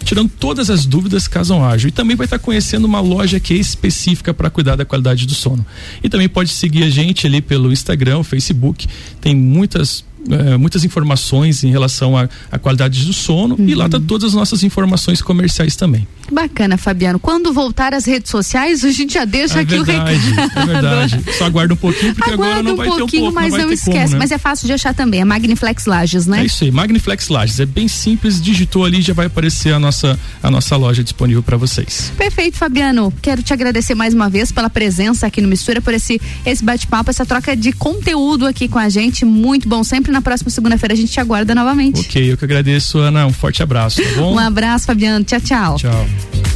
tirando 0.04 0.30
todas 0.30 0.70
as 0.70 0.86
dúvidas 0.86 1.28
caso 1.28 1.54
haja. 1.62 1.88
E 1.88 1.90
também 1.90 2.16
vai 2.16 2.26
estar 2.26 2.38
conhecendo 2.38 2.84
uma 2.84 3.00
loja 3.00 3.40
que 3.40 3.54
é 3.54 3.56
específica 3.56 4.32
para 4.34 4.50
cuidar 4.50 4.76
da 4.76 4.84
qualidade 4.84 5.26
do 5.26 5.34
sono. 5.34 5.64
E 6.02 6.08
também 6.08 6.28
pode 6.28 6.50
seguir 6.50 6.84
a 6.84 6.90
gente 6.90 7.26
ali 7.26 7.40
pelo 7.40 7.72
Instagram, 7.72 8.22
Facebook. 8.22 8.86
Tem 9.20 9.34
muitas 9.34 10.04
eh, 10.28 10.56
muitas 10.56 10.84
informações 10.84 11.62
em 11.64 11.70
relação 11.70 12.14
à 12.16 12.58
qualidade 12.58 13.04
do 13.04 13.12
sono 13.12 13.56
e 13.58 13.74
lá 13.74 13.88
tá 13.88 14.00
todas 14.00 14.28
as 14.28 14.34
nossas 14.34 14.62
informações 14.62 15.22
comerciais 15.22 15.76
também. 15.76 16.06
Bacana, 16.30 16.76
Fabiano. 16.76 17.18
Quando 17.18 17.52
voltar 17.52 17.92
às 17.92 18.04
redes 18.04 18.30
sociais, 18.30 18.84
a 18.84 18.90
gente 18.92 19.14
já 19.14 19.24
deixa 19.24 19.58
É 19.58 19.62
aqui 19.62 19.70
verdade, 19.82 20.14
o 20.14 20.30
recado. 20.30 20.60
é 20.60 20.66
verdade. 20.66 21.24
Só 21.38 21.44
aguarda 21.46 21.74
um 21.74 21.76
pouquinho 21.76 22.14
porque 22.14 22.30
agora 22.30 22.50
Aguarda 22.50 22.62
não 22.62 22.72
um 22.74 22.76
vai 22.76 22.86
ter 22.86 22.92
um 22.94 22.98
pouquinho, 22.98 23.22
pouco, 23.24 23.34
mas 23.34 23.52
não 23.52 23.58
não 23.60 23.72
esquece. 23.72 23.98
como, 23.98 24.12
né? 24.12 24.18
Mas 24.18 24.30
é 24.30 24.38
fácil 24.38 24.66
de 24.66 24.72
achar 24.72 24.94
também. 24.94 25.20
É 25.20 25.24
Magniflex 25.24 25.86
Lages, 25.86 26.26
né? 26.26 26.42
É 26.42 26.44
isso 26.46 26.62
aí, 26.62 26.70
Magniflex 26.70 27.28
Lages. 27.28 27.58
É 27.58 27.66
bem 27.66 27.88
simples, 27.88 28.40
digitou 28.40 28.84
ali 28.84 29.02
já 29.02 29.12
vai 29.12 29.26
aparecer 29.26 29.72
a 29.74 29.78
nossa, 29.80 30.18
a 30.42 30.50
nossa 30.50 30.76
loja 30.76 31.02
disponível 31.02 31.42
para 31.42 31.56
vocês. 31.56 32.12
Perfeito, 32.16 32.56
Fabiano. 32.56 33.12
Quero 33.20 33.42
te 33.42 33.52
agradecer 33.52 33.94
mais 33.96 34.14
uma 34.14 34.28
vez 34.30 34.52
pela 34.52 34.70
presença 34.70 35.26
aqui 35.26 35.40
no 35.40 35.48
Mistura, 35.48 35.80
por 35.80 35.92
esse, 35.94 36.20
esse 36.46 36.62
bate-papo, 36.64 37.10
essa 37.10 37.26
troca 37.26 37.56
de 37.56 37.72
conteúdo 37.72 38.46
aqui 38.46 38.68
com 38.68 38.78
a 38.78 38.88
gente. 38.88 39.24
Muito 39.24 39.68
bom. 39.68 39.82
Sempre 39.82 40.09
na 40.10 40.20
próxima 40.20 40.50
segunda-feira 40.50 40.94
a 40.94 40.96
gente 40.96 41.12
te 41.12 41.20
aguarda 41.20 41.54
novamente. 41.54 42.00
Ok, 42.00 42.32
eu 42.32 42.36
que 42.36 42.44
agradeço, 42.44 42.98
Ana. 42.98 43.26
Um 43.26 43.32
forte 43.32 43.62
abraço, 43.62 44.02
tá 44.02 44.08
bom? 44.16 44.34
Um 44.34 44.38
abraço, 44.38 44.86
Fabiano. 44.86 45.24
Tchau, 45.24 45.40
tchau. 45.40 45.76
Tchau. 45.76 46.06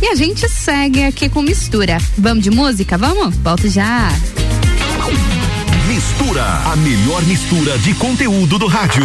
E 0.02 0.06
a 0.08 0.14
gente 0.14 0.48
segue 0.48 1.04
aqui 1.04 1.28
com 1.28 1.42
mistura. 1.42 1.98
Vamos 2.16 2.44
de 2.44 2.50
música? 2.50 2.96
Vamos? 2.98 3.34
Volto 3.36 3.68
já. 3.68 4.08
Mistura, 5.88 6.44
a 6.44 6.76
melhor 6.76 7.22
mistura 7.24 7.78
de 7.78 7.94
conteúdo 7.94 8.58
do 8.58 8.66
rádio. 8.66 9.04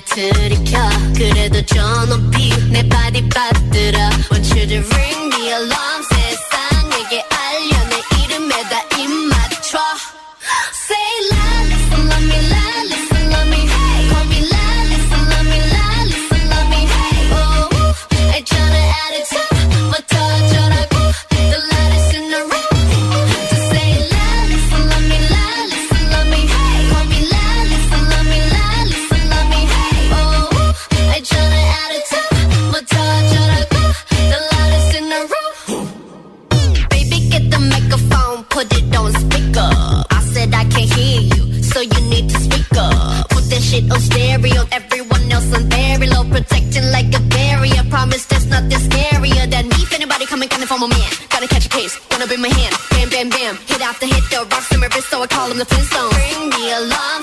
나를 0.00 0.04
들이켜 0.04 0.78
그래도 1.14 1.62
저 1.66 2.06
높이 2.06 2.50
내 2.70 2.88
바디 2.88 3.28
받들어 3.28 3.98
Want 4.30 4.50
you 4.58 4.66
to 4.66 4.76
ring 4.76 5.30
the 5.30 5.48
alarm 5.52 5.89
I 55.22 55.26
call 55.26 55.50
him 55.50 55.58
the 55.58 55.66
Flintstones. 55.66 56.16
Ring 56.16 56.48
the 56.48 56.64
alarm, 56.78 57.22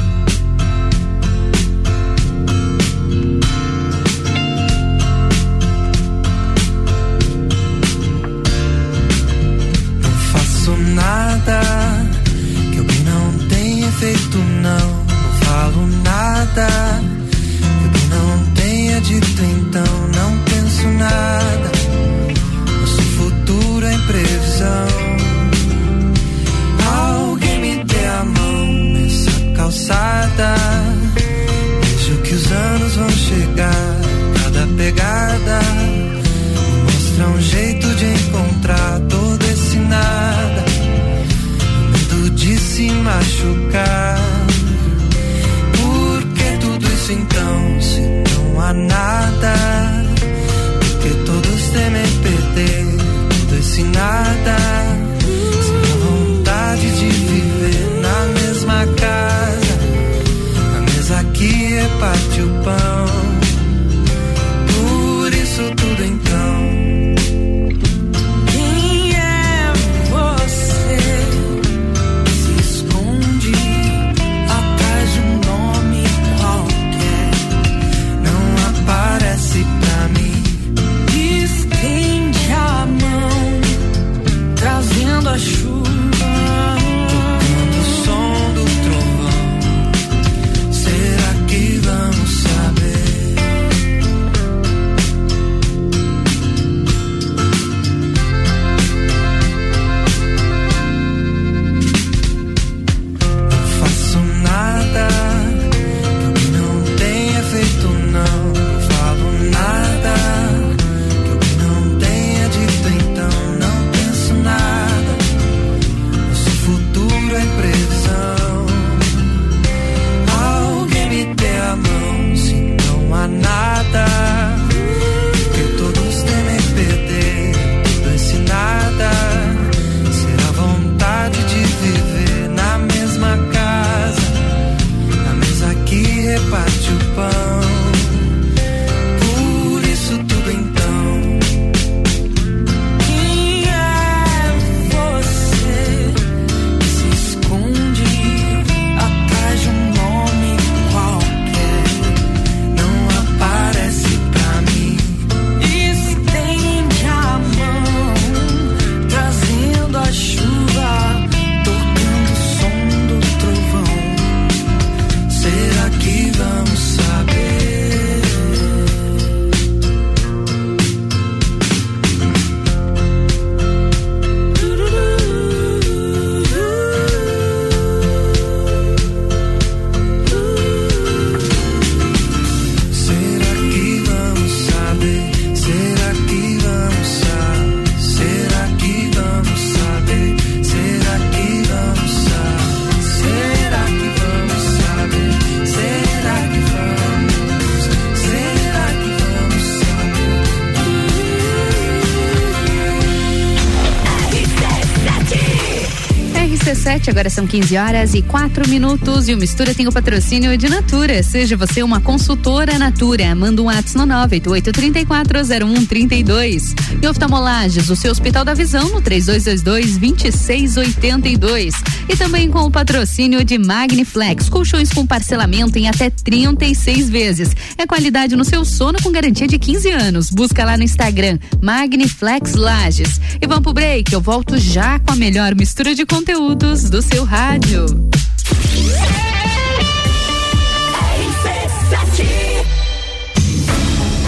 sete, 207.01 207.09
agora 207.09 207.29
são 207.29 207.47
15 207.47 207.77
horas 207.77 208.13
e 208.13 208.21
quatro 208.21 208.67
minutos 208.69 209.27
e 209.27 209.33
o 209.33 209.37
Mistura 209.37 209.73
tem 209.73 209.87
o 209.87 209.91
patrocínio 209.91 210.55
de 210.55 210.69
Natura. 210.69 211.23
Seja 211.23 211.57
você 211.57 211.81
uma 211.81 211.99
consultora 211.99 212.77
Natura, 212.77 213.33
manda 213.33 213.61
um 213.61 213.69
ato 213.69 213.97
no 213.97 214.05
nove 214.05 214.35
oito, 214.35 214.51
oito 214.51 214.71
trinta 214.71 214.99
e 214.99 215.05
quatro 215.05 215.43
zero 215.43 215.65
um 215.65 215.85
trinta 215.85 216.13
e 216.13 216.23
dois. 216.23 216.75
E 217.01 217.07
oftalmolages, 217.07 217.89
o 217.89 217.95
seu 217.95 218.11
Hospital 218.11 218.45
da 218.45 218.53
Visão 218.53 218.89
no 218.89 219.01
três 219.01 219.25
dois 219.25 219.45
dois 219.45 219.61
dois 219.63 219.97
vinte 219.97 220.31
seis 220.31 220.77
oitenta 220.77 221.27
e 221.27 221.35
dois. 221.35 221.73
E 222.07 222.15
também 222.15 222.51
com 222.51 222.59
o 222.59 222.71
patrocínio 222.71 223.43
de 223.43 223.57
Magniflex, 223.57 224.49
colchões 224.49 224.91
com 224.91 225.05
parcelamento 225.05 225.77
em 225.77 225.87
até 225.87 226.09
36 226.09 227.09
vezes. 227.09 227.55
É 227.77 227.87
qualidade 227.87 228.35
no 228.35 228.43
seu 228.43 228.65
sono 228.65 229.01
com 229.01 229.11
garantia 229.11 229.47
de 229.47 229.57
15 229.57 229.89
anos. 229.91 230.29
Busca 230.29 230.65
lá 230.65 230.77
no 230.77 230.83
Instagram, 230.83 231.39
Magniflex 231.61 232.53
Lages. 232.53 233.19
E 233.41 233.47
vamos 233.47 233.63
pro 233.63 233.73
break, 233.73 234.11
eu 234.11 234.19
volto 234.19 234.57
já 234.57 234.99
com 234.99 235.13
a 235.13 235.15
melhor 235.15 235.55
mistura 235.55 235.95
de 235.95 236.05
conteúdos 236.05 236.90
do 236.91 237.01
seu 237.01 237.23
rádio. 237.23 237.85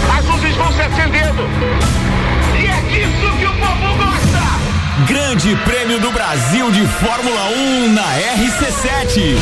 As 0.08 0.24
luzes 0.24 0.56
vão 0.56 0.72
se 0.72 0.80
acendendo. 0.80 1.42
E 2.58 2.64
é 2.64 2.80
disso 2.88 3.36
que 3.38 3.44
o 3.44 3.52
povo 3.52 3.96
gosta. 3.98 5.06
Grande 5.06 5.54
Prêmio 5.56 6.00
do 6.00 6.10
Brasil 6.10 6.70
de 6.70 6.86
Fórmula 6.86 7.50
1 7.50 7.92
na 7.92 8.02
RC7. 8.34 9.36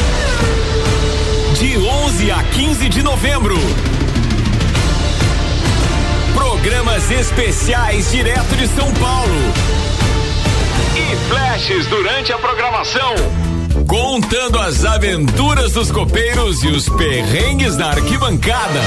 De 1.60 1.78
11 1.78 2.30
a 2.32 2.42
15 2.42 2.88
de 2.88 3.02
novembro. 3.04 3.56
Programas 6.34 7.08
especiais 7.08 8.10
direto 8.10 8.56
de 8.56 8.66
São 8.66 8.92
Paulo. 8.94 9.91
E 10.95 11.16
flashes 11.28 11.86
durante 11.86 12.32
a 12.32 12.38
programação. 12.38 13.14
Contando 13.86 14.58
as 14.58 14.84
aventuras 14.84 15.72
dos 15.72 15.90
copeiros 15.90 16.62
e 16.62 16.68
os 16.68 16.86
perrengues 16.88 17.76
na 17.76 17.88
arquibancada. 17.88 18.80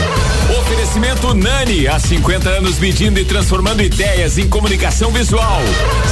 Oferecimento 0.59 1.33
Nani, 1.33 1.88
há 1.88 1.99
50 1.99 2.49
anos 2.49 2.79
medindo 2.79 3.19
e 3.19 3.25
transformando 3.25 3.81
ideias 3.81 4.38
em 4.38 4.47
comunicação 4.47 5.11
visual. 5.11 5.59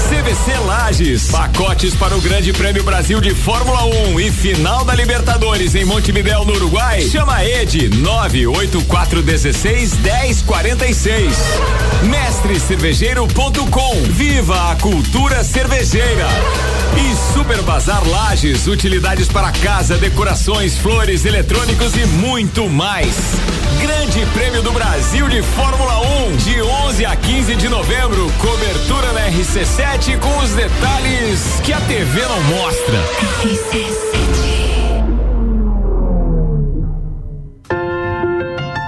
CVC 0.09 0.57
Lages, 0.65 1.29
pacotes 1.29 1.93
para 1.95 2.15
o 2.15 2.21
Grande 2.21 2.51
Prêmio 2.51 2.83
Brasil 2.83 3.21
de 3.21 3.35
Fórmula 3.35 3.85
1 3.85 4.19
e 4.19 4.31
final 4.31 4.83
da 4.83 4.95
Libertadores 4.95 5.75
em 5.75 5.85
Montevidéu, 5.85 6.43
no 6.43 6.53
Uruguai. 6.53 7.01
Chama 7.01 7.45
Ed 7.45 7.89
98416 7.89 9.99
1046. 9.99 11.33
Mestrecervejeiro.com. 12.03 13.93
Viva 14.09 14.71
a 14.71 14.75
cultura 14.75 15.43
cervejeira. 15.43 16.27
E 16.97 17.33
Super 17.33 17.61
Bazar 17.63 18.07
Lages, 18.07 18.67
utilidades 18.67 19.27
para 19.27 19.51
casa, 19.51 19.97
decorações, 19.97 20.77
flores, 20.77 21.25
eletrônicos 21.25 21.95
e 21.95 22.05
muito 22.05 22.69
mais. 22.69 23.15
Grande 23.81 24.25
Prêmio 24.33 24.61
do 24.61 24.71
Brasil 24.71 25.27
de 25.27 25.41
Fórmula 25.41 25.99
1, 26.27 26.37
de 26.37 26.61
11 26.61 27.05
a 27.05 27.15
15 27.15 27.55
de 27.55 27.69
novembro. 27.69 28.31
Cobertura 28.39 29.11
na 29.13 29.27
RC7 29.29 30.19
com 30.19 30.37
os 30.39 30.51
detalhes 30.51 31.59
que 31.63 31.73
a 31.73 31.81
TV 31.81 32.21
não 32.21 32.41
mostra. 32.43 33.03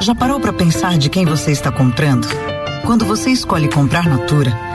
Já 0.01 0.13
parou 0.13 0.39
para 0.39 0.53
pensar 0.53 0.97
de 0.99 1.09
quem 1.09 1.25
você 1.25 1.51
está 1.51 1.71
comprando? 1.71 2.27
Quando 2.85 3.05
você 3.05 3.31
escolhe 3.31 3.67
comprar 3.67 4.07
Natura, 4.07 4.55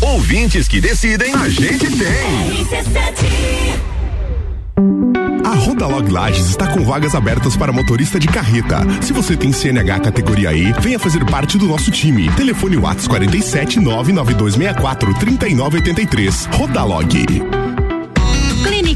Ouvintes 0.00 0.66
que 0.68 0.80
decidem, 0.80 1.34
a 1.34 1.48
gente 1.48 1.86
tem. 1.90 2.56
A 5.44 5.54
Rodalog 5.54 6.10
Lages 6.10 6.48
está 6.48 6.66
com 6.68 6.84
vagas 6.84 7.14
abertas 7.14 7.56
para 7.56 7.72
motorista 7.72 8.18
de 8.18 8.26
carreta. 8.28 8.80
Se 9.02 9.12
você 9.12 9.36
tem 9.36 9.52
CNH 9.52 10.00
categoria 10.00 10.52
E, 10.52 10.72
venha 10.80 10.98
fazer 10.98 11.24
parte 11.26 11.58
do 11.58 11.66
nosso 11.66 11.90
time. 11.90 12.30
Telefone 12.32 12.76
Whats 12.76 13.06
47 13.06 13.80
99264 13.80 15.14
3983. 15.14 16.48
Rodalog. 16.52 17.67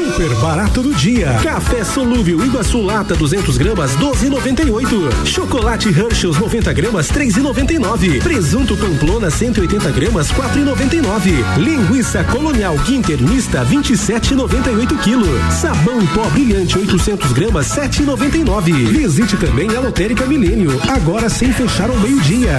Super 0.00 0.34
barato 0.36 0.80
do 0.82 0.94
dia. 0.94 1.38
Café 1.42 1.84
solúvel 1.84 2.42
Iguaçu 2.42 2.80
Lata 2.80 3.14
200 3.14 3.58
gramas 3.58 3.94
12,98. 3.96 5.26
Chocolate 5.26 5.90
Hershey's 5.90 6.38
90 6.38 6.72
gramas 6.72 7.12
3,99. 7.12 8.22
Presunto 8.22 8.78
Pamplona 8.78 9.30
180 9.30 9.90
gramas 9.90 10.32
4,99. 10.32 11.58
Linguiça 11.58 12.24
Colonial 12.24 12.78
Quinter 12.86 13.22
mista 13.22 13.62
27,98 13.62 14.96
kg. 14.96 15.52
Sabão 15.52 16.06
pó 16.06 16.24
brilhante 16.30 16.78
800 16.78 17.32
gramas 17.32 17.66
7,99. 17.66 18.72
Visite 18.86 19.36
também 19.36 19.68
a 19.76 19.80
Lotérica 19.80 20.24
Milênio 20.24 20.80
agora 20.88 21.28
sem 21.28 21.52
fechar 21.52 21.90
ao 21.90 21.96
meio-dia. 21.98 22.58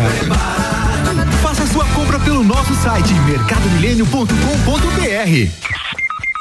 Faça 1.42 1.66
sua 1.66 1.86
compra 1.86 2.20
pelo 2.20 2.44
nosso 2.44 2.76
site 2.76 3.16
mercadomilênio.com.br. 3.26 5.81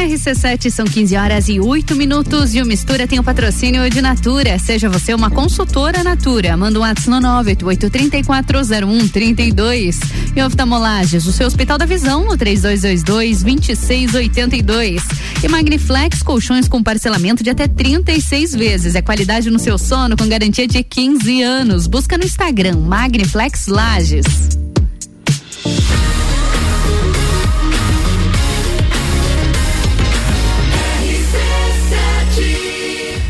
RC7 0.00 0.70
são 0.70 0.86
15 0.86 1.14
horas 1.14 1.46
e 1.48 1.60
8 1.60 1.94
minutos 1.94 2.54
e 2.54 2.62
o 2.62 2.66
Mistura 2.66 3.06
tem 3.06 3.18
o 3.18 3.22
patrocínio 3.22 3.90
de 3.90 4.00
Natura. 4.00 4.58
Seja 4.58 4.88
você 4.88 5.12
uma 5.12 5.30
consultora 5.30 6.02
Natura. 6.02 6.56
Manda 6.56 6.78
um 6.78 6.82
WhatsApp 6.82 7.10
no 7.10 7.20
988-340132. 7.44 9.98
E 10.34 10.42
oftalmolages, 10.42 11.26
o 11.26 11.32
seu 11.32 11.46
Hospital 11.46 11.76
da 11.76 11.84
Visão 11.84 12.24
no 12.24 12.38
3222-2682. 12.38 15.02
E 15.42 15.48
Magniflex, 15.48 16.22
colchões 16.22 16.66
com 16.66 16.82
parcelamento 16.82 17.44
de 17.44 17.50
até 17.50 17.68
36 17.68 18.54
vezes. 18.54 18.94
É 18.94 19.02
qualidade 19.02 19.50
no 19.50 19.58
seu 19.58 19.76
sono 19.76 20.16
com 20.16 20.26
garantia 20.26 20.66
de 20.66 20.82
15 20.82 21.42
anos. 21.42 21.86
Busca 21.86 22.16
no 22.16 22.24
Instagram 22.24 22.76
Magniflex 22.76 23.66
Lages. 23.66 24.59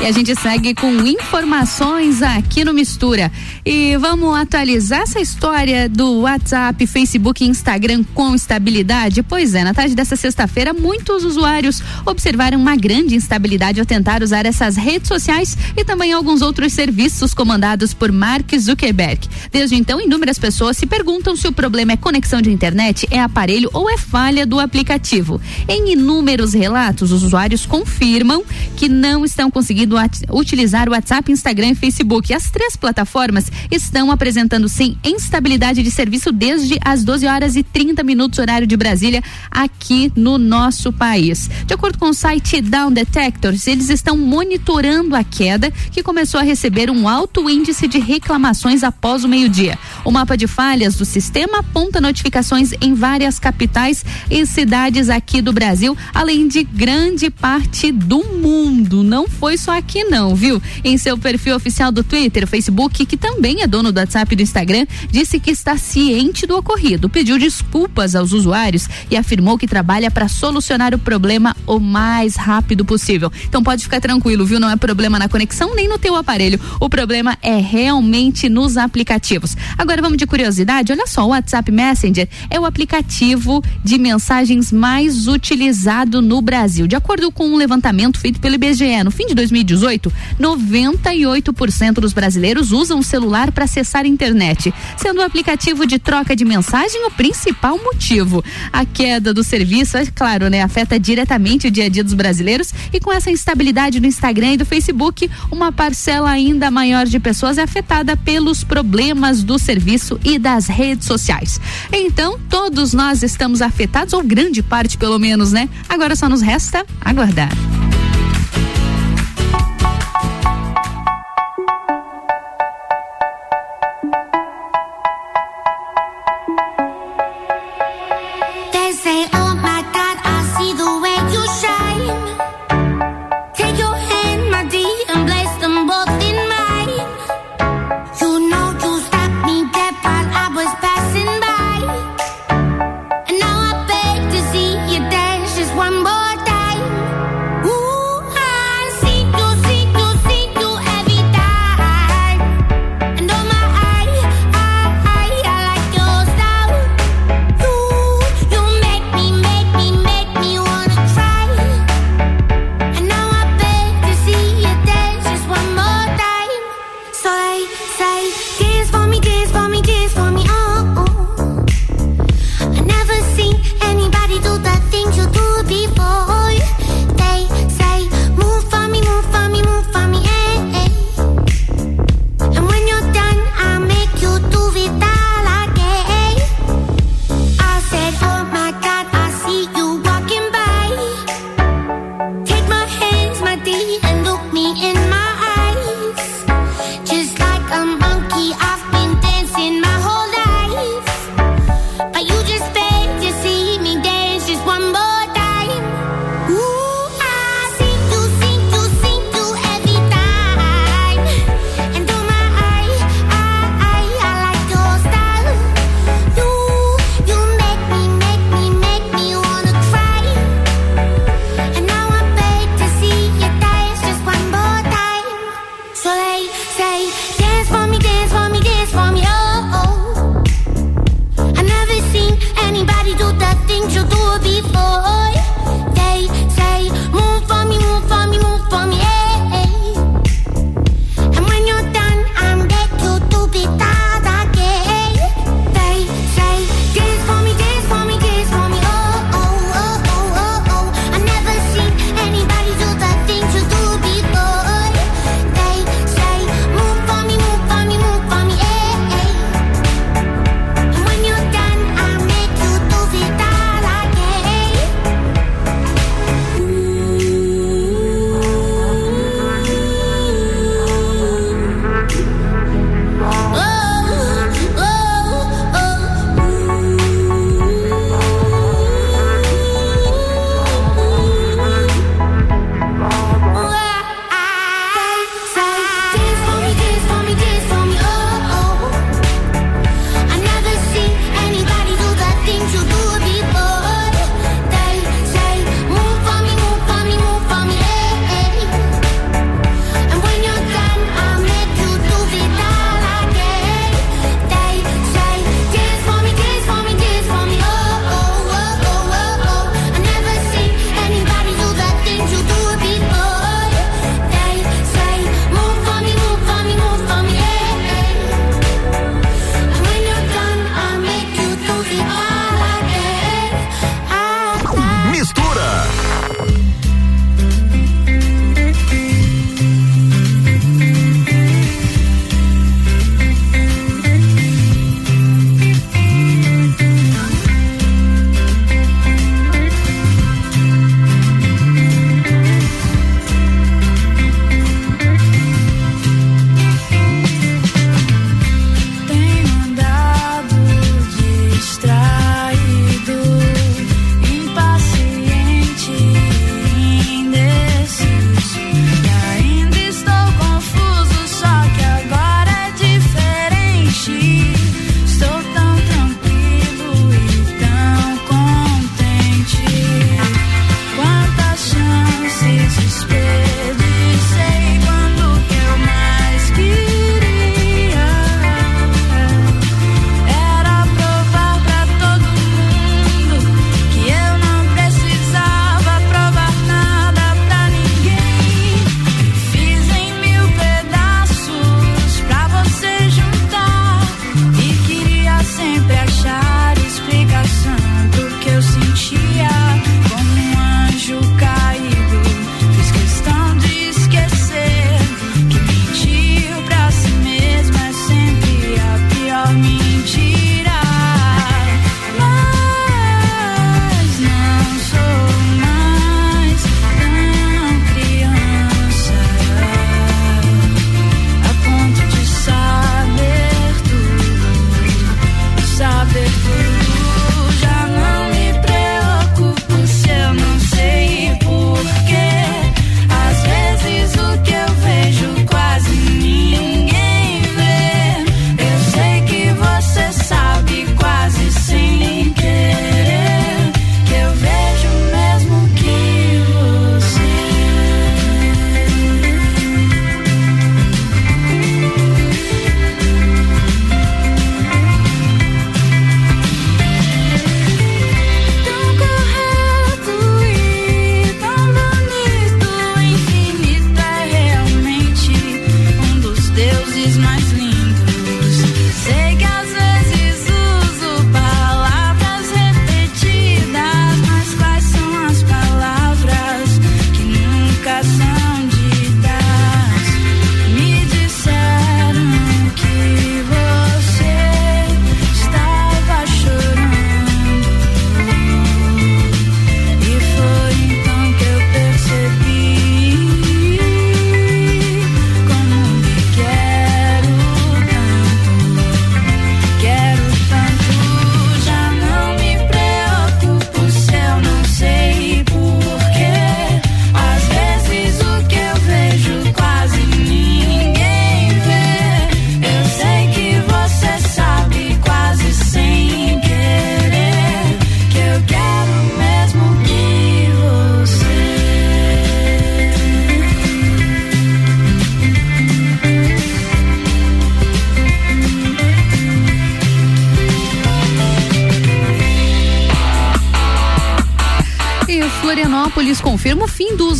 E 0.00 0.06
a 0.06 0.12
gente 0.12 0.32
segue 0.36 0.76
com 0.76 0.92
informações 1.04 2.22
aqui 2.22 2.64
no 2.64 2.72
Mistura. 2.72 3.32
E 3.66 3.96
vamos 3.96 4.38
atualizar 4.38 5.00
essa 5.00 5.18
história 5.18 5.88
do 5.88 6.20
WhatsApp, 6.20 6.86
Facebook 6.86 7.42
e 7.42 7.48
Instagram 7.48 8.04
com 8.14 8.32
estabilidade? 8.32 9.24
Pois 9.24 9.56
é, 9.56 9.64
na 9.64 9.74
tarde 9.74 9.96
dessa 9.96 10.14
sexta-feira, 10.14 10.72
muitos 10.72 11.24
usuários 11.24 11.82
observaram 12.06 12.60
uma 12.60 12.76
grande 12.76 13.16
instabilidade 13.16 13.80
ao 13.80 13.86
tentar 13.86 14.22
usar 14.22 14.46
essas 14.46 14.76
redes 14.76 15.08
sociais 15.08 15.58
e 15.76 15.84
também 15.84 16.12
alguns 16.12 16.42
outros 16.42 16.72
serviços 16.72 17.34
comandados 17.34 17.92
por 17.92 18.12
Mark 18.12 18.54
Zuckerberg. 18.56 19.28
Desde 19.50 19.74
então, 19.74 20.00
inúmeras 20.00 20.38
pessoas 20.38 20.76
se 20.76 20.86
perguntam 20.86 21.34
se 21.34 21.48
o 21.48 21.52
problema 21.52 21.92
é 21.92 21.96
conexão 21.96 22.40
de 22.40 22.52
internet, 22.52 23.04
é 23.10 23.20
aparelho 23.20 23.68
ou 23.72 23.90
é 23.90 23.98
falha 23.98 24.46
do 24.46 24.60
aplicativo. 24.60 25.40
Em 25.66 25.92
inúmeros 25.92 26.54
relatos, 26.54 27.10
os 27.10 27.24
usuários 27.24 27.66
confirmam 27.66 28.44
que 28.76 28.88
não 28.88 29.24
estão 29.24 29.50
conseguindo 29.50 29.87
utilizar 30.30 30.88
o 30.88 30.92
WhatsApp, 30.92 31.30
Instagram 31.30 31.70
e 31.70 31.74
Facebook. 31.74 32.32
As 32.32 32.50
três 32.50 32.76
plataformas 32.76 33.50
estão 33.70 34.10
apresentando 34.10 34.68
sim 34.68 34.96
instabilidade 35.04 35.82
de 35.82 35.90
serviço 35.90 36.32
desde 36.32 36.78
as 36.84 37.04
12 37.04 37.26
horas 37.26 37.56
e 37.56 37.62
30 37.62 38.02
minutos 38.02 38.38
horário 38.38 38.66
de 38.66 38.76
Brasília 38.76 39.22
aqui 39.50 40.12
no 40.16 40.38
nosso 40.38 40.92
país. 40.92 41.48
De 41.66 41.74
acordo 41.74 41.98
com 41.98 42.10
o 42.10 42.14
site 42.14 42.60
Down 42.60 42.92
Detectors, 42.92 43.66
eles 43.66 43.88
estão 43.90 44.16
monitorando 44.16 45.14
a 45.14 45.24
queda 45.24 45.70
que 45.90 46.02
começou 46.02 46.40
a 46.40 46.42
receber 46.42 46.90
um 46.90 47.08
alto 47.08 47.48
índice 47.48 47.86
de 47.86 47.98
reclamações 47.98 48.82
após 48.82 49.24
o 49.24 49.28
meio-dia. 49.28 49.78
O 50.08 50.10
mapa 50.10 50.38
de 50.38 50.46
falhas 50.46 50.94
do 50.94 51.04
sistema 51.04 51.58
aponta 51.58 52.00
notificações 52.00 52.72
em 52.80 52.94
várias 52.94 53.38
capitais 53.38 54.02
e 54.30 54.46
cidades 54.46 55.10
aqui 55.10 55.42
do 55.42 55.52
Brasil, 55.52 55.94
além 56.14 56.48
de 56.48 56.64
grande 56.64 57.28
parte 57.28 57.92
do 57.92 58.24
mundo. 58.24 59.02
Não 59.02 59.28
foi 59.28 59.58
só 59.58 59.76
aqui 59.76 60.04
não, 60.04 60.34
viu? 60.34 60.62
Em 60.82 60.96
seu 60.96 61.18
perfil 61.18 61.54
oficial 61.54 61.92
do 61.92 62.02
Twitter, 62.02 62.46
Facebook, 62.46 63.04
que 63.04 63.18
também 63.18 63.60
é 63.60 63.66
dono 63.66 63.92
do 63.92 64.00
WhatsApp 64.00 64.32
e 64.32 64.36
do 64.36 64.42
Instagram, 64.42 64.86
disse 65.10 65.38
que 65.38 65.50
está 65.50 65.76
ciente 65.76 66.46
do 66.46 66.56
ocorrido, 66.56 67.10
pediu 67.10 67.38
desculpas 67.38 68.14
aos 68.14 68.32
usuários 68.32 68.88
e 69.10 69.16
afirmou 69.16 69.58
que 69.58 69.66
trabalha 69.66 70.10
para 70.10 70.26
solucionar 70.26 70.94
o 70.94 70.98
problema 70.98 71.54
o 71.66 71.78
mais 71.78 72.34
rápido 72.34 72.82
possível. 72.82 73.30
Então 73.46 73.62
pode 73.62 73.82
ficar 73.82 74.00
tranquilo, 74.00 74.46
viu? 74.46 74.58
Não 74.58 74.70
é 74.70 74.76
problema 74.76 75.18
na 75.18 75.28
conexão 75.28 75.74
nem 75.74 75.86
no 75.86 75.98
teu 75.98 76.16
aparelho. 76.16 76.58
O 76.80 76.88
problema 76.88 77.36
é 77.42 77.58
realmente 77.58 78.48
nos 78.48 78.78
aplicativos. 78.78 79.54
Agora 79.76 79.97
vamos 80.02 80.18
de 80.18 80.26
curiosidade. 80.26 80.92
Olha 80.92 81.06
só, 81.06 81.24
o 81.24 81.28
WhatsApp 81.28 81.72
Messenger 81.72 82.28
é 82.50 82.60
o 82.60 82.64
aplicativo 82.64 83.62
de 83.82 83.98
mensagens 83.98 84.70
mais 84.70 85.26
utilizado 85.26 86.20
no 86.20 86.40
Brasil. 86.40 86.86
De 86.86 86.94
acordo 86.94 87.32
com 87.32 87.48
um 87.48 87.56
levantamento 87.56 88.18
feito 88.18 88.40
pelo 88.40 88.54
IBGE 88.54 89.02
no 89.02 89.10
fim 89.10 89.26
de 89.26 89.34
2018, 89.34 90.12
98% 90.38 91.94
dos 91.94 92.12
brasileiros 92.12 92.70
usam 92.70 92.98
o 92.98 93.02
celular 93.02 93.50
para 93.50 93.64
acessar 93.64 94.04
a 94.04 94.08
internet, 94.08 94.72
sendo 94.96 95.20
o 95.20 95.24
aplicativo 95.24 95.86
de 95.86 95.98
troca 95.98 96.36
de 96.36 96.44
mensagem 96.44 97.06
o 97.06 97.10
principal 97.10 97.78
motivo. 97.82 98.44
A 98.72 98.84
queda 98.84 99.32
do 99.32 99.42
serviço, 99.42 99.96
é 99.96 100.06
claro, 100.06 100.48
né, 100.48 100.62
afeta 100.62 100.98
diretamente 100.98 101.68
o 101.68 101.70
dia 101.70 101.86
a 101.86 101.88
dia 101.88 102.04
dos 102.04 102.14
brasileiros 102.14 102.72
e 102.92 103.00
com 103.00 103.12
essa 103.12 103.30
instabilidade 103.30 104.00
do 104.00 104.06
Instagram 104.06 104.52
e 104.52 104.56
do 104.58 104.66
Facebook, 104.66 105.30
uma 105.50 105.72
parcela 105.72 106.30
ainda 106.30 106.70
maior 106.70 107.06
de 107.06 107.18
pessoas 107.18 107.58
é 107.58 107.62
afetada 107.62 108.16
pelos 108.16 108.62
problemas 108.62 109.42
do 109.42 109.58
serviço 109.58 109.77
e 110.24 110.38
das 110.38 110.66
redes 110.66 111.06
sociais. 111.06 111.60
Então, 111.92 112.38
todos 112.48 112.92
nós 112.92 113.22
estamos 113.22 113.62
afetados, 113.62 114.12
ou 114.12 114.22
grande 114.22 114.62
parte 114.62 114.96
pelo 114.98 115.18
menos, 115.18 115.52
né? 115.52 115.68
Agora 115.88 116.14
só 116.16 116.28
nos 116.28 116.40
resta 116.42 116.84
aguardar. 117.00 117.50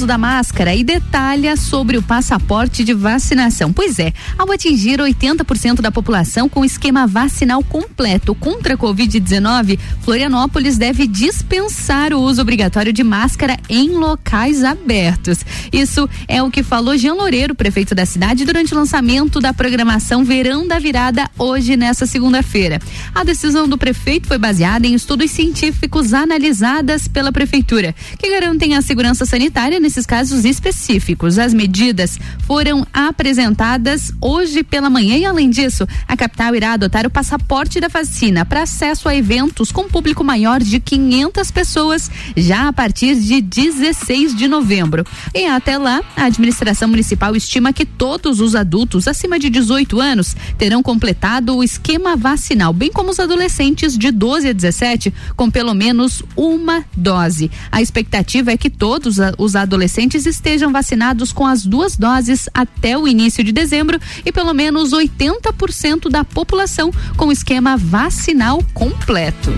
Da 0.09 0.17
máscara 0.17 0.75
e 0.75 0.83
detalha 0.83 1.55
sobre 1.55 1.99
o 1.99 2.03
passaporte 2.03 2.83
de 2.83 2.95
vacinação. 2.95 3.71
Pois 3.75 3.99
é, 3.99 4.11
ao 4.39 4.51
atingir 4.51 4.99
80% 4.99 5.83
da 5.83 5.93
população 5.93 6.49
com 6.49 6.65
esquema 6.65 7.07
vacinal 7.07 7.63
completo 7.63 8.35
contra 8.35 8.73
a 8.73 8.79
Covid-19, 8.79 9.79
Florianópolis 10.01 10.79
deve 10.79 11.07
dispensar 11.07 12.15
o 12.15 12.23
uso 12.23 12.41
obrigatório 12.41 12.91
de 12.91 13.05
máscara 13.05 13.59
em 13.69 13.91
locais 13.91 14.65
abertos. 14.65 15.41
Isso 15.71 16.09
é 16.27 16.43
o 16.43 16.51
que 16.51 16.63
falou 16.63 16.97
Jean 16.97 17.13
Loureiro, 17.13 17.55
prefeito 17.55 17.95
da 17.95 18.07
cidade, 18.07 18.47
durante 18.47 18.73
o 18.73 18.79
lançamento 18.79 19.41
da 19.41 19.53
programação 19.53 20.25
Verão 20.25 20.67
da 20.67 20.79
Virada, 20.79 21.29
hoje, 21.39 21.77
nessa 21.77 22.07
segunda-feira. 22.07 22.81
A 23.15 23.25
decisão 23.25 23.69
do 23.69 23.77
prefeito 23.77 24.27
foi 24.27 24.39
baseada 24.39 24.87
em 24.87 24.95
estudos 24.95 25.31
científicos 25.31 26.15
analisadas 26.15 27.07
pela 27.07 27.31
prefeitura, 27.31 27.95
que 28.19 28.31
garantem 28.31 28.75
a 28.75 28.81
segurança 28.81 29.27
sanitária 29.27 29.79
nesses 29.99 30.07
casos 30.07 30.45
específicos. 30.45 31.39
As 31.39 31.53
medidas 31.53 32.19
foram 32.47 32.87
apresentadas 32.93 34.13
hoje 34.21 34.63
pela 34.63 34.89
manhã 34.89 35.17
e, 35.17 35.25
além 35.25 35.51
disso, 35.51 35.87
a 36.07 36.17
capital 36.17 36.55
irá 36.55 36.73
adotar 36.73 37.07
o 37.07 37.11
passaporte 37.11 37.81
da 37.81 37.89
vacina 37.89 38.45
para 38.45 38.63
acesso 38.63 39.09
a 39.09 39.17
eventos 39.17 39.73
com 39.73 39.89
público 39.89 40.23
maior 40.23 40.61
de 40.61 40.79
500 40.79 41.51
pessoas 41.51 42.11
já 42.37 42.69
a 42.69 42.73
partir 42.73 43.17
de 43.17 43.41
16 43.41 44.37
de 44.37 44.47
novembro. 44.47 45.05
E 45.35 45.47
até 45.47 45.77
lá, 45.77 46.01
a 46.17 46.25
administração 46.25 46.89
municipal 46.89 47.35
estima 47.35 47.73
que 47.73 47.85
todos 47.85 48.41
os 48.41 48.55
adultos 48.55 49.09
acima 49.09 49.39
de 49.39 49.51
18 49.51 50.01
anos 50.01 50.37
terão 50.57 50.83
completado 50.83 51.57
o 51.57 51.65
esquema 51.65 52.17
vacinal, 52.17 52.73
bem 52.73 52.93
como 52.93 53.11
os 53.11 53.19
adolescentes 53.19 53.97
de 53.99 54.11
12 54.11 54.49
a 54.49 54.53
17 54.53 55.13
com 55.37 55.51
pelo 55.51 55.75
menos 55.75 56.23
uma 56.37 56.85
dose. 56.97 57.51
A 57.73 57.83
expectativa 57.83 58.53
é 58.53 58.57
que 58.57 58.71
todos 58.71 59.17
os 59.39 59.57
adolescentes 59.57 59.88
estejam 60.27 60.73
vacinados 60.73 61.33
com 61.33 61.47
as 61.47 61.65
duas 61.65 61.97
doses 61.97 62.49
até 62.53 62.97
o 62.97 63.09
início 63.09 63.43
de 63.43 63.53
dezembro 63.53 63.99
e 64.25 64.31
pelo 64.31 64.53
menos 64.53 64.93
80% 64.93 66.11
da 66.11 66.25
população 66.25 66.91
com 67.17 67.27
o 67.27 67.33
esquema 67.33 67.77
vacinal 67.77 68.63
completo. 68.75 69.53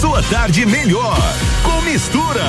Sua 0.00 0.22
tarde 0.24 0.64
melhor 0.66 1.18
com 1.62 1.80
mistura. 1.82 2.40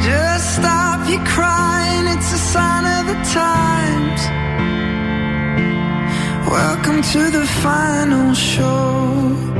Just 0.00 0.58
stop 0.58 1.10
your 1.10 1.22
crying, 1.24 2.06
it's 2.06 2.32
a 2.32 2.38
sign 2.38 2.84
of 2.86 3.06
the 3.06 3.18
times. 3.32 4.40
Welcome 6.48 7.02
to 7.02 7.30
the 7.30 7.46
final 7.46 8.34
show. 8.34 9.59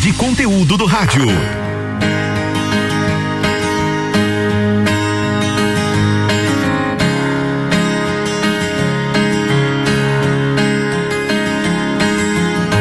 De 0.00 0.14
conteúdo 0.14 0.78
do 0.78 0.86
rádio. 0.86 1.26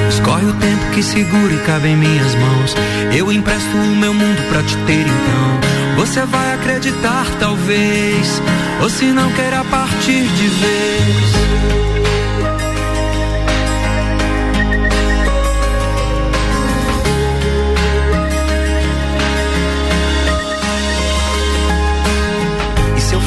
Escorre 0.07 0.45
o 0.45 0.53
tempo 0.53 0.91
que 0.93 1.03
segura 1.03 1.53
e 1.53 1.57
cabe 1.65 1.89
em 1.89 1.97
minhas 1.97 2.35
mãos. 2.35 2.75
Eu 3.13 3.29
empresto 3.33 3.75
o 3.75 3.95
meu 3.97 4.13
mundo 4.13 4.41
pra 4.47 4.63
te 4.63 4.77
ter 4.77 5.01
então. 5.01 5.95
Você 5.97 6.21
vai 6.25 6.53
acreditar, 6.53 7.25
talvez. 7.37 8.41
Ou 8.81 8.89
se 8.89 9.05
não 9.07 9.29
queira 9.33 9.61
partir 9.65 10.23
de 10.23 10.47
vez. 10.47 11.98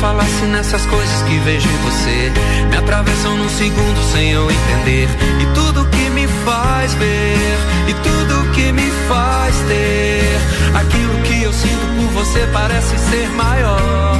Falasse 0.03 0.45
nessas 0.47 0.85
coisas 0.87 1.23
que 1.23 1.39
vejo 1.39 1.69
em 1.69 1.77
você, 1.85 2.33
me 2.69 2.77
atravessam 2.77 3.37
num 3.37 3.49
segundo 3.49 4.03
sem 4.12 4.33
eu 4.33 4.51
entender. 4.51 5.09
E 5.41 5.47
tudo 5.55 5.87
que 5.91 6.11
me 6.11 6.27
faz 6.45 6.93
ver, 6.95 7.57
e 7.89 7.95
tudo 7.95 8.51
que 8.51 8.73
me 8.73 8.91
faz 9.09 9.55
ter, 9.69 10.77
aquilo 10.77 11.23
que 11.23 11.45
eu 11.45 11.53
sinto 11.53 11.87
por 11.95 12.24
você 12.24 12.41
parece 12.53 12.99
ser 12.99 13.29
maior. 13.31 14.19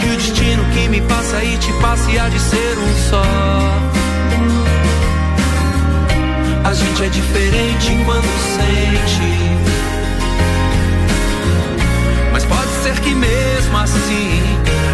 Que 0.00 0.06
o 0.06 0.16
destino 0.16 0.64
que 0.72 0.88
me 0.88 1.02
passa 1.02 1.44
e 1.44 1.58
te 1.58 1.70
passe 1.74 2.18
há 2.18 2.30
de 2.30 2.40
ser 2.40 2.78
um 2.78 3.10
só. 3.10 3.22
A 6.64 6.72
gente 6.72 7.04
é 7.04 7.08
diferente 7.10 7.94
quando 8.06 8.26
sente. 8.56 9.85
Ser 12.86 13.00
que 13.00 13.16
mesmo 13.16 13.76
assim 13.78 14.42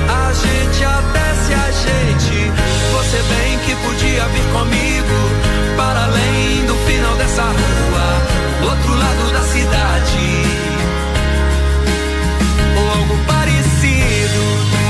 a 0.09 0.32
gente 0.32 0.82
até 0.82 1.35
se 1.44 1.52
ajeite. 1.52 2.51
Você 2.90 3.23
bem 3.35 3.59
que 3.59 3.77
podia 3.86 4.24
vir 4.28 4.47
comigo 4.51 5.77
para 5.77 6.05
além 6.05 6.64
do 6.64 6.74
final 6.86 7.14
dessa 7.16 7.43
rua, 7.43 8.70
outro 8.70 8.97
lado 8.97 9.32
da 9.35 9.43
cidade. 9.43 10.47
Ou 12.78 12.90
algo 12.98 13.19
parecido. 13.27 14.81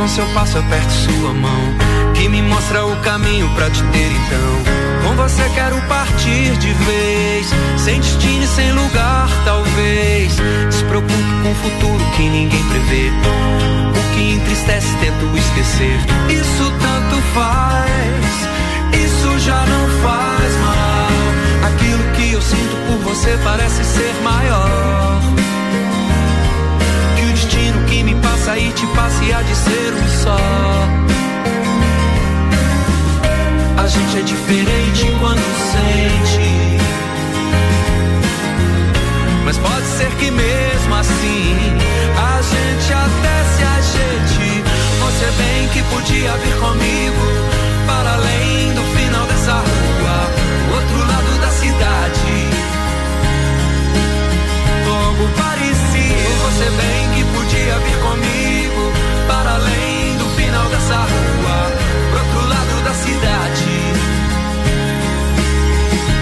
Com 0.00 0.08
seu 0.08 0.24
passo, 0.28 0.56
aperto 0.56 0.90
sua 0.90 1.34
mão. 1.34 1.74
Que 2.14 2.26
me 2.26 2.40
mostra 2.40 2.86
o 2.86 2.96
caminho 3.02 3.46
pra 3.54 3.68
te 3.68 3.82
ter 3.92 4.10
então. 4.10 5.06
Com 5.06 5.14
você 5.14 5.42
quero 5.54 5.78
partir 5.82 6.56
de 6.56 6.72
vez. 6.72 7.46
Sem 7.76 8.00
destino 8.00 8.42
e 8.42 8.46
sem 8.46 8.72
lugar, 8.72 9.28
talvez. 9.44 10.36
Despreocupe 10.70 11.12
com 11.42 11.50
o 11.50 11.54
futuro 11.54 12.04
que 12.16 12.22
ninguém 12.22 12.62
prevê. 12.64 13.10
O 13.90 14.14
que 14.14 14.32
entristece, 14.32 14.88
tento 15.00 15.36
esquecer. 15.36 15.98
Isso 16.30 16.72
tanto 16.80 17.22
faz. 17.34 19.04
Isso 19.04 19.38
já 19.40 19.66
não 19.66 19.88
faz 20.02 20.56
mal. 20.64 21.72
Aquilo 21.72 22.04
que 22.14 22.32
eu 22.32 22.40
sinto 22.40 22.76
por 22.86 23.12
você 23.12 23.38
parece 23.44 23.84
ser 23.84 24.14
maior. 24.22 25.29
E 28.58 28.72
te 28.72 28.86
passe 28.88 29.32
há 29.32 29.42
de 29.42 29.54
ser 29.54 29.92
um 29.94 30.08
só. 30.22 30.38
A 33.76 33.86
gente 33.86 34.18
é 34.18 34.22
diferente 34.22 35.06
quando 35.20 35.40
sente. 35.72 36.80
Mas 39.44 39.56
pode 39.58 39.86
ser 39.86 40.10
que 40.16 40.30
mesmo 40.30 40.94
assim 40.94 41.56
a 42.16 42.42
gente 42.42 42.92
até 42.92 43.44
se 43.54 43.62
ajeite. 43.62 44.64
Você 45.00 45.26
bem 45.42 45.68
que 45.68 45.82
podia 45.84 46.32
vir 46.38 46.56
comigo 46.60 47.24
para 47.86 48.14
além 48.14 48.74
do 48.74 48.82
final 48.96 49.26
dessa 49.26 49.52
rua, 49.52 50.30
outro 50.74 50.98
lado 51.06 51.40
da 51.40 51.50
cidade. 51.50 52.60
Algo 54.86 55.28
parecido. 55.36 56.30
Você 56.46 56.70
bem 56.70 57.10
que 57.14 57.19
podia 57.50 57.78
vir 57.78 57.98
comigo 57.98 58.92
para 59.26 59.54
além 59.54 60.16
do 60.18 60.24
final 60.36 60.68
dessa 60.68 60.94
rua, 60.94 61.72
pro 62.10 62.20
outro 62.20 62.48
lado 62.48 62.84
da 62.84 62.94
cidade. 62.94 63.66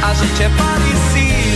A 0.03 0.15
gente 0.15 0.43
é 0.43 0.49
parecido. 0.49 1.49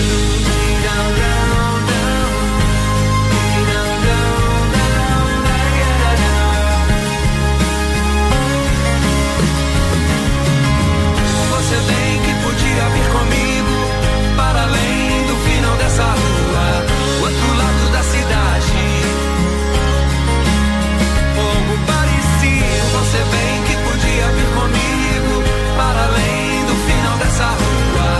Dessa 27.32 27.46
rua, 27.46 28.10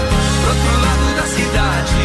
pro 0.41 0.49
outro 0.49 0.73
lado 0.81 1.15
da 1.17 1.27
cidade. 1.27 2.05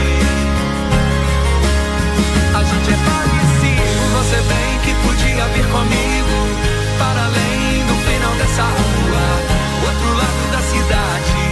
A 2.53 2.63
gente 2.63 2.89
é 2.91 2.97
parecido. 3.07 4.01
Você 4.17 4.35
bem 4.35 4.79
que 4.83 4.93
podia 5.07 5.45
vir 5.53 5.67
comigo 5.67 6.37
para 6.99 7.23
além 7.27 7.85
do 7.87 7.95
final 8.07 8.33
dessa 8.35 8.63
rua, 8.63 9.25
outro 9.87 10.09
lado 10.17 10.51
da 10.51 10.59
cidade. 10.59 11.43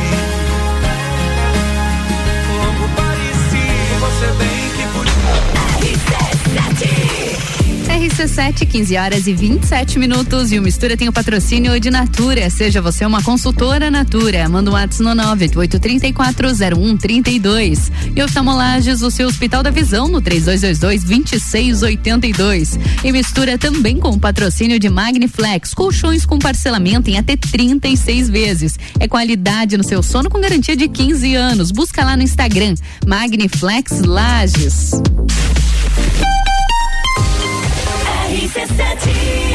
Algo 2.66 2.90
parecido. 2.98 4.00
Você 4.02 4.28
bem 4.38 4.65
RC7, 8.16 8.66
15 8.66 8.96
horas 8.96 9.28
e 9.28 9.34
27 9.34 10.00
minutos. 10.00 10.54
E 10.54 10.58
o 10.58 10.62
Mistura 10.62 10.96
tem 10.96 11.10
o 11.10 11.12
patrocínio 11.12 11.78
de 11.82 11.92
Natura. 11.92 12.50
Seja 12.50 12.82
você 12.82 13.06
uma 13.06 13.22
consultora 13.22 13.92
Natura. 13.92 14.48
Manda 14.48 14.72
um 14.72 14.74
WhatsApp 14.74 15.04
no 15.04 15.10
988340132. 15.36 17.92
E 18.16 18.24
oftalmolages, 18.24 19.02
o 19.02 19.12
seu 19.12 19.28
Hospital 19.28 19.62
da 19.62 19.70
Visão, 19.70 20.08
no 20.08 20.22
3222-2682. 20.22 22.80
E 23.04 23.12
mistura 23.12 23.58
também 23.58 23.98
com 23.98 24.12
o 24.12 24.20
patrocínio 24.20 24.80
de 24.80 24.88
Magniflex. 24.88 25.74
Colchões 25.74 26.26
com 26.26 26.40
parcelamento 26.40 27.10
em 27.10 27.18
até 27.18 27.36
36 27.36 28.30
vezes. 28.30 28.80
É 28.98 29.10
qualidade 29.10 29.76
no 29.76 29.84
seu 29.84 30.02
sono 30.02 30.30
com 30.30 30.40
garantia 30.40 30.78
de 30.78 30.88
15 30.88 31.36
anos. 31.36 31.70
Busca 31.70 32.06
lá 32.06 32.16
no 32.16 32.24
Instagram. 32.24 32.76
Magniflex 33.06 34.00
Lages. 34.06 34.92
Mr. 38.68 39.55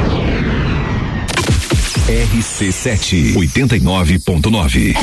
RC7 2.11 3.35
89.9. 3.35 4.93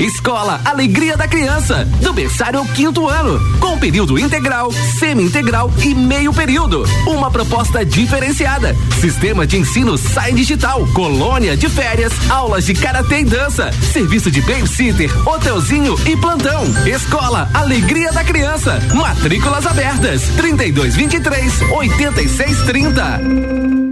Escola 0.00 0.60
Alegria 0.64 1.16
da 1.16 1.26
Criança, 1.26 1.84
do 2.00 2.12
berçário 2.12 2.60
ao 2.60 2.64
quinto 2.64 3.08
ano, 3.08 3.40
com 3.58 3.76
período 3.76 4.16
integral, 4.16 4.70
semi-integral 4.70 5.72
e 5.82 5.96
meio 5.96 6.32
período. 6.32 6.84
Uma 7.08 7.28
proposta 7.28 7.84
diferenciada. 7.84 8.76
Sistema 9.00 9.44
de 9.44 9.56
ensino 9.56 9.98
Sai 9.98 10.32
Digital, 10.32 10.86
colônia 10.94 11.56
de 11.56 11.68
férias, 11.68 12.12
aulas 12.30 12.64
de 12.64 12.74
karatê 12.74 13.22
e 13.22 13.24
dança, 13.24 13.72
serviço 13.92 14.30
de 14.30 14.40
babysitter, 14.42 15.10
hotelzinho 15.28 15.98
e 16.06 16.16
plantão. 16.16 16.62
Escola 16.86 17.50
Alegria 17.52 18.12
da 18.12 18.22
Criança, 18.22 18.78
matrículas 18.94 19.66
abertas, 19.66 20.22
3223 20.36 21.62
8630. 21.72 23.87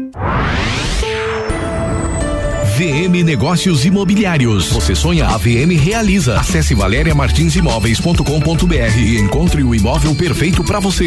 VM 2.77 3.25
Negócios 3.25 3.85
Imobiliários. 3.85 4.71
Você 4.71 4.95
sonha, 4.95 5.27
a 5.27 5.37
VM 5.37 5.77
realiza. 5.79 6.39
Acesse 6.39 6.75
valeriamartinsimóveis.com.br 6.75 8.99
e 8.99 9.19
encontre 9.19 9.63
o 9.63 9.75
imóvel 9.75 10.15
perfeito 10.15 10.65
para 10.65 10.79
você. 10.79 11.07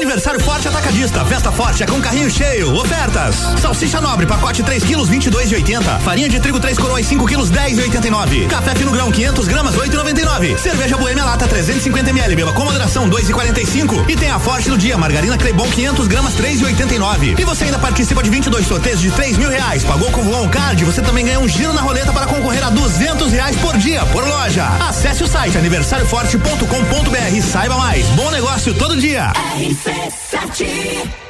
Aniversário 0.00 0.40
Forte 0.40 0.66
Atacadista. 0.66 1.22
Festa 1.26 1.52
Forte 1.52 1.82
é 1.82 1.86
com 1.86 2.00
carrinho 2.00 2.30
cheio. 2.30 2.74
Ofertas. 2.74 3.36
Salsicha 3.60 4.00
nobre, 4.00 4.24
pacote 4.24 4.62
3 4.62 4.82
quilos, 4.82 5.10
22,80. 5.10 6.00
Farinha 6.00 6.26
de 6.26 6.40
trigo 6.40 6.58
3 6.58 6.78
coroas, 6.78 7.04
5 7.04 7.26
quilos, 7.26 7.50
10,89. 7.50 8.48
Café 8.48 8.74
fino 8.74 8.92
grão, 8.92 9.12
500 9.12 9.46
gramas, 9.46 9.74
8,99. 9.74 10.56
Cerveja 10.56 10.96
Boêmia 10.96 11.22
Lata, 11.22 11.46
350 11.46 12.08
ml. 12.08 12.34
Beba 12.34 12.52
com 12.54 12.64
moderação, 12.64 13.10
2,45. 13.10 14.08
E 14.08 14.16
tem 14.16 14.30
a 14.30 14.38
Forte 14.38 14.70
do 14.70 14.78
dia. 14.78 14.96
Margarina 14.96 15.36
Crebon, 15.36 15.68
500 15.68 16.08
gramas, 16.08 16.32
3,89. 16.34 17.38
E 17.38 17.44
você 17.44 17.64
ainda 17.64 17.78
participa 17.78 18.22
de 18.22 18.30
22 18.30 18.66
sorteios 18.66 19.00
de 19.02 19.10
3 19.10 19.36
mil 19.36 19.50
reais. 19.50 19.84
Pagou 19.84 20.10
com 20.12 20.22
Voon 20.22 20.48
Card, 20.48 20.82
você 20.82 21.02
também 21.02 21.26
ganha 21.26 21.40
um 21.40 21.46
giro 21.46 21.74
na 21.74 21.82
roleta 21.82 22.10
para 22.10 22.24
concorrer 22.24 22.64
a 22.64 22.70
200 22.70 23.32
reais 23.32 23.54
por 23.56 23.76
dia, 23.76 24.06
por 24.06 24.26
loja. 24.26 24.66
Acesse 24.88 25.22
o 25.22 25.28
site 25.28 25.58
aniversarioforte.com.br 25.58 27.36
e 27.36 27.42
saiba 27.42 27.76
mais. 27.76 28.06
Bom 28.06 28.30
negócio 28.30 28.72
todo 28.72 28.96
dia. 28.96 29.30
RC7 29.90 31.29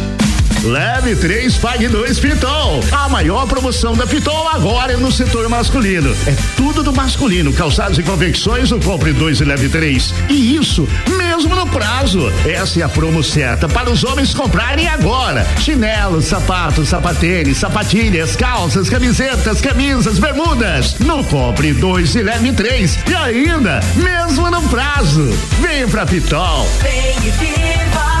Leve 0.63 1.15
3, 1.15 1.57
pague 1.57 1.87
2 1.87 2.19
Pitol. 2.19 2.81
A 2.91 3.09
maior 3.09 3.47
promoção 3.47 3.93
da 3.95 4.05
Pitol 4.05 4.47
agora 4.47 4.93
é 4.93 4.97
no 4.97 5.11
setor 5.11 5.49
masculino. 5.49 6.15
É 6.27 6.35
tudo 6.55 6.83
do 6.83 6.93
masculino. 6.93 7.51
Calçados 7.51 7.97
e 7.97 8.03
convecções, 8.03 8.71
o 8.71 8.79
compre 8.79 9.11
2 9.11 9.41
e 9.41 9.43
leve 9.43 9.69
3. 9.69 10.13
E 10.29 10.55
isso 10.55 10.87
mesmo 11.17 11.55
no 11.55 11.65
prazo. 11.65 12.31
Essa 12.45 12.79
é 12.79 12.83
a 12.83 12.89
promo 12.89 13.23
certa 13.23 13.67
para 13.67 13.89
os 13.89 14.03
homens 14.03 14.35
comprarem 14.35 14.87
agora. 14.87 15.47
Chinelos, 15.57 16.25
sapatos, 16.25 16.89
sapatênis, 16.89 17.57
sapatilhas, 17.57 18.35
calças, 18.35 18.87
camisetas, 18.87 19.61
camisas, 19.61 20.19
bermudas. 20.19 20.95
No 20.99 21.23
compre 21.23 21.73
2 21.73 22.15
e 22.15 22.21
leve 22.21 22.53
3. 22.53 22.99
E 23.09 23.15
ainda, 23.15 23.79
mesmo 23.95 24.51
no 24.51 24.61
prazo. 24.69 25.27
Vem 25.59 25.87
pra 25.87 26.05
Pitol. 26.05 26.67
Vem 26.83 27.27
e 27.27 27.31
viva. 27.31 28.20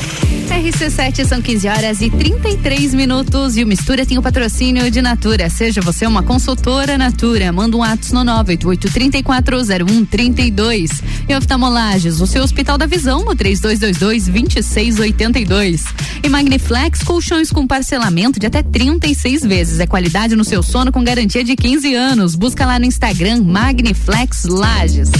são 1.31 1.41
15 1.41 1.67
horas 1.69 2.01
e 2.01 2.09
33 2.09 2.93
minutos 2.93 3.55
e 3.55 3.63
o 3.63 3.67
Mistura 3.67 4.05
tem 4.05 4.17
o 4.17 4.21
patrocínio 4.21 4.91
de 4.91 5.01
Natura. 5.01 5.49
Seja 5.49 5.79
você 5.79 6.05
uma 6.05 6.21
consultora 6.23 6.97
Natura, 6.97 7.53
manda 7.53 7.77
um 7.77 7.83
ato 7.83 8.13
no 8.13 8.19
988340132. 8.43 10.89
E 11.29 11.35
oftalmolages, 11.35 12.19
o 12.19 12.27
seu 12.27 12.43
Hospital 12.43 12.77
da 12.77 12.85
Visão 12.85 13.23
no 13.23 13.33
3222-2682. 13.33 15.85
E 16.21 16.27
Magniflex, 16.27 17.01
colchões 17.03 17.49
com 17.49 17.65
parcelamento 17.65 18.37
de 18.39 18.47
até 18.47 18.61
36 18.61 19.43
vezes. 19.43 19.79
É 19.79 19.87
qualidade 19.87 20.35
no 20.35 20.43
seu 20.43 20.61
sono 20.61 20.91
com 20.91 21.01
garantia 21.01 21.45
de 21.45 21.55
15 21.55 21.95
anos. 21.95 22.35
Busca 22.35 22.65
lá 22.65 22.77
no 22.77 22.83
Instagram 22.85 23.41
Magniflex 23.41 24.43
Lages. 24.45 25.11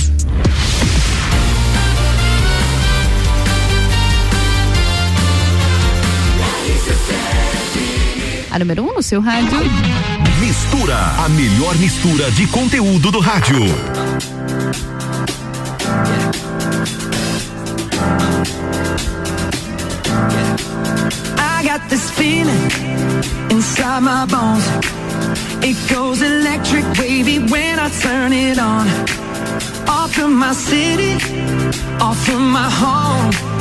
A 8.52 8.60
número 8.60 8.84
um 8.84 8.94
no 8.94 9.02
seu 9.02 9.22
rádio. 9.22 9.58
Mistura, 10.40 10.98
a 11.24 11.30
melhor 11.30 11.74
mistura 11.78 12.30
de 12.32 12.46
conteúdo 12.48 13.10
do 13.10 13.20
rádio. 13.22 13.64
I 21.38 21.64
got 21.64 21.88
this 21.88 22.12
feeling 22.12 22.72
inside 23.50 24.02
my 24.02 24.26
bones. 24.26 24.66
It 25.64 25.78
goes 25.88 26.22
electric 26.22 26.84
wavy 27.00 27.40
when 27.40 27.80
I 27.80 27.90
turn 28.02 28.34
it 28.34 28.60
on. 28.60 28.86
Off 29.88 30.12
from 30.14 30.34
my 30.34 30.54
city, 30.54 31.16
off 32.02 32.18
from 32.26 32.52
my 32.52 32.70
home. 32.70 33.61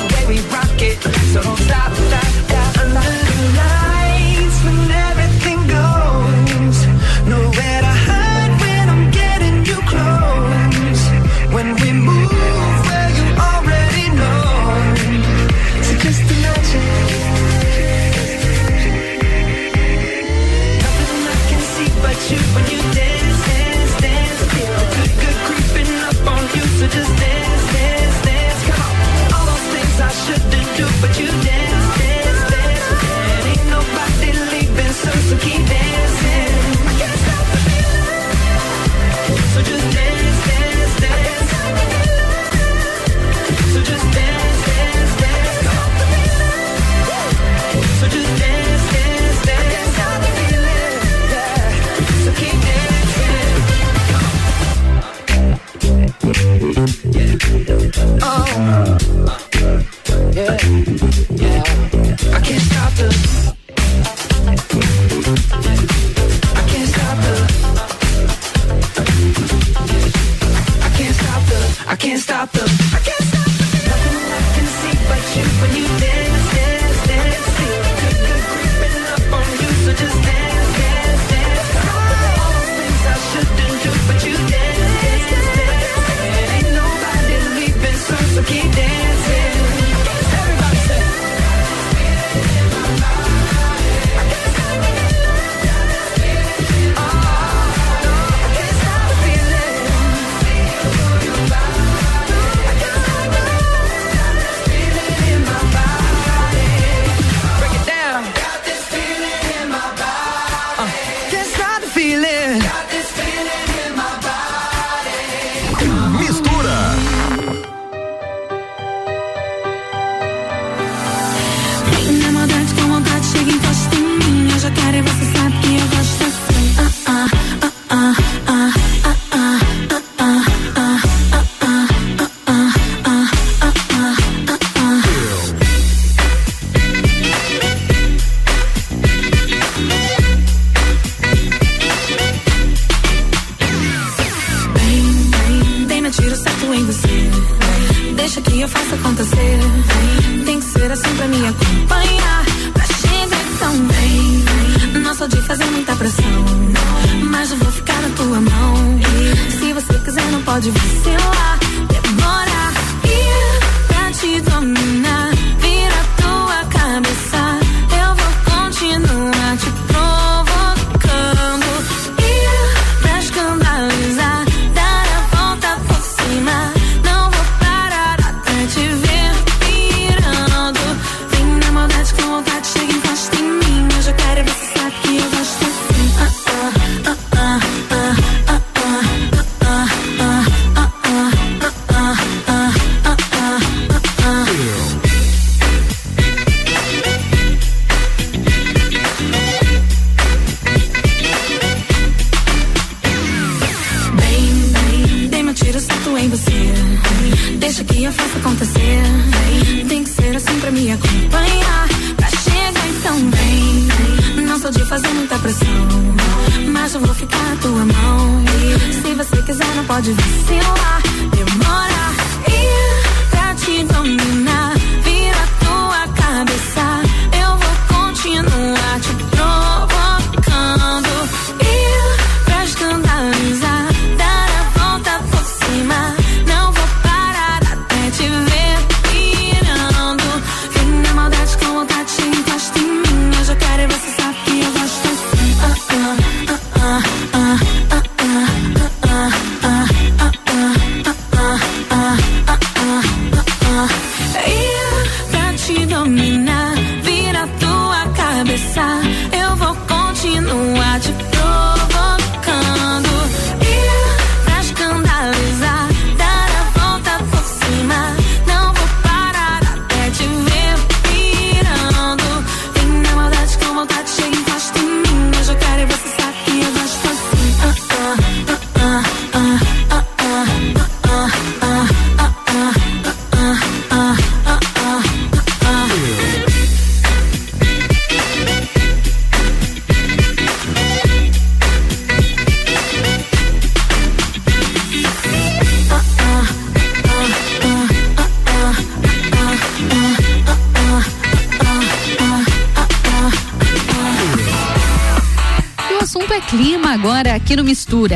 we 0.31 0.39
rock 0.47 0.81
it. 0.81 0.97
So 1.33 1.41
don't 1.41 1.57
stop 1.57 1.91
that. 1.91 2.30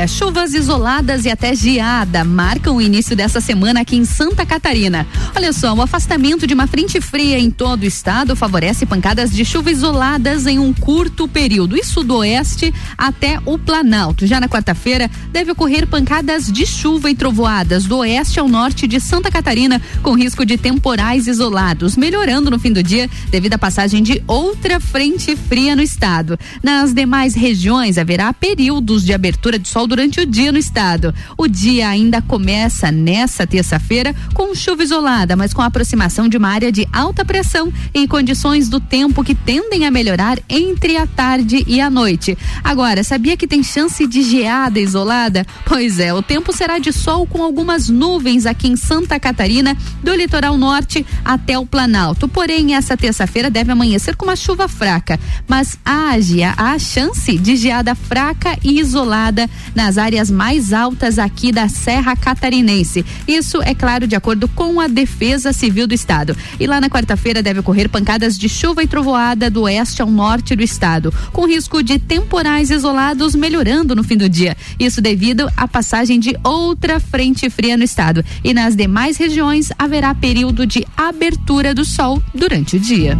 Chuvas 0.08 0.52
isoladas 0.52 1.24
e 1.24 1.30
até 1.30 1.54
geada 1.54 2.24
marcam 2.24 2.74
o 2.74 2.82
início 2.82 3.14
dessa 3.14 3.40
semana 3.40 3.82
aqui 3.82 3.94
em 3.94 4.04
Santa 4.04 4.44
Catarina. 4.44 5.06
Olha 5.34 5.52
só, 5.52 5.72
o 5.72 5.80
afastamento 5.80 6.44
de 6.44 6.54
uma 6.54 6.66
frente 6.66 7.00
fria 7.00 7.38
em 7.38 7.52
todo 7.52 7.82
o 7.82 7.86
estado 7.86 8.34
favorece 8.34 8.84
pancadas 8.84 9.30
de 9.30 9.44
chuva 9.44 9.70
isoladas 9.70 10.44
em 10.46 10.58
um 10.58 10.72
curto 10.72 11.28
período, 11.28 11.76
e 11.76 11.84
sudoeste 11.84 12.74
até 12.98 13.38
o 13.46 13.56
Planalto. 13.56 14.26
Já 14.26 14.40
na 14.40 14.48
quarta-feira 14.48 15.08
deve 15.36 15.52
ocorrer 15.52 15.86
pancadas 15.86 16.50
de 16.50 16.64
chuva 16.64 17.10
e 17.10 17.14
trovoadas 17.14 17.84
do 17.84 17.98
oeste 17.98 18.40
ao 18.40 18.48
norte 18.48 18.86
de 18.86 18.98
Santa 18.98 19.30
Catarina, 19.30 19.82
com 20.02 20.14
risco 20.14 20.46
de 20.46 20.56
temporais 20.56 21.26
isolados, 21.26 21.94
melhorando 21.94 22.50
no 22.50 22.58
fim 22.58 22.72
do 22.72 22.82
dia 22.82 23.06
devido 23.28 23.52
à 23.52 23.58
passagem 23.58 24.02
de 24.02 24.22
outra 24.26 24.80
frente 24.80 25.36
fria 25.36 25.76
no 25.76 25.82
estado. 25.82 26.38
Nas 26.62 26.94
demais 26.94 27.34
regiões 27.34 27.98
haverá 27.98 28.32
períodos 28.32 29.04
de 29.04 29.12
abertura 29.12 29.58
de 29.58 29.68
sol 29.68 29.86
durante 29.86 30.20
o 30.20 30.24
dia 30.24 30.50
no 30.50 30.56
estado. 30.56 31.14
O 31.36 31.46
dia 31.46 31.86
ainda 31.86 32.22
começa 32.22 32.90
nessa 32.90 33.46
terça-feira 33.46 34.14
com 34.36 34.54
chuva 34.54 34.82
isolada, 34.82 35.34
mas 35.34 35.54
com 35.54 35.62
a 35.62 35.64
aproximação 35.64 36.28
de 36.28 36.36
uma 36.36 36.50
área 36.50 36.70
de 36.70 36.86
alta 36.92 37.24
pressão 37.24 37.72
e 37.94 38.06
condições 38.06 38.68
do 38.68 38.78
tempo 38.78 39.24
que 39.24 39.34
tendem 39.34 39.86
a 39.86 39.90
melhorar 39.90 40.38
entre 40.46 40.98
a 40.98 41.06
tarde 41.06 41.64
e 41.66 41.80
a 41.80 41.88
noite. 41.88 42.36
Agora, 42.62 43.02
sabia 43.02 43.34
que 43.34 43.46
tem 43.46 43.62
chance 43.62 44.06
de 44.06 44.20
geada 44.20 44.78
isolada? 44.78 45.46
Pois 45.64 45.98
é, 45.98 46.12
o 46.12 46.20
tempo 46.20 46.52
será 46.52 46.78
de 46.78 46.92
sol 46.92 47.26
com 47.26 47.42
algumas 47.42 47.88
nuvens 47.88 48.44
aqui 48.44 48.68
em 48.68 48.76
Santa 48.76 49.18
Catarina, 49.18 49.74
do 50.02 50.14
litoral 50.14 50.58
norte 50.58 51.06
até 51.24 51.58
o 51.58 51.64
Planalto. 51.64 52.28
Porém, 52.28 52.74
essa 52.74 52.94
terça-feira 52.94 53.48
deve 53.48 53.72
amanhecer 53.72 54.16
com 54.16 54.26
uma 54.26 54.36
chuva 54.36 54.68
fraca, 54.68 55.18
mas 55.48 55.78
haja 55.82 56.52
a 56.58 56.78
chance 56.78 57.38
de 57.38 57.56
geada 57.56 57.94
fraca 57.94 58.58
e 58.62 58.80
isolada 58.80 59.48
nas 59.74 59.96
áreas 59.96 60.30
mais 60.30 60.74
altas 60.74 61.18
aqui 61.18 61.50
da 61.50 61.70
Serra 61.70 62.14
Catarinense. 62.14 63.02
Isso 63.26 63.62
é 63.62 63.74
claro 63.74 64.06
de 64.06 64.14
acordo 64.14 64.25
com 64.54 64.80
a 64.80 64.88
Defesa 64.88 65.52
Civil 65.52 65.86
do 65.86 65.94
Estado. 65.94 66.36
E 66.58 66.66
lá 66.66 66.80
na 66.80 66.90
quarta-feira 66.90 67.42
deve 67.42 67.60
ocorrer 67.60 67.88
pancadas 67.88 68.36
de 68.36 68.48
chuva 68.48 68.82
e 68.82 68.86
trovoada 68.86 69.48
do 69.48 69.62
oeste 69.62 70.02
ao 70.02 70.10
norte 70.10 70.56
do 70.56 70.62
estado, 70.62 71.14
com 71.32 71.46
risco 71.46 71.82
de 71.82 71.98
temporais 71.98 72.70
isolados 72.70 73.36
melhorando 73.36 73.94
no 73.94 74.02
fim 74.02 74.16
do 74.16 74.28
dia. 74.28 74.56
Isso 74.80 75.00
devido 75.00 75.48
à 75.56 75.68
passagem 75.68 76.18
de 76.18 76.36
outra 76.42 76.98
frente 76.98 77.48
fria 77.48 77.76
no 77.76 77.84
estado. 77.84 78.24
E 78.42 78.52
nas 78.52 78.74
demais 78.74 79.16
regiões 79.16 79.70
haverá 79.78 80.12
período 80.14 80.66
de 80.66 80.84
abertura 80.96 81.72
do 81.72 81.84
sol 81.84 82.20
durante 82.34 82.76
o 82.76 82.80
dia. 82.80 83.16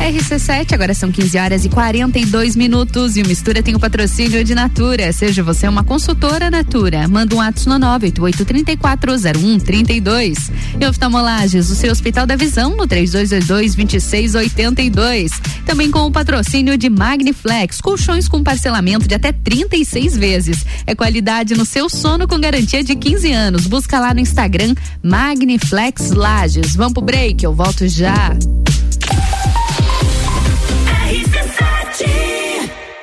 RC7, 0.00 0.72
agora 0.72 0.94
são 0.94 1.12
15 1.12 1.38
horas 1.38 1.66
e 1.66 1.68
42 1.68 2.56
minutos 2.56 3.18
e 3.18 3.22
o 3.22 3.28
Mistura 3.28 3.62
tem 3.62 3.74
o 3.74 3.78
patrocínio 3.78 4.42
de 4.42 4.54
Natura. 4.54 5.12
Seja 5.12 5.42
você 5.42 5.68
uma 5.68 5.84
consultora 5.84 6.50
Natura, 6.50 7.06
manda 7.06 7.36
um 7.36 7.40
ato 7.40 7.68
no 7.68 7.78
988340132. 7.78 10.50
E 10.80 10.86
oftalmolages, 10.86 11.68
o 11.70 11.74
seu 11.74 11.92
Hospital 11.92 12.26
da 12.26 12.34
Visão 12.34 12.74
no 12.74 12.88
3222-2682. 12.88 15.32
Também 15.66 15.90
com 15.90 16.06
o 16.06 16.10
patrocínio 16.10 16.78
de 16.78 16.88
Magniflex, 16.88 17.82
colchões 17.82 18.26
com 18.26 18.42
parcelamento 18.42 19.06
de 19.06 19.14
até 19.14 19.32
36 19.32 20.16
vezes. 20.16 20.64
É 20.86 20.94
qualidade 20.94 21.54
no 21.54 21.66
seu 21.66 21.90
sono 21.90 22.26
com 22.26 22.40
garantia 22.40 22.82
de 22.82 22.96
15 22.96 23.32
anos. 23.32 23.66
Busca 23.66 24.00
lá 24.00 24.14
no 24.14 24.20
Instagram 24.20 24.74
Magniflex 25.02 26.12
Lages. 26.12 26.74
Vamos 26.74 26.94
pro 26.94 27.02
break, 27.02 27.44
eu 27.44 27.54
volto 27.54 27.86
já. 27.86 28.34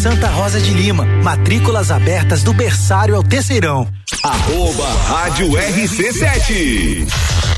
Santa 0.00 0.28
Rosa 0.28 0.60
de 0.60 0.72
Lima, 0.72 1.04
matrículas 1.24 1.90
abertas 1.90 2.44
do 2.44 2.52
berçário 2.52 3.16
ao 3.16 3.22
terceirão. 3.22 3.88
Arroba 4.22 4.86
Rádio 5.08 5.48
RC7. 5.48 7.57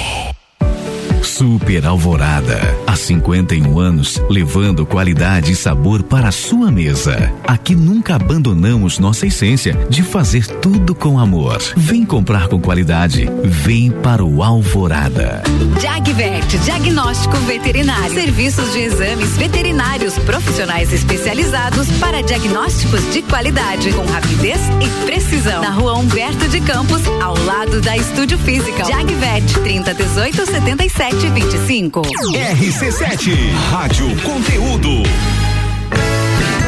Super 1.23 1.85
Alvorada. 1.85 2.59
Há 2.87 2.95
51 2.95 3.79
anos, 3.79 4.21
levando 4.29 4.85
qualidade 4.85 5.51
e 5.51 5.55
sabor 5.55 6.01
para 6.01 6.29
a 6.29 6.31
sua 6.31 6.71
mesa. 6.71 7.31
Aqui 7.47 7.75
nunca 7.75 8.15
abandonamos 8.15 8.97
nossa 8.99 9.27
essência 9.27 9.73
de 9.89 10.01
fazer 10.03 10.47
tudo 10.47 10.95
com 10.95 11.19
amor. 11.19 11.61
Vem 11.77 12.05
comprar 12.05 12.47
com 12.47 12.59
qualidade. 12.59 13.29
Vem 13.43 13.91
para 13.91 14.23
o 14.23 14.41
Alvorada. 14.43 15.43
Jagvet, 15.79 16.57
diagnóstico 16.59 17.37
veterinário. 17.37 18.13
Serviços 18.13 18.71
de 18.73 18.79
exames 18.79 19.37
veterinários 19.37 20.17
profissionais 20.19 20.91
especializados 20.91 21.87
para 21.99 22.21
diagnósticos 22.21 23.01
de 23.13 23.21
qualidade, 23.21 23.91
com 23.93 24.05
rapidez 24.05 24.59
e 24.81 25.05
precisão. 25.05 25.61
Na 25.61 25.71
rua 25.71 25.97
Humberto 25.97 26.47
de 26.47 26.59
Campos, 26.61 27.01
ao 27.21 27.37
lado 27.45 27.81
da 27.81 27.95
Estúdio 27.95 28.37
Física. 28.39 28.83
Jagvet, 28.85 29.59
30 29.61 29.93
18 29.93 30.45
77 30.45 31.10
25. 31.15 32.01
RC7, 32.01 33.53
Rádio 33.69 34.07
Conteúdo. 34.21 35.03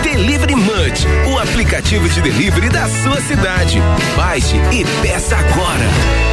Delivery 0.03 0.56
Munch, 0.56 1.07
o 1.34 1.40
aplicativo 1.40 2.07
de 2.10 2.22
delivery 2.22 2.70
da 2.70 2.88
sua 2.88 3.22
cidade. 3.22 3.82
Baixe 4.18 4.57
e 4.72 4.84
peça 5.02 5.38
agora. 5.38 6.32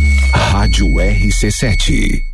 Rádio 0.33 0.87
RC7. 0.87 2.30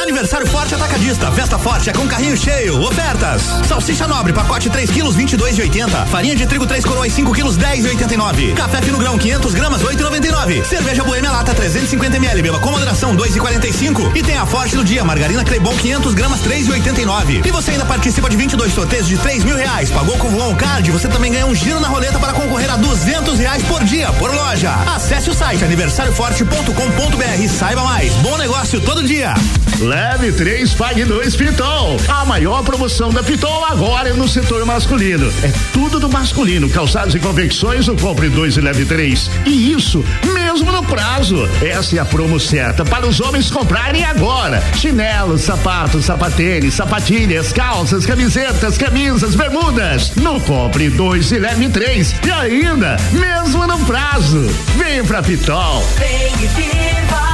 Aniversário 0.00 0.46
Forte 0.46 0.74
Atacadista. 0.74 1.30
Festa 1.32 1.58
Forte 1.58 1.90
é 1.90 1.92
com 1.92 2.06
carrinho 2.06 2.36
cheio. 2.36 2.80
Ofertas. 2.82 3.42
Salsicha 3.66 4.06
nobre, 4.08 4.32
pacote 4.32 4.68
3 4.70 4.90
quilos, 4.90 5.16
22,80. 5.16 6.06
Farinha 6.06 6.34
de 6.34 6.46
trigo 6.46 6.66
3 6.66 6.84
coroas, 6.84 7.12
5 7.12 7.32
quilos, 7.32 7.56
10,89. 7.56 8.54
Café 8.54 8.82
fino 8.82 8.98
grão, 8.98 9.18
500 9.18 9.54
gramas, 9.54 9.82
8,99. 9.82 10.64
Cerveja 10.64 11.04
Boêmia 11.04 11.30
Lata, 11.30 11.54
350 11.54 12.16
ml. 12.16 12.42
Beba 12.42 12.58
com 12.58 12.70
moderação, 12.70 13.16
2,45. 13.16 14.16
E 14.16 14.22
tem 14.22 14.36
a 14.36 14.46
Forte 14.46 14.76
do 14.76 14.84
dia. 14.84 15.04
Margarina 15.04 15.44
Crebon, 15.44 15.76
500 15.76 16.14
gramas, 16.14 16.40
3,89. 16.40 17.46
E 17.46 17.50
você 17.50 17.72
ainda 17.72 17.84
participa 17.84 18.28
de 18.28 18.36
22 18.36 18.72
sorteios 18.72 19.06
de 19.06 19.16
3 19.18 19.44
mil 19.44 19.56
reais. 19.56 19.90
Pagou 19.90 20.16
com 20.18 20.28
Voon 20.28 20.54
Card, 20.54 20.90
você 20.90 21.08
também 21.08 21.32
ganha 21.32 21.46
um 21.46 21.54
giro 21.54 21.80
na 21.80 21.88
roleta 21.88 22.18
para 22.18 22.32
concorrer 22.32 22.70
a 22.70 22.76
200 22.76 23.38
reais 23.38 23.62
por 23.64 23.82
dia, 23.84 24.12
por 24.14 24.34
loja. 24.34 24.72
Acesse 24.94 25.30
o 25.30 25.34
site 25.34 25.64
aniversarioforte.com.br 25.64 27.42
e 27.42 27.48
saiba 27.48 27.82
mais. 27.82 28.12
Bom 28.16 28.36
negócio 28.36 28.80
todo 28.80 29.02
dia. 29.02 29.34
Leve 29.82 30.30
3, 30.30 30.74
pague 30.74 31.04
2 31.04 31.34
Pitol. 31.34 31.96
A 32.06 32.24
maior 32.24 32.62
promoção 32.62 33.10
da 33.10 33.20
Pitol 33.20 33.64
agora 33.64 34.10
é 34.10 34.12
no 34.12 34.28
setor 34.28 34.64
masculino. 34.64 35.28
É 35.42 35.52
tudo 35.72 35.98
do 35.98 36.08
masculino. 36.08 36.70
Calçados 36.70 37.16
e 37.16 37.18
confecções, 37.18 37.88
o 37.88 37.96
compre 37.96 38.28
2 38.28 38.58
e 38.58 38.60
leve 38.60 38.84
3. 38.84 39.28
E 39.44 39.72
isso 39.72 40.04
mesmo 40.32 40.70
no 40.70 40.84
prazo. 40.84 41.48
Essa 41.60 41.96
é 41.96 41.98
a 41.98 42.04
promo 42.04 42.38
certa 42.38 42.84
para 42.84 43.08
os 43.08 43.20
homens 43.20 43.50
comprarem 43.50 44.04
agora. 44.04 44.62
Chinelos, 44.76 45.40
sapatos, 45.40 46.04
sapatênis, 46.04 46.74
sapatilhas, 46.74 47.52
calças, 47.52 48.06
camisetas, 48.06 48.78
camisas, 48.78 49.34
bermudas. 49.34 50.12
No 50.14 50.40
compre 50.42 50.90
2 50.90 51.32
e 51.32 51.38
leve 51.40 51.68
3. 51.68 52.14
E 52.24 52.30
ainda, 52.30 52.96
mesmo 53.10 53.66
no 53.66 53.78
prazo. 53.80 54.48
Vem 54.76 55.04
pra 55.04 55.20
Pitol. 55.22 55.84
Vem 55.98 56.44
e 56.44 56.46
viva 56.46 57.31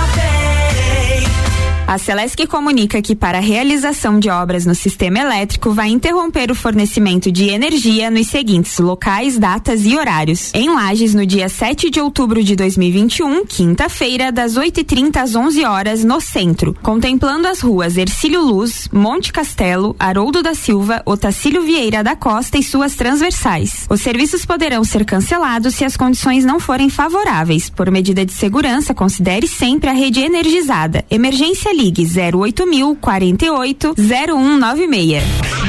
A 1.88 1.96
Celesc 1.96 2.46
comunica 2.46 3.00
que 3.00 3.16
para 3.16 3.38
a 3.38 3.40
realização 3.40 4.20
de 4.20 4.28
obras 4.28 4.66
no 4.66 4.74
sistema 4.74 5.20
elétrico 5.20 5.72
vai 5.72 5.88
interromper 5.88 6.50
o 6.50 6.54
fornecimento 6.54 7.32
de 7.32 7.48
energia 7.48 8.10
nos 8.10 8.26
seguintes 8.26 8.78
locais, 8.78 9.38
datas 9.38 9.86
e 9.86 9.96
horários. 9.96 10.52
Em 10.52 10.68
Lages, 10.68 11.14
no 11.14 11.24
dia 11.24 11.48
7 11.48 11.88
de 11.88 11.98
outubro 11.98 12.44
de 12.44 12.54
2021, 12.56 13.46
quinta-feira, 13.46 14.30
das 14.30 14.52
8h30 14.58 15.16
às 15.16 15.34
11 15.34 15.64
horas, 15.64 16.04
no 16.04 16.20
centro, 16.20 16.76
contemplando 16.82 17.48
as 17.48 17.62
ruas 17.62 17.96
Ercílio 17.96 18.42
Luz, 18.42 18.86
Monte 18.92 19.32
Castelo, 19.32 19.96
Haroldo 19.98 20.42
da 20.42 20.54
Silva, 20.54 21.02
Otacílio 21.06 21.62
Vieira 21.62 22.04
da 22.04 22.14
Costa 22.14 22.58
e 22.58 22.62
suas 22.62 22.96
transversais. 22.96 23.86
Os 23.88 24.02
serviços 24.02 24.44
poderão 24.44 24.84
ser 24.84 25.06
cancelados 25.06 25.74
se 25.74 25.86
as 25.86 25.96
condições 25.96 26.44
não 26.44 26.60
forem 26.60 26.90
favoráveis. 26.90 27.70
Por 27.70 27.90
medida 27.90 28.26
de 28.26 28.32
segurança, 28.34 28.92
considere 28.92 29.48
sempre 29.48 29.88
a 29.88 29.94
rede 29.94 30.20
energizada. 30.20 31.02
Emergência 31.10 31.77
ligue 31.78 32.04
08000 32.04 32.96
48 33.00 33.94
0196. 33.96 35.22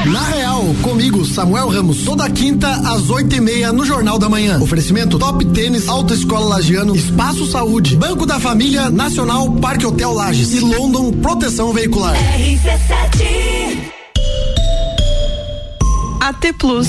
Na 0.05 0.21
Real, 0.29 0.63
comigo, 0.81 1.23
Samuel 1.23 1.67
Ramos, 1.67 2.03
toda 2.03 2.27
quinta 2.29 2.67
às 2.67 3.09
oito 3.09 3.35
e 3.35 3.39
meia 3.41 3.71
no 3.71 3.85
Jornal 3.85 4.17
da 4.17 4.27
Manhã. 4.27 4.59
Oferecimento 4.59 5.19
Top 5.19 5.45
Tênis, 5.45 5.87
Autoescola 5.87 6.55
Lagiano, 6.55 6.95
Espaço 6.95 7.45
Saúde, 7.45 7.95
Banco 7.95 8.25
da 8.25 8.39
Família, 8.39 8.89
Nacional, 8.89 9.51
Parque 9.51 9.85
Hotel 9.85 10.11
Lages 10.11 10.53
e 10.53 10.59
London 10.61 11.11
Proteção 11.11 11.71
Veicular. 11.73 12.15
RC7. 12.15 13.91
AT 16.21 16.53
Plus. 16.57 16.87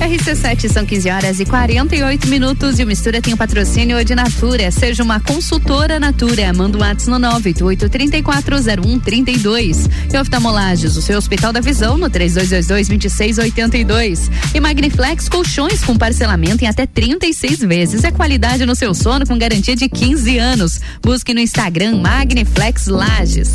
RC7 0.00 0.68
são 0.68 0.84
15 0.84 1.10
horas 1.10 1.40
e 1.40 1.44
48 1.44 2.28
minutos 2.28 2.78
e 2.78 2.84
o 2.84 2.86
Mistura 2.86 3.20
tem 3.20 3.34
o 3.34 3.36
patrocínio 3.36 4.02
de 4.04 4.14
Natura. 4.14 4.70
Seja 4.70 5.02
uma 5.02 5.18
consultora 5.20 6.00
Natura. 6.00 6.52
Manda 6.52 6.78
um 6.78 6.80
WhatsApp 6.80 7.10
no 7.10 7.18
988-340132. 7.40 9.90
E 10.12 10.18
oftalmolages, 10.18 10.96
o 10.96 11.02
seu 11.02 11.18
Hospital 11.18 11.52
da 11.52 11.60
Visão 11.60 11.98
no 11.98 12.08
3222-2682. 12.10 14.30
E 14.54 14.60
Magniflex 14.60 15.28
Colchões 15.28 15.82
com 15.84 15.96
parcelamento 15.96 16.64
em 16.64 16.68
até 16.68 16.86
36 16.86 17.60
vezes. 17.60 18.02
É 18.04 18.10
qualidade 18.10 18.66
no 18.66 18.74
seu 18.74 18.92
sono 18.94 19.26
com 19.26 19.38
garantia 19.38 19.76
de 19.76 19.88
15 19.88 20.38
anos. 20.38 20.80
Busque 21.02 21.34
no 21.34 21.40
Instagram 21.40 22.00
Magniflex 22.00 22.86
Lages. 22.86 23.54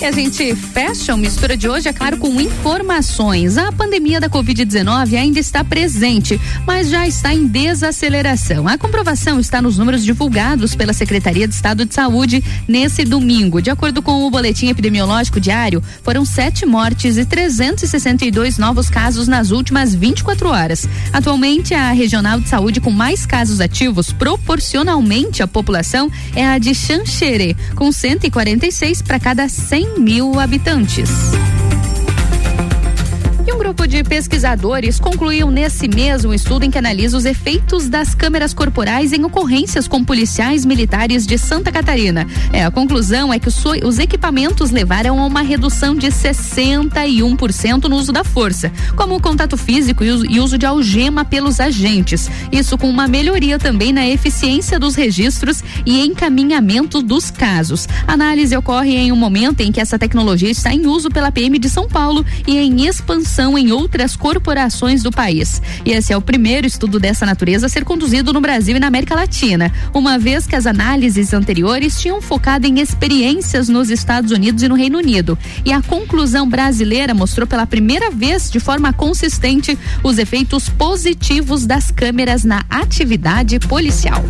E 0.00 0.04
a 0.04 0.12
gente 0.12 0.54
fecha 0.54 1.12
o 1.12 1.18
mistura 1.18 1.56
de 1.56 1.68
hoje, 1.68 1.88
é 1.88 1.92
claro, 1.92 2.18
com 2.18 2.40
informações. 2.40 3.58
A 3.58 3.72
pandemia 3.72 4.20
da 4.20 4.30
Covid-19 4.30 5.18
ainda 5.18 5.40
está 5.40 5.64
presente, 5.64 6.40
mas 6.64 6.88
já 6.88 7.04
está 7.08 7.34
em 7.34 7.48
desaceleração. 7.48 8.68
A 8.68 8.78
comprovação 8.78 9.40
está 9.40 9.60
nos 9.60 9.76
números 9.76 10.04
divulgados 10.04 10.76
pela 10.76 10.92
Secretaria 10.92 11.48
de 11.48 11.54
Estado 11.54 11.84
de 11.84 11.92
Saúde 11.92 12.44
nesse 12.68 13.04
domingo. 13.04 13.60
De 13.60 13.70
acordo 13.70 14.00
com 14.00 14.24
o 14.24 14.30
boletim 14.30 14.68
epidemiológico 14.68 15.40
diário, 15.40 15.82
foram 16.04 16.24
sete 16.24 16.64
mortes 16.64 17.16
e 17.16 17.24
362 17.24 18.56
novos 18.56 18.88
casos 18.88 19.26
nas 19.26 19.50
últimas 19.50 19.96
24 19.96 20.48
horas. 20.48 20.88
Atualmente, 21.12 21.74
a 21.74 21.90
regional 21.90 22.38
de 22.38 22.48
saúde 22.48 22.80
com 22.80 22.92
mais 22.92 23.26
casos 23.26 23.60
ativos 23.60 24.12
proporcionalmente 24.12 25.42
à 25.42 25.48
população 25.48 26.08
é 26.36 26.46
a 26.46 26.56
de 26.56 26.72
Xanxerê, 26.72 27.56
com 27.74 27.90
146 27.90 29.02
para 29.02 29.18
cada 29.18 29.48
100 29.48 29.87
mil 29.96 30.38
habitantes. 30.38 31.10
Um 33.58 33.66
grupo 33.68 33.88
de 33.88 34.04
pesquisadores 34.04 35.00
concluiu 35.00 35.50
nesse 35.50 35.88
um 36.24 36.32
estudo 36.32 36.64
em 36.64 36.70
que 36.70 36.78
analisa 36.78 37.16
os 37.16 37.24
efeitos 37.24 37.88
das 37.88 38.14
câmeras 38.14 38.54
corporais 38.54 39.12
em 39.12 39.24
ocorrências 39.24 39.88
com 39.88 40.04
policiais 40.04 40.64
militares 40.64 41.26
de 41.26 41.36
Santa 41.36 41.72
Catarina. 41.72 42.24
É, 42.52 42.64
a 42.64 42.70
conclusão 42.70 43.32
é 43.32 43.38
que 43.40 43.48
os, 43.48 43.64
os 43.84 43.98
equipamentos 43.98 44.70
levaram 44.70 45.18
a 45.18 45.26
uma 45.26 45.42
redução 45.42 45.96
de 45.96 46.06
61% 46.06 47.88
no 47.88 47.96
uso 47.96 48.12
da 48.12 48.22
força, 48.22 48.70
como 48.94 49.16
o 49.16 49.20
contato 49.20 49.56
físico 49.56 50.04
e 50.04 50.38
uso 50.38 50.56
de 50.56 50.64
algema 50.64 51.24
pelos 51.24 51.58
agentes. 51.58 52.30
Isso 52.52 52.78
com 52.78 52.88
uma 52.88 53.08
melhoria 53.08 53.58
também 53.58 53.92
na 53.92 54.06
eficiência 54.08 54.78
dos 54.78 54.94
registros 54.94 55.64
e 55.84 56.06
encaminhamento 56.06 57.02
dos 57.02 57.28
casos. 57.28 57.88
A 58.06 58.12
análise 58.12 58.56
ocorre 58.56 58.94
em 58.94 59.10
um 59.10 59.16
momento 59.16 59.62
em 59.62 59.72
que 59.72 59.80
essa 59.80 59.98
tecnologia 59.98 60.50
está 60.50 60.72
em 60.72 60.86
uso 60.86 61.10
pela 61.10 61.32
PM 61.32 61.58
de 61.58 61.68
São 61.68 61.88
Paulo 61.88 62.24
e 62.46 62.56
em 62.56 62.86
expansão 62.86 63.47
em 63.56 63.72
outras 63.72 64.16
corporações 64.16 65.02
do 65.02 65.10
país. 65.10 65.62
E 65.84 65.92
esse 65.92 66.12
é 66.12 66.16
o 66.16 66.20
primeiro 66.20 66.66
estudo 66.66 66.98
dessa 66.98 67.24
natureza 67.24 67.66
a 67.66 67.68
ser 67.68 67.84
conduzido 67.84 68.32
no 68.32 68.40
Brasil 68.40 68.76
e 68.76 68.80
na 68.80 68.88
América 68.88 69.14
Latina, 69.14 69.72
uma 69.94 70.18
vez 70.18 70.46
que 70.46 70.56
as 70.56 70.66
análises 70.66 71.32
anteriores 71.32 72.00
tinham 72.00 72.20
focado 72.20 72.66
em 72.66 72.80
experiências 72.80 73.68
nos 73.68 73.90
Estados 73.90 74.32
Unidos 74.32 74.62
e 74.62 74.68
no 74.68 74.74
Reino 74.74 74.98
Unido. 74.98 75.38
E 75.64 75.72
a 75.72 75.80
conclusão 75.80 76.48
brasileira 76.48 77.14
mostrou 77.14 77.46
pela 77.46 77.66
primeira 77.66 78.10
vez, 78.10 78.50
de 78.50 78.58
forma 78.58 78.92
consistente, 78.92 79.78
os 80.02 80.18
efeitos 80.18 80.68
positivos 80.68 81.64
das 81.64 81.90
câmeras 81.90 82.44
na 82.44 82.64
atividade 82.68 83.58
policial. 83.60 84.24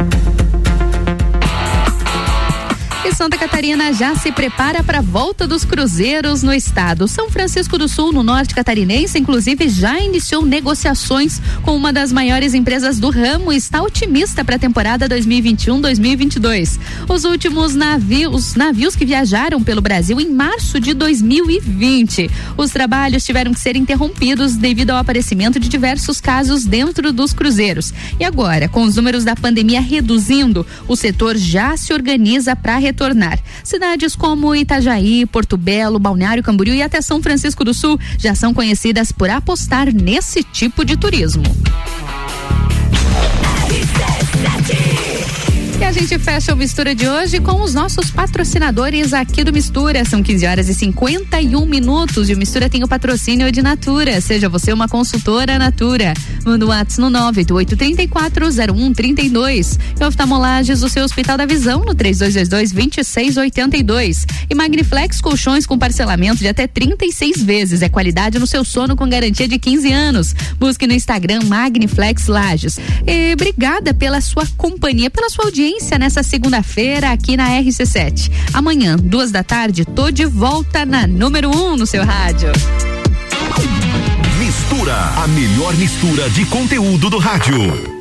E 3.08 3.14
Santa 3.14 3.38
Catarina 3.38 3.90
já 3.90 4.14
se 4.14 4.30
prepara 4.30 4.84
para 4.84 4.98
a 4.98 5.00
volta 5.00 5.46
dos 5.46 5.64
cruzeiros 5.64 6.42
no 6.42 6.52
estado. 6.52 7.08
São 7.08 7.30
Francisco 7.30 7.78
do 7.78 7.88
Sul, 7.88 8.12
no 8.12 8.22
norte 8.22 8.54
catarinense, 8.54 9.18
inclusive 9.18 9.66
já 9.70 9.98
iniciou 9.98 10.44
negociações 10.44 11.40
com 11.62 11.74
uma 11.74 11.90
das 11.90 12.12
maiores 12.12 12.52
empresas 12.52 13.00
do 13.00 13.08
ramo 13.08 13.50
e 13.50 13.56
está 13.56 13.82
otimista 13.82 14.44
para 14.44 14.56
a 14.56 14.58
temporada 14.58 15.08
2021-2022. 15.08 16.78
Os 17.08 17.24
últimos 17.24 17.74
navios, 17.74 18.54
navios 18.54 18.94
que 18.94 19.06
viajaram 19.06 19.62
pelo 19.62 19.80
Brasil 19.80 20.20
em 20.20 20.28
março 20.28 20.78
de 20.78 20.92
2020. 20.92 22.30
Os 22.58 22.70
trabalhos 22.72 23.24
tiveram 23.24 23.54
que 23.54 23.60
ser 23.60 23.74
interrompidos 23.74 24.54
devido 24.54 24.90
ao 24.90 24.98
aparecimento 24.98 25.58
de 25.58 25.70
diversos 25.70 26.20
casos 26.20 26.66
dentro 26.66 27.10
dos 27.10 27.32
cruzeiros. 27.32 27.90
E 28.20 28.24
agora, 28.24 28.68
com 28.68 28.82
os 28.82 28.96
números 28.96 29.24
da 29.24 29.34
pandemia 29.34 29.80
reduzindo, 29.80 30.66
o 30.86 30.94
setor 30.94 31.38
já 31.38 31.74
se 31.74 31.94
organiza 31.94 32.54
para 32.54 32.76
retornar 32.76 32.97
retornar. 32.98 33.38
Cidades 33.62 34.16
como 34.16 34.54
Itajaí, 34.54 35.24
Porto 35.24 35.56
Belo, 35.56 36.00
Balneário 36.00 36.42
Camboriú 36.42 36.74
e 36.74 36.82
até 36.82 37.00
São 37.00 37.22
Francisco 37.22 37.64
do 37.64 37.72
Sul 37.72 37.98
já 38.18 38.34
são 38.34 38.52
conhecidas 38.52 39.12
por 39.12 39.30
apostar 39.30 39.94
nesse 39.94 40.42
tipo 40.42 40.84
de 40.84 40.96
turismo. 40.96 41.44
E 45.80 45.84
a 45.84 45.92
gente 45.92 46.18
fecha 46.18 46.52
o 46.52 46.56
Mistura 46.56 46.92
de 46.92 47.08
hoje 47.08 47.38
com 47.38 47.62
os 47.62 47.72
nossos 47.72 48.10
patrocinadores 48.10 49.12
aqui 49.12 49.44
do 49.44 49.52
Mistura. 49.52 50.04
São 50.04 50.24
15 50.24 50.44
horas 50.44 50.68
e 50.68 50.74
51 50.74 51.64
minutos 51.64 52.28
e 52.28 52.34
o 52.34 52.36
Mistura 52.36 52.68
tem 52.68 52.82
o 52.82 52.88
patrocínio 52.88 53.52
de 53.52 53.62
Natura. 53.62 54.20
Seja 54.20 54.48
você 54.48 54.72
uma 54.72 54.88
consultora 54.88 55.56
Natura. 55.56 56.14
Manda 56.44 56.64
o 56.64 56.68
um 56.68 56.72
WhatsApp 56.72 57.00
no 57.00 57.12
988340132. 57.32 59.78
E 60.00 60.04
oftalmolages 60.04 60.80
do 60.80 60.88
seu 60.88 61.04
Hospital 61.04 61.36
da 61.36 61.46
Visão 61.46 61.84
no 61.84 61.94
3222-2682. 61.94 64.26
E 64.50 64.54
Magniflex 64.56 65.20
Colchões 65.20 65.64
com 65.64 65.78
parcelamento 65.78 66.38
de 66.38 66.48
até 66.48 66.66
36 66.66 67.40
vezes. 67.40 67.82
É 67.82 67.88
qualidade 67.88 68.40
no 68.40 68.48
seu 68.48 68.64
sono 68.64 68.96
com 68.96 69.08
garantia 69.08 69.46
de 69.46 69.60
15 69.60 69.92
anos. 69.92 70.34
Busque 70.58 70.88
no 70.88 70.92
Instagram 70.92 71.44
Magniflex 71.44 72.26
Lages. 72.26 72.80
E 73.06 73.32
obrigada 73.32 73.94
pela 73.94 74.20
sua 74.20 74.44
companhia, 74.56 75.08
pela 75.08 75.30
sua 75.30 75.44
audiência 75.44 75.67
audiência 75.68 75.98
nessa 75.98 76.22
segunda-feira 76.22 77.10
aqui 77.12 77.36
na 77.36 77.50
RC7. 77.50 78.30
Amanhã, 78.54 78.96
duas 78.96 79.30
da 79.30 79.42
tarde, 79.42 79.84
tô 79.84 80.10
de 80.10 80.24
volta 80.24 80.86
na 80.86 81.06
número 81.06 81.50
um 81.54 81.76
no 81.76 81.86
seu 81.86 82.04
rádio. 82.04 82.50
Mistura, 84.38 84.96
a 85.22 85.28
melhor 85.28 85.74
mistura 85.76 86.30
de 86.30 86.46
conteúdo 86.46 87.10
do 87.10 87.18
rádio. 87.18 87.97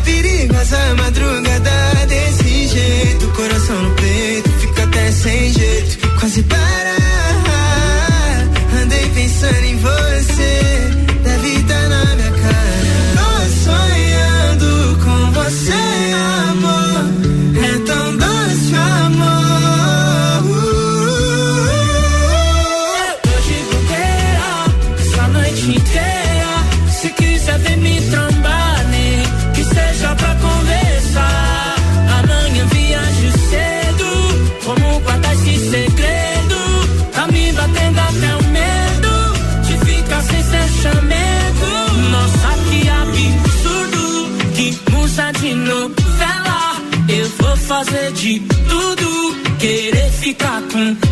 Tá 0.00 0.02
perigosa 0.02 0.76
a 0.76 0.94
madrugada 0.94 1.89
fazer 47.84 48.12
de 48.12 48.40
tudo, 48.68 49.56
querer 49.58 50.10
ficar 50.10 50.60
com 50.70 51.09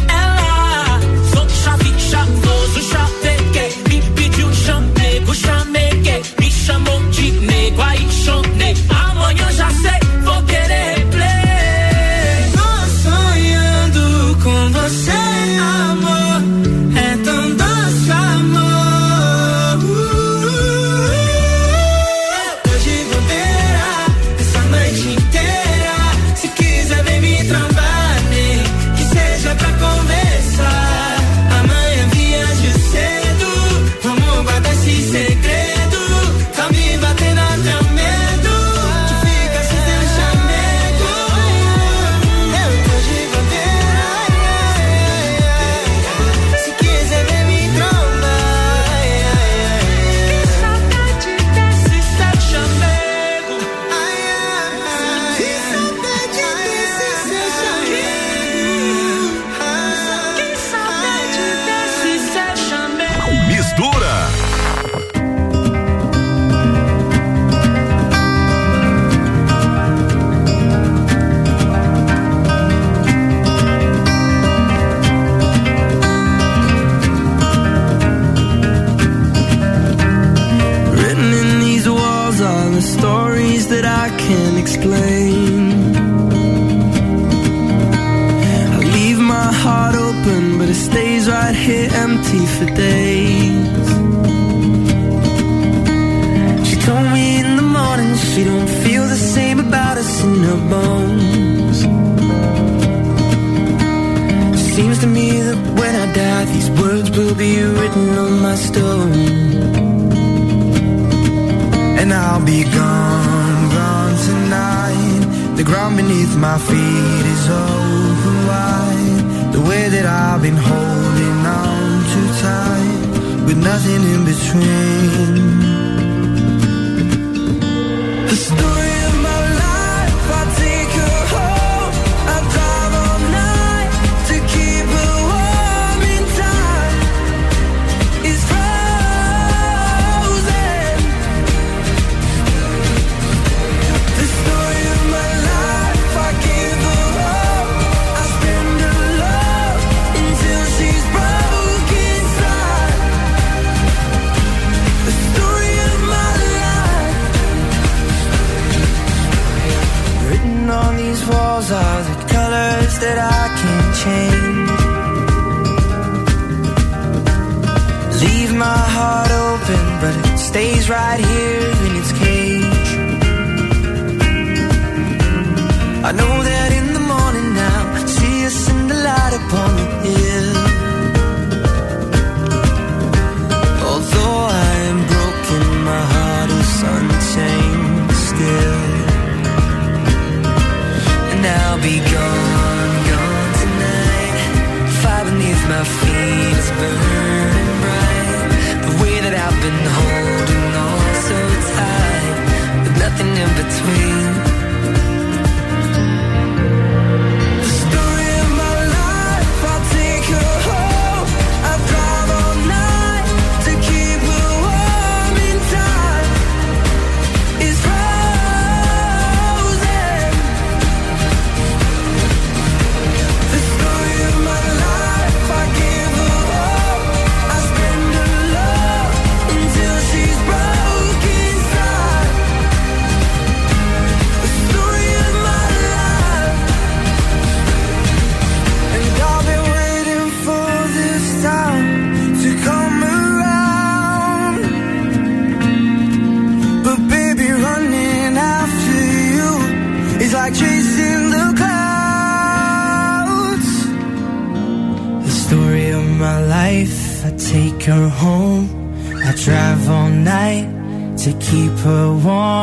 nothing 203.08 203.36
in 203.36 203.48
between. 203.56 204.47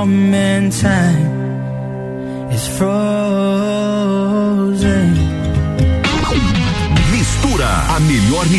moment 0.05 0.71
time. 0.71 1.44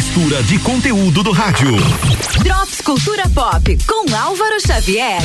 Mistura 0.06 0.40
de 0.44 0.56
conteúdo 0.60 1.20
do 1.24 1.32
rádio. 1.32 1.74
Drops 2.44 2.80
Cultura 2.80 3.28
Pop 3.28 3.76
com 3.88 4.14
Álvaro 4.14 4.56
Xavier. 4.64 5.20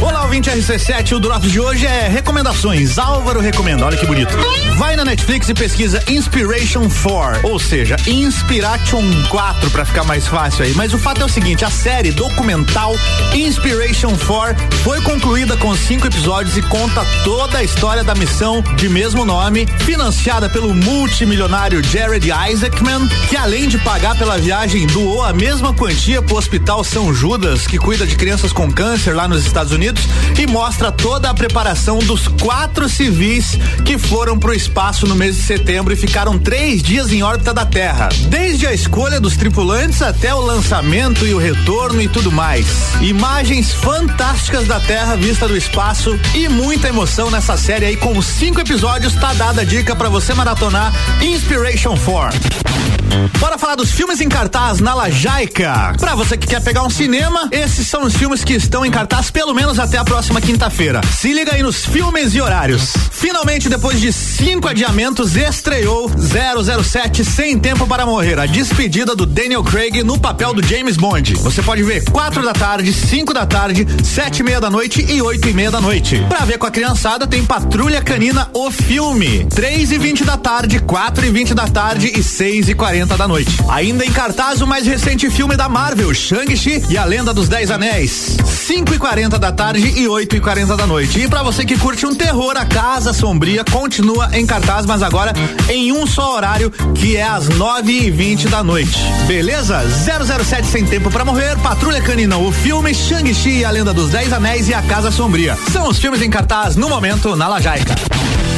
Olá, 0.00 0.22
ouvinte 0.22 0.48
RC7, 0.48 1.16
o 1.16 1.20
Drops 1.20 1.50
de 1.50 1.60
hoje 1.60 1.84
é 1.84 2.08
recomendações. 2.08 2.98
Álvaro 2.98 3.40
recomenda, 3.40 3.84
olha 3.84 3.98
que 3.98 4.06
bonito. 4.06 4.34
Vai 4.76 4.96
na 4.96 5.04
Netflix 5.04 5.48
e 5.48 5.54
pesquisa 5.54 6.02
Inspiration 6.08 6.88
4, 6.88 7.46
ou 7.48 7.58
seja, 7.58 7.96
Inspiration 8.06 9.02
4 9.28 9.70
pra 9.70 9.84
ficar 9.84 10.04
mais 10.04 10.26
fácil 10.26 10.64
aí. 10.64 10.72
Mas 10.74 10.94
o 10.94 10.98
fato 10.98 11.20
é 11.20 11.24
o 11.24 11.28
seguinte, 11.28 11.64
a 11.64 11.70
série 11.70 12.12
documental 12.12 12.94
Inspiration 13.34 14.16
4 14.16 14.78
foi 14.84 15.02
concluída 15.02 15.56
com 15.56 15.74
cinco 15.76 16.06
episódios 16.06 16.56
e 16.56 16.62
conta 16.62 17.04
toda 17.24 17.58
a 17.58 17.64
história 17.64 18.04
da 18.04 18.14
missão 18.14 18.62
de 18.76 18.88
mesmo 18.88 19.24
nome, 19.24 19.66
financiada 19.80 20.48
pelo 20.48 20.72
multimilionário 20.72 21.82
Jared 21.82 22.30
Isaacman, 22.30 23.06
que 23.28 23.36
além 23.36 23.68
de 23.68 23.78
pagar 23.78 23.97
pela 24.18 24.38
viagem, 24.38 24.86
doou 24.86 25.22
a 25.22 25.32
mesma 25.32 25.72
quantia 25.72 26.20
pro 26.20 26.36
Hospital 26.36 26.82
São 26.82 27.14
Judas, 27.14 27.66
que 27.66 27.78
cuida 27.78 28.06
de 28.06 28.16
crianças 28.16 28.52
com 28.52 28.70
câncer 28.70 29.14
lá 29.14 29.28
nos 29.28 29.46
Estados 29.46 29.72
Unidos, 29.72 30.02
e 30.38 30.46
mostra 30.46 30.90
toda 30.90 31.30
a 31.30 31.34
preparação 31.34 31.98
dos 32.00 32.26
quatro 32.26 32.88
civis 32.88 33.56
que 33.84 33.96
foram 33.96 34.38
pro 34.38 34.52
espaço 34.52 35.06
no 35.06 35.14
mês 35.14 35.36
de 35.36 35.42
setembro 35.42 35.92
e 35.92 35.96
ficaram 35.96 36.38
três 36.38 36.82
dias 36.82 37.12
em 37.12 37.22
órbita 37.22 37.54
da 37.54 37.64
Terra. 37.64 38.08
Desde 38.28 38.66
a 38.66 38.72
escolha 38.72 39.20
dos 39.20 39.36
tripulantes 39.36 40.02
até 40.02 40.34
o 40.34 40.40
lançamento 40.40 41.26
e 41.26 41.32
o 41.32 41.38
retorno 41.38 42.02
e 42.02 42.08
tudo 42.08 42.32
mais. 42.32 42.66
Imagens 43.00 43.72
fantásticas 43.72 44.66
da 44.66 44.80
Terra 44.80 45.16
vista 45.16 45.46
do 45.46 45.56
espaço 45.56 46.18
e 46.34 46.48
muita 46.48 46.88
emoção 46.88 47.30
nessa 47.30 47.56
série 47.56 47.86
aí 47.86 47.96
com 47.96 48.20
cinco 48.20 48.60
episódios. 48.60 49.14
Tá 49.14 49.32
dada 49.34 49.62
a 49.62 49.64
dica 49.64 49.94
para 49.94 50.08
você 50.08 50.34
maratonar 50.34 50.92
Inspiration 51.22 51.96
4. 51.96 52.97
Bora 53.38 53.56
falar 53.56 53.76
dos 53.76 53.90
filmes 53.90 54.20
em 54.20 54.28
cartaz 54.28 54.80
na 54.80 54.94
Lajaica. 54.94 55.94
Pra 55.98 56.14
você 56.14 56.36
que 56.36 56.46
quer 56.46 56.62
pegar 56.62 56.82
um 56.82 56.90
cinema, 56.90 57.48
esses 57.50 57.86
são 57.86 58.04
os 58.04 58.14
filmes 58.16 58.44
que 58.44 58.54
estão 58.54 58.84
em 58.84 58.90
cartaz 58.90 59.30
pelo 59.30 59.54
menos 59.54 59.78
até 59.78 59.96
a 59.98 60.04
próxima 60.04 60.40
quinta-feira. 60.40 61.00
Se 61.16 61.32
liga 61.32 61.54
aí 61.54 61.62
nos 61.62 61.84
filmes 61.84 62.34
e 62.34 62.40
horários. 62.40 62.92
Finalmente, 63.10 63.68
depois 63.68 64.00
de 64.00 64.12
cinco 64.12 64.68
adiamentos, 64.68 65.36
estreou 65.36 66.10
007 66.10 67.24
Sem 67.24 67.58
Tempo 67.58 67.86
para 67.86 68.06
Morrer, 68.06 68.38
a 68.38 68.46
despedida 68.46 69.14
do 69.16 69.26
Daniel 69.26 69.64
Craig 69.64 70.02
no 70.02 70.18
papel 70.18 70.52
do 70.54 70.66
James 70.66 70.96
Bond. 70.96 71.34
Você 71.34 71.62
pode 71.62 71.82
ver 71.82 72.04
quatro 72.10 72.44
da 72.44 72.52
tarde, 72.52 72.92
cinco 72.92 73.32
da 73.32 73.46
tarde, 73.46 73.86
sete 74.04 74.40
e 74.40 74.42
meia 74.42 74.60
da 74.60 74.70
noite 74.70 75.04
e 75.08 75.20
oito 75.22 75.48
e 75.48 75.52
meia 75.52 75.70
da 75.70 75.80
noite. 75.80 76.24
Pra 76.28 76.44
ver 76.44 76.58
com 76.58 76.66
a 76.66 76.70
criançada, 76.70 77.26
tem 77.26 77.44
Patrulha 77.44 78.02
Canina, 78.02 78.48
o 78.52 78.70
filme. 78.70 79.46
Três 79.46 79.90
e 79.92 79.98
vinte 79.98 80.24
da 80.24 80.36
tarde, 80.36 80.78
quatro 80.80 81.24
e 81.24 81.30
vinte 81.30 81.54
da 81.54 81.66
tarde 81.66 82.12
e 82.14 82.22
seis 82.22 82.68
e 82.68 82.74
quarenta 82.74 82.97
8h40 82.98 83.16
da 83.16 83.28
noite. 83.28 83.56
Ainda 83.68 84.04
em 84.04 84.10
cartaz 84.10 84.60
o 84.60 84.66
mais 84.66 84.86
recente 84.86 85.30
filme 85.30 85.56
da 85.56 85.68
Marvel, 85.68 86.12
Shang-Chi 86.12 86.82
e 86.88 86.96
a 86.96 87.04
Lenda 87.04 87.32
dos 87.32 87.48
Dez 87.48 87.70
Anéis. 87.70 88.36
5h40 88.42 89.38
da 89.38 89.52
tarde 89.52 89.86
e 89.86 90.06
8h40 90.06 90.76
da 90.76 90.86
noite. 90.86 91.20
E 91.20 91.28
para 91.28 91.42
você 91.42 91.64
que 91.64 91.78
curte 91.78 92.06
um 92.06 92.14
terror, 92.14 92.56
a 92.56 92.64
Casa 92.64 93.12
Sombria 93.12 93.64
continua 93.64 94.30
em 94.32 94.44
cartaz, 94.44 94.84
mas 94.86 95.02
agora 95.02 95.32
em 95.68 95.92
um 95.92 96.06
só 96.06 96.34
horário, 96.34 96.70
que 96.94 97.16
é 97.16 97.22
às 97.22 97.48
9h20 97.48 98.48
da 98.48 98.64
noite. 98.64 98.98
Beleza? 99.26 99.80
007 99.88 100.66
Sem 100.66 100.84
Tempo 100.84 101.10
para 101.10 101.24
Morrer, 101.24 101.56
Patrulha 101.58 102.00
Canina, 102.00 102.36
o 102.38 102.50
filme 102.50 102.94
Shang-Chi 102.94 103.58
e 103.58 103.64
a 103.64 103.70
Lenda 103.70 103.92
dos 103.92 104.10
Dez 104.10 104.32
Anéis 104.32 104.68
e 104.68 104.74
a 104.74 104.82
Casa 104.82 105.10
Sombria. 105.10 105.56
São 105.72 105.88
os 105.88 105.98
filmes 105.98 106.22
em 106.22 106.30
cartaz 106.30 106.76
no 106.76 106.88
momento 106.88 107.36
na 107.36 107.48
Lajaica. 107.48 107.94